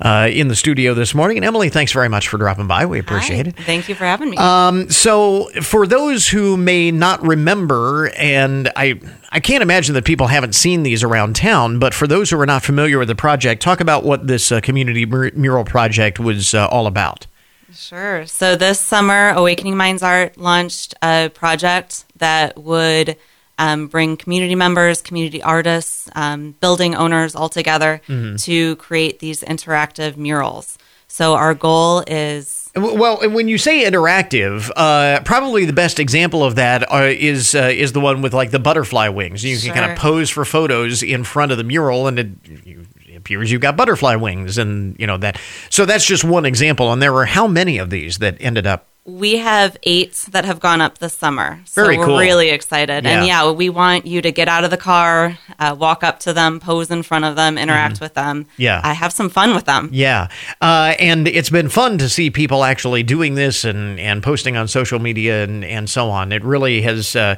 uh, 0.00 0.28
in 0.30 0.46
the 0.46 0.54
studio 0.54 0.94
this 0.94 1.16
morning. 1.16 1.36
And 1.36 1.44
Emily, 1.44 1.68
thanks 1.68 1.90
very 1.90 2.08
much 2.08 2.28
for 2.28 2.38
dropping 2.38 2.68
by. 2.68 2.86
We 2.86 3.00
appreciate 3.00 3.46
Hi. 3.46 3.50
it. 3.50 3.64
Thank 3.66 3.88
you 3.88 3.96
for 3.96 4.04
having 4.04 4.30
me. 4.30 4.36
Um, 4.36 4.88
so, 4.88 5.50
for 5.62 5.84
those 5.84 6.28
who 6.28 6.56
may 6.56 6.92
not 6.92 7.20
remember, 7.26 8.10
and 8.16 8.70
I, 8.76 9.00
I 9.32 9.40
can't 9.40 9.62
imagine 9.62 9.96
that 9.96 10.04
people 10.04 10.28
haven't 10.28 10.54
seen 10.54 10.84
these 10.84 11.02
around 11.02 11.34
town, 11.34 11.80
but 11.80 11.92
for 11.92 12.06
those 12.06 12.30
who 12.30 12.38
are 12.38 12.46
not 12.46 12.62
familiar 12.62 13.00
with 13.00 13.08
the 13.08 13.16
project, 13.16 13.62
talk 13.62 13.80
about 13.80 14.04
what 14.04 14.28
this 14.28 14.52
uh, 14.52 14.60
community 14.60 15.06
mur- 15.06 15.32
mural 15.34 15.64
project 15.64 16.20
was 16.20 16.54
uh, 16.54 16.68
all 16.68 16.86
about. 16.86 17.26
Sure. 17.74 18.26
So 18.26 18.56
this 18.56 18.80
summer, 18.80 19.30
Awakening 19.30 19.76
Minds 19.76 20.02
Art 20.02 20.36
launched 20.36 20.94
a 21.02 21.30
project 21.34 22.04
that 22.16 22.58
would 22.58 23.16
um, 23.58 23.88
bring 23.88 24.16
community 24.16 24.54
members, 24.54 25.02
community 25.02 25.42
artists, 25.42 26.08
um, 26.14 26.52
building 26.60 26.94
owners 26.94 27.34
all 27.34 27.48
together 27.48 28.00
Mm-hmm. 28.08 28.36
to 28.36 28.76
create 28.76 29.18
these 29.18 29.42
interactive 29.42 30.16
murals. 30.16 30.78
So 31.08 31.34
our 31.34 31.54
goal 31.54 32.04
is 32.06 32.70
Well, 32.76 33.20
and 33.20 33.34
when 33.34 33.48
you 33.48 33.58
say 33.58 33.84
interactive, 33.84 34.70
uh, 34.76 35.20
probably 35.24 35.64
the 35.64 35.72
best 35.72 35.98
example 35.98 36.44
of 36.44 36.54
that 36.54 36.90
uh, 36.92 37.08
is 37.10 37.54
uh, 37.54 37.62
is 37.74 37.92
the 37.92 38.00
one 38.00 38.22
with 38.22 38.32
like 38.32 38.52
the 38.52 38.60
butterfly 38.60 39.08
wings. 39.08 39.44
You 39.44 39.58
can 39.58 39.74
kind 39.74 39.90
of 39.90 39.98
pose 39.98 40.30
for 40.30 40.44
photos 40.44 41.02
in 41.02 41.24
front 41.24 41.50
of 41.50 41.58
the 41.58 41.64
mural, 41.64 42.06
and 42.06 42.18
it, 42.20 42.28
you, 42.64 42.86
it 42.96 42.99
appears 43.20 43.50
you've 43.50 43.60
got 43.60 43.76
butterfly 43.76 44.16
wings, 44.16 44.58
and 44.58 44.96
you 44.98 45.06
know 45.06 45.16
that. 45.18 45.38
So 45.70 45.86
that's 45.86 46.04
just 46.04 46.24
one 46.24 46.44
example, 46.44 46.92
and 46.92 47.00
there 47.00 47.12
were 47.12 47.26
how 47.26 47.46
many 47.46 47.78
of 47.78 47.90
these 47.90 48.18
that 48.18 48.36
ended 48.40 48.66
up? 48.66 48.89
We 49.06 49.38
have 49.38 49.76
eight 49.82 50.12
that 50.30 50.44
have 50.44 50.60
gone 50.60 50.80
up 50.82 50.98
this 50.98 51.14
summer. 51.14 51.60
So 51.64 51.82
Very 51.82 51.96
we're 51.98 52.04
cool. 52.06 52.18
really 52.18 52.50
excited. 52.50 53.04
Yeah. 53.04 53.10
And 53.18 53.26
yeah, 53.26 53.50
we 53.50 53.68
want 53.70 54.06
you 54.06 54.20
to 54.22 54.30
get 54.30 54.46
out 54.46 54.62
of 54.62 54.70
the 54.70 54.76
car, 54.76 55.38
uh, 55.58 55.74
walk 55.78 56.04
up 56.04 56.20
to 56.20 56.32
them, 56.34 56.60
pose 56.60 56.90
in 56.90 57.02
front 57.02 57.24
of 57.24 57.34
them, 57.34 57.56
interact 57.58 58.00
with 58.00 58.14
them. 58.14 58.44
Mm-hmm. 58.44 58.62
Yeah. 58.62 58.80
Uh, 58.84 58.94
have 58.94 59.12
some 59.12 59.30
fun 59.30 59.54
with 59.54 59.64
them. 59.64 59.88
Yeah, 59.90 60.28
uh, 60.60 60.94
and 60.98 61.26
it's 61.26 61.48
been 61.50 61.70
fun 61.70 61.96
to 61.98 62.08
see 62.10 62.30
people 62.30 62.62
actually 62.62 63.02
doing 63.02 63.34
this 63.34 63.64
and, 63.64 63.98
and 63.98 64.22
posting 64.22 64.56
on 64.56 64.68
social 64.68 64.98
media 64.98 65.44
and, 65.44 65.64
and 65.64 65.88
so 65.88 66.10
on. 66.10 66.30
It 66.30 66.44
really 66.44 66.82
has, 66.82 67.16
uh, 67.16 67.36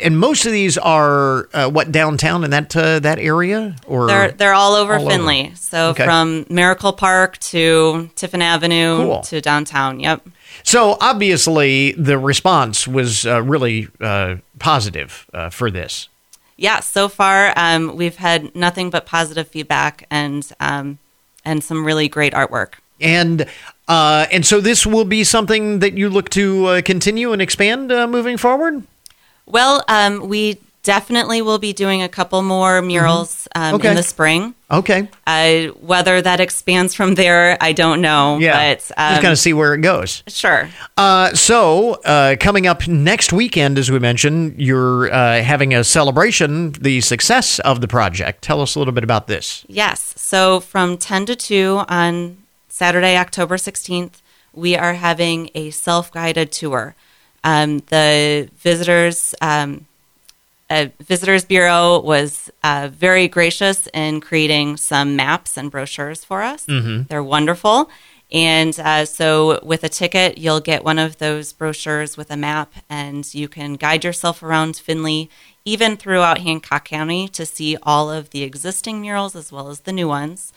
and 0.00 0.18
most 0.18 0.46
of 0.46 0.52
these 0.52 0.78
are 0.78 1.48
uh, 1.52 1.68
what 1.68 1.92
downtown 1.92 2.44
in 2.44 2.50
that 2.50 2.74
uh, 2.74 2.98
that 3.00 3.18
area, 3.18 3.76
or 3.86 4.06
They're 4.06 4.30
they're 4.32 4.54
all 4.54 4.72
over 4.74 4.94
All 4.94 5.02
over. 5.02 5.10
Findlay. 5.10 5.52
So 5.54 5.90
Okay. 5.90 6.04
from 6.04 6.46
Miracle 6.48 6.92
Park 6.94 7.38
to 7.38 8.10
Tiffin 8.14 8.42
Avenue 8.42 8.96
Cool. 8.96 9.20
to 9.22 9.40
downtown. 9.42 10.00
Yep. 10.00 10.26
So 10.62 10.96
obviously, 11.00 11.92
the 11.92 12.18
response 12.18 12.86
was 12.86 13.26
uh, 13.26 13.42
really 13.42 13.88
uh, 14.00 14.36
positive 14.58 15.26
uh, 15.32 15.50
for 15.50 15.70
this. 15.70 16.08
Yeah. 16.56 16.80
So 16.80 17.08
far, 17.08 17.52
um, 17.56 17.96
we've 17.96 18.16
had 18.16 18.54
nothing 18.54 18.90
but 18.90 19.06
positive 19.06 19.48
feedback 19.48 20.06
and 20.10 20.50
um, 20.60 20.98
and 21.44 21.62
some 21.62 21.84
really 21.84 22.08
great 22.08 22.32
artwork. 22.32 22.74
And 23.00 23.46
uh, 23.86 24.26
and 24.32 24.44
so 24.44 24.60
this 24.60 24.84
will 24.84 25.04
be 25.04 25.24
something 25.24 25.78
that 25.78 25.94
you 25.94 26.10
look 26.10 26.28
to 26.30 26.66
uh, 26.66 26.82
continue 26.82 27.32
and 27.32 27.40
expand 27.40 27.92
uh, 27.92 28.06
moving 28.06 28.36
forward. 28.36 28.82
Well, 29.46 29.84
um, 29.88 30.28
we 30.28 30.58
definitely 30.94 31.42
will 31.42 31.58
be 31.58 31.72
doing 31.74 32.00
a 32.02 32.08
couple 32.08 32.40
more 32.42 32.80
murals 32.80 33.46
um, 33.54 33.62
Mm-hmm. 33.62 33.74
Okay. 33.76 33.88
in 33.90 33.96
the 33.96 34.02
spring. 34.02 34.54
Okay, 34.70 35.08
Uh, 35.26 35.68
whether 35.92 36.22
that 36.22 36.40
expands 36.40 36.94
from 36.94 37.14
there, 37.14 37.56
I 37.60 37.72
don't 37.72 38.00
know. 38.00 38.38
yeah, 38.38 38.52
But 38.58 38.80
um, 38.96 39.10
just 39.12 39.22
kind 39.22 39.32
of 39.32 39.38
see 39.38 39.52
where 39.52 39.72
it 39.74 39.82
goes. 39.82 40.22
sure. 40.26 40.68
Uh, 40.96 41.34
so, 41.34 41.94
uh, 42.04 42.36
coming 42.40 42.66
up 42.66 42.86
next 42.88 43.32
weekend, 43.32 43.78
as 43.78 43.90
we 43.90 43.98
mentioned, 43.98 44.54
you're 44.68 45.12
uh, 45.12 45.42
having 45.42 45.74
a 45.74 45.82
celebration, 45.84 46.72
the 46.80 47.00
success 47.02 47.58
of 47.70 47.80
the 47.82 47.88
project. 47.88 48.42
Tell 48.42 48.60
us 48.62 48.74
a 48.74 48.78
little 48.78 48.92
bit 48.98 49.04
about 49.04 49.26
this. 49.26 49.64
Yes. 49.68 50.14
So 50.16 50.60
from 50.60 50.96
10 50.96 51.26
to 51.26 51.36
2 51.36 51.82
on 51.88 52.38
Saturday, 52.68 53.16
October 53.16 53.56
16th, 53.58 54.20
we 54.54 54.76
are 54.76 54.94
having 54.94 55.50
a 55.54 55.68
self 55.70 56.10
guided 56.12 56.50
tour. 56.52 56.94
Um, 57.44 57.70
the 57.88 58.48
visitors, 58.58 59.34
um, 59.40 59.86
uh, 60.70 60.86
Visitors 61.00 61.44
Bureau 61.44 62.00
was 62.00 62.50
uh, 62.62 62.90
very 62.92 63.28
gracious 63.28 63.88
in 63.94 64.20
creating 64.20 64.76
some 64.76 65.16
maps 65.16 65.56
and 65.56 65.70
brochures 65.70 66.24
for 66.24 66.42
us. 66.42 66.64
They're 67.08 67.22
wonderful. 67.22 67.90
And 68.30 68.78
uh, 68.78 69.06
so, 69.06 69.58
with 69.64 69.82
a 69.84 69.88
ticket, 69.88 70.36
you'll 70.36 70.60
get 70.60 70.84
one 70.84 70.98
of 70.98 71.16
those 71.16 71.54
brochures 71.54 72.18
with 72.18 72.30
a 72.30 72.36
map, 72.36 72.74
and 72.90 73.32
you 73.34 73.48
can 73.48 73.74
guide 73.74 74.04
yourself 74.04 74.42
around 74.42 74.76
Findlay, 74.76 75.30
even 75.64 75.96
throughout 75.96 76.38
Hancock 76.38 76.84
County, 76.84 77.26
to 77.28 77.46
see 77.46 77.78
all 77.82 78.10
of 78.10 78.28
the 78.28 78.42
existing 78.42 79.00
murals 79.00 79.34
as 79.34 79.50
well 79.50 79.70
as 79.70 79.80
the 79.80 79.92
new 79.92 80.08
ones. 80.08 80.52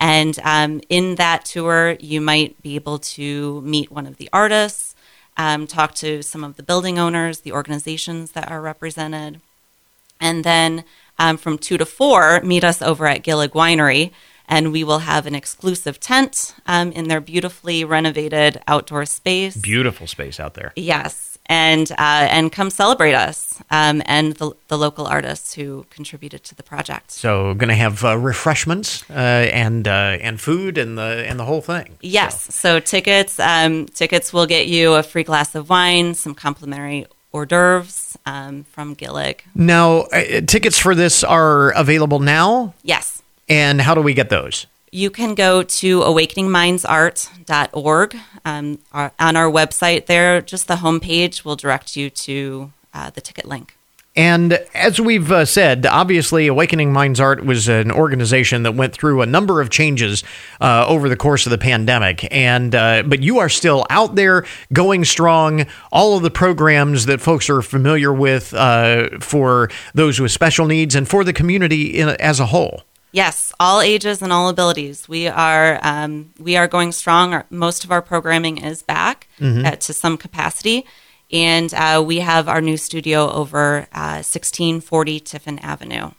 And 0.00 0.36
um, 0.42 0.80
in 0.88 1.14
that 1.14 1.44
tour, 1.44 1.96
you 2.00 2.20
might 2.20 2.60
be 2.60 2.74
able 2.74 2.98
to 2.98 3.60
meet 3.60 3.92
one 3.92 4.08
of 4.08 4.16
the 4.16 4.28
artists, 4.32 4.96
um, 5.36 5.68
talk 5.68 5.94
to 5.96 6.22
some 6.22 6.42
of 6.42 6.56
the 6.56 6.62
building 6.64 6.98
owners, 6.98 7.40
the 7.40 7.52
organizations 7.52 8.32
that 8.32 8.50
are 8.50 8.60
represented. 8.60 9.40
And 10.22 10.44
then 10.44 10.84
um, 11.18 11.36
from 11.36 11.58
2 11.58 11.76
to 11.76 11.84
4, 11.84 12.40
meet 12.42 12.64
us 12.64 12.80
over 12.80 13.06
at 13.06 13.22
Gillig 13.22 13.50
Winery, 13.50 14.12
and 14.48 14.72
we 14.72 14.84
will 14.84 15.00
have 15.00 15.26
an 15.26 15.34
exclusive 15.34 16.00
tent 16.00 16.54
um, 16.66 16.92
in 16.92 17.08
their 17.08 17.20
beautifully 17.20 17.84
renovated 17.84 18.60
outdoor 18.66 19.04
space. 19.04 19.56
Beautiful 19.56 20.06
space 20.06 20.40
out 20.40 20.54
there. 20.54 20.72
Yes. 20.76 21.28
And 21.46 21.90
uh, 21.92 21.96
and 21.98 22.52
come 22.52 22.70
celebrate 22.70 23.14
us 23.14 23.60
um, 23.68 24.00
and 24.06 24.34
the, 24.34 24.52
the 24.68 24.78
local 24.78 25.08
artists 25.08 25.54
who 25.54 25.84
contributed 25.90 26.44
to 26.44 26.54
the 26.54 26.62
project. 26.62 27.10
So, 27.10 27.54
going 27.54 27.68
to 27.68 27.74
have 27.74 28.04
uh, 28.04 28.16
refreshments 28.16 29.04
uh, 29.10 29.14
and 29.52 29.88
uh, 29.88 30.18
and 30.20 30.40
food 30.40 30.78
and 30.78 30.96
the 30.96 31.26
and 31.28 31.40
the 31.40 31.44
whole 31.44 31.60
thing. 31.60 31.98
Yes. 32.00 32.54
So, 32.54 32.78
tickets 32.78 33.40
um, 33.40 33.86
tickets 33.86 34.32
will 34.32 34.46
get 34.46 34.68
you 34.68 34.94
a 34.94 35.02
free 35.02 35.24
glass 35.24 35.56
of 35.56 35.68
wine, 35.68 36.14
some 36.14 36.36
complimentary 36.36 37.06
hors 37.32 37.46
d'oeuvres 37.46 38.18
um, 38.26 38.64
from 38.64 38.94
Gillig. 38.94 39.40
Now, 39.54 40.02
uh, 40.12 40.42
tickets 40.46 40.78
for 40.78 40.94
this 40.94 41.24
are 41.24 41.70
available 41.70 42.20
now. 42.20 42.74
Yes. 42.82 43.22
And 43.48 43.80
how 43.80 43.94
do 43.94 44.02
we 44.02 44.12
get 44.14 44.28
those? 44.30 44.66
You 44.90 45.10
can 45.10 45.34
go 45.34 45.62
to 45.62 46.00
awakeningmindsart.org. 46.00 48.16
Um, 48.44 48.78
our, 48.92 49.12
on 49.18 49.36
our 49.36 49.50
website, 49.50 50.06
there, 50.06 50.40
just 50.42 50.68
the 50.68 50.76
homepage 50.76 51.44
will 51.44 51.56
direct 51.56 51.96
you 51.96 52.10
to 52.10 52.70
uh, 52.92 53.08
the 53.10 53.22
ticket 53.22 53.46
link. 53.46 53.76
And 54.14 54.52
as 54.74 55.00
we've 55.00 55.32
uh, 55.32 55.46
said, 55.46 55.86
obviously, 55.86 56.46
Awakening 56.46 56.92
Minds 56.92 57.18
Art 57.18 57.44
was 57.46 57.66
an 57.68 57.90
organization 57.90 58.62
that 58.64 58.72
went 58.72 58.92
through 58.92 59.22
a 59.22 59.26
number 59.26 59.62
of 59.62 59.70
changes 59.70 60.22
uh, 60.60 60.84
over 60.86 61.08
the 61.08 61.16
course 61.16 61.46
of 61.46 61.50
the 61.50 61.56
pandemic. 61.56 62.28
And 62.30 62.74
uh, 62.74 63.04
but 63.06 63.22
you 63.22 63.38
are 63.38 63.48
still 63.48 63.86
out 63.88 64.14
there, 64.14 64.44
going 64.72 65.06
strong. 65.06 65.64
All 65.90 66.16
of 66.16 66.22
the 66.22 66.30
programs 66.30 67.06
that 67.06 67.22
folks 67.22 67.48
are 67.48 67.62
familiar 67.62 68.12
with 68.12 68.52
uh, 68.52 69.18
for 69.20 69.70
those 69.94 70.20
with 70.20 70.30
special 70.30 70.66
needs 70.66 70.94
and 70.94 71.08
for 71.08 71.24
the 71.24 71.32
community 71.32 71.98
in, 71.98 72.10
as 72.10 72.38
a 72.38 72.46
whole. 72.46 72.82
Yes, 73.14 73.52
all 73.60 73.80
ages 73.82 74.22
and 74.22 74.32
all 74.32 74.48
abilities. 74.48 75.06
We 75.08 75.26
are 75.28 75.78
um, 75.82 76.32
we 76.38 76.56
are 76.56 76.66
going 76.68 76.92
strong. 76.92 77.42
Most 77.50 77.84
of 77.84 77.90
our 77.90 78.00
programming 78.02 78.58
is 78.58 78.82
back 78.82 79.26
Mhm. 79.40 79.66
uh, 79.66 79.76
to 79.76 79.92
some 79.92 80.16
capacity, 80.16 80.86
and 81.32 81.72
uh, 81.74 82.02
we 82.04 82.18
have 82.18 82.48
our 82.48 82.60
new 82.60 82.76
studio 82.76 83.30
over 83.30 83.88
uh, 83.92 84.22
1640 84.22 85.20
Tiffin 85.20 85.58
Avenue. 85.60 86.10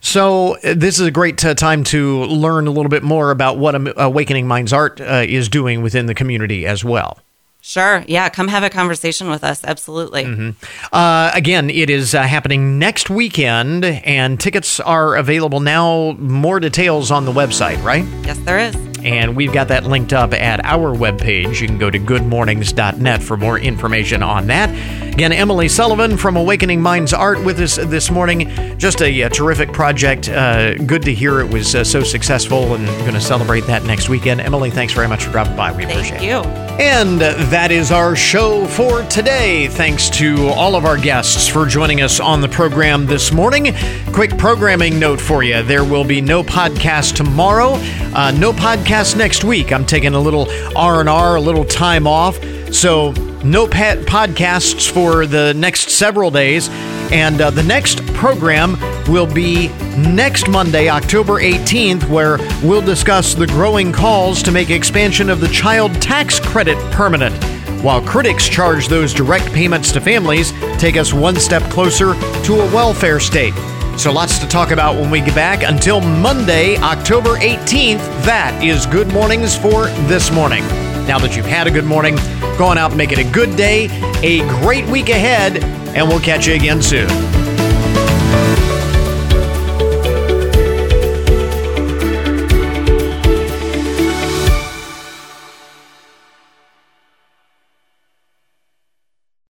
So 0.00 0.56
uh, 0.56 0.74
this 0.74 0.98
is 0.98 1.06
a 1.06 1.10
great 1.10 1.44
uh, 1.44 1.54
time 1.54 1.84
to 1.84 2.24
learn 2.24 2.66
a 2.66 2.70
little 2.70 2.88
bit 2.88 3.02
more 3.02 3.30
about 3.30 3.58
what 3.58 3.74
Awakening 3.98 4.46
Minds 4.46 4.72
Art 4.72 5.00
uh, 5.00 5.24
is 5.26 5.48
doing 5.48 5.82
within 5.82 6.06
the 6.06 6.14
community 6.14 6.66
as 6.66 6.84
well. 6.84 7.18
Sure, 7.62 8.02
yeah, 8.08 8.30
come 8.30 8.48
have 8.48 8.62
a 8.62 8.70
conversation 8.70 9.28
with 9.28 9.44
us. 9.44 9.62
Absolutely. 9.64 10.54
Uh, 10.92 11.30
again, 11.34 11.68
it 11.68 11.90
is 11.90 12.14
uh, 12.14 12.22
happening 12.22 12.78
next 12.78 13.10
weekend, 13.10 13.84
and 13.84 14.40
tickets 14.40 14.80
are 14.80 15.14
available 15.14 15.60
now. 15.60 16.12
More 16.12 16.58
details 16.58 17.10
on 17.10 17.26
the 17.26 17.32
website, 17.32 17.82
right? 17.84 18.04
Yes, 18.24 18.38
there 18.38 18.58
is. 18.58 18.74
And 19.04 19.34
we've 19.36 19.52
got 19.52 19.68
that 19.68 19.84
linked 19.84 20.12
up 20.12 20.32
at 20.32 20.64
our 20.64 20.94
webpage. 20.94 21.60
You 21.60 21.66
can 21.66 21.78
go 21.78 21.90
to 21.90 21.98
goodmornings.net 21.98 23.22
for 23.22 23.36
more 23.36 23.58
information 23.58 24.22
on 24.22 24.46
that. 24.48 24.68
Again, 25.12 25.32
Emily 25.32 25.68
Sullivan 25.68 26.16
from 26.16 26.36
Awakening 26.36 26.80
Minds 26.80 27.12
Art 27.12 27.42
with 27.44 27.58
us 27.60 27.76
this 27.76 28.10
morning. 28.10 28.78
Just 28.78 29.00
a, 29.02 29.22
uh 29.22 29.28
terrific 29.30 29.72
project. 29.72 30.28
Uh, 30.28 30.74
good 30.74 31.02
to 31.02 31.14
hear 31.14 31.40
it 31.40 31.50
was 31.50 31.74
uh, 31.74 31.84
so 31.84 32.02
successful, 32.02 32.74
and 32.74 32.86
going 33.00 33.14
to 33.14 33.20
celebrate 33.20 33.62
that 33.66 33.84
next 33.84 34.08
weekend. 34.08 34.40
Emily, 34.40 34.70
thanks 34.70 34.92
very 34.92 35.08
much 35.08 35.24
for 35.24 35.30
dropping 35.30 35.56
by. 35.56 35.72
We 35.72 35.84
appreciate 35.84 36.18
Thank 36.20 36.22
it. 36.22 36.26
you. 36.26 36.60
And 36.80 37.20
that 37.20 37.70
is 37.70 37.92
our 37.92 38.16
show 38.16 38.66
for 38.66 39.02
today. 39.04 39.68
Thanks 39.68 40.08
to 40.10 40.48
all 40.48 40.74
of 40.76 40.84
our 40.84 40.96
guests 40.96 41.48
for 41.48 41.66
joining 41.66 42.00
us 42.00 42.20
on 42.20 42.40
the 42.40 42.48
program 42.48 43.06
this 43.06 43.32
morning. 43.32 43.74
Quick 44.12 44.36
programming 44.38 44.98
note 44.98 45.20
for 45.20 45.42
you 45.42 45.62
there 45.62 45.84
will 45.84 46.04
be 46.04 46.20
no 46.20 46.42
podcast 46.42 47.14
tomorrow, 47.14 47.72
uh, 48.14 48.32
no 48.38 48.52
podcast 48.52 48.89
next 48.90 49.44
week. 49.44 49.72
I'm 49.72 49.86
taking 49.86 50.14
a 50.14 50.18
little 50.18 50.48
R&R, 50.76 51.36
a 51.36 51.40
little 51.40 51.64
time 51.64 52.08
off. 52.08 52.42
So, 52.74 53.12
no 53.44 53.68
pat 53.68 53.98
podcasts 53.98 54.90
for 54.90 55.26
the 55.26 55.54
next 55.54 55.90
several 55.90 56.32
days. 56.32 56.68
And 57.12 57.40
uh, 57.40 57.50
the 57.50 57.62
next 57.62 58.04
program 58.14 58.76
will 59.08 59.32
be 59.32 59.68
next 59.96 60.48
Monday, 60.48 60.88
October 60.88 61.34
18th, 61.34 62.08
where 62.08 62.38
we'll 62.64 62.80
discuss 62.80 63.32
the 63.32 63.46
growing 63.46 63.92
calls 63.92 64.42
to 64.42 64.50
make 64.50 64.70
expansion 64.70 65.30
of 65.30 65.40
the 65.40 65.48
child 65.48 65.94
tax 66.02 66.40
credit 66.40 66.76
permanent. 66.90 67.36
While 67.84 68.02
critics 68.02 68.48
charge 68.48 68.88
those 68.88 69.14
direct 69.14 69.52
payments 69.52 69.92
to 69.92 70.00
families 70.00 70.52
take 70.78 70.96
us 70.96 71.12
one 71.12 71.36
step 71.36 71.62
closer 71.70 72.14
to 72.42 72.54
a 72.54 72.74
welfare 72.74 73.20
state. 73.20 73.54
So 74.00 74.10
lots 74.10 74.38
to 74.38 74.48
talk 74.48 74.70
about 74.70 74.94
when 74.96 75.10
we 75.10 75.20
get 75.20 75.34
back. 75.34 75.62
Until 75.62 76.00
Monday, 76.00 76.78
October 76.78 77.36
18th, 77.36 77.98
that 78.24 78.58
is 78.64 78.86
Good 78.86 79.08
Mornings 79.08 79.54
for 79.54 79.88
this 80.08 80.30
morning. 80.32 80.66
Now 81.06 81.18
that 81.18 81.36
you've 81.36 81.44
had 81.44 81.66
a 81.66 81.70
good 81.70 81.84
morning, 81.84 82.16
go 82.56 82.64
on 82.64 82.78
out 82.78 82.92
and 82.92 82.96
make 82.96 83.12
it 83.12 83.18
a 83.18 83.30
good 83.30 83.54
day, 83.58 83.90
a 84.22 84.38
great 84.62 84.86
week 84.86 85.10
ahead, 85.10 85.62
and 85.94 86.08
we'll 86.08 86.18
catch 86.18 86.46
you 86.46 86.54
again 86.54 86.80
soon. 86.80 87.39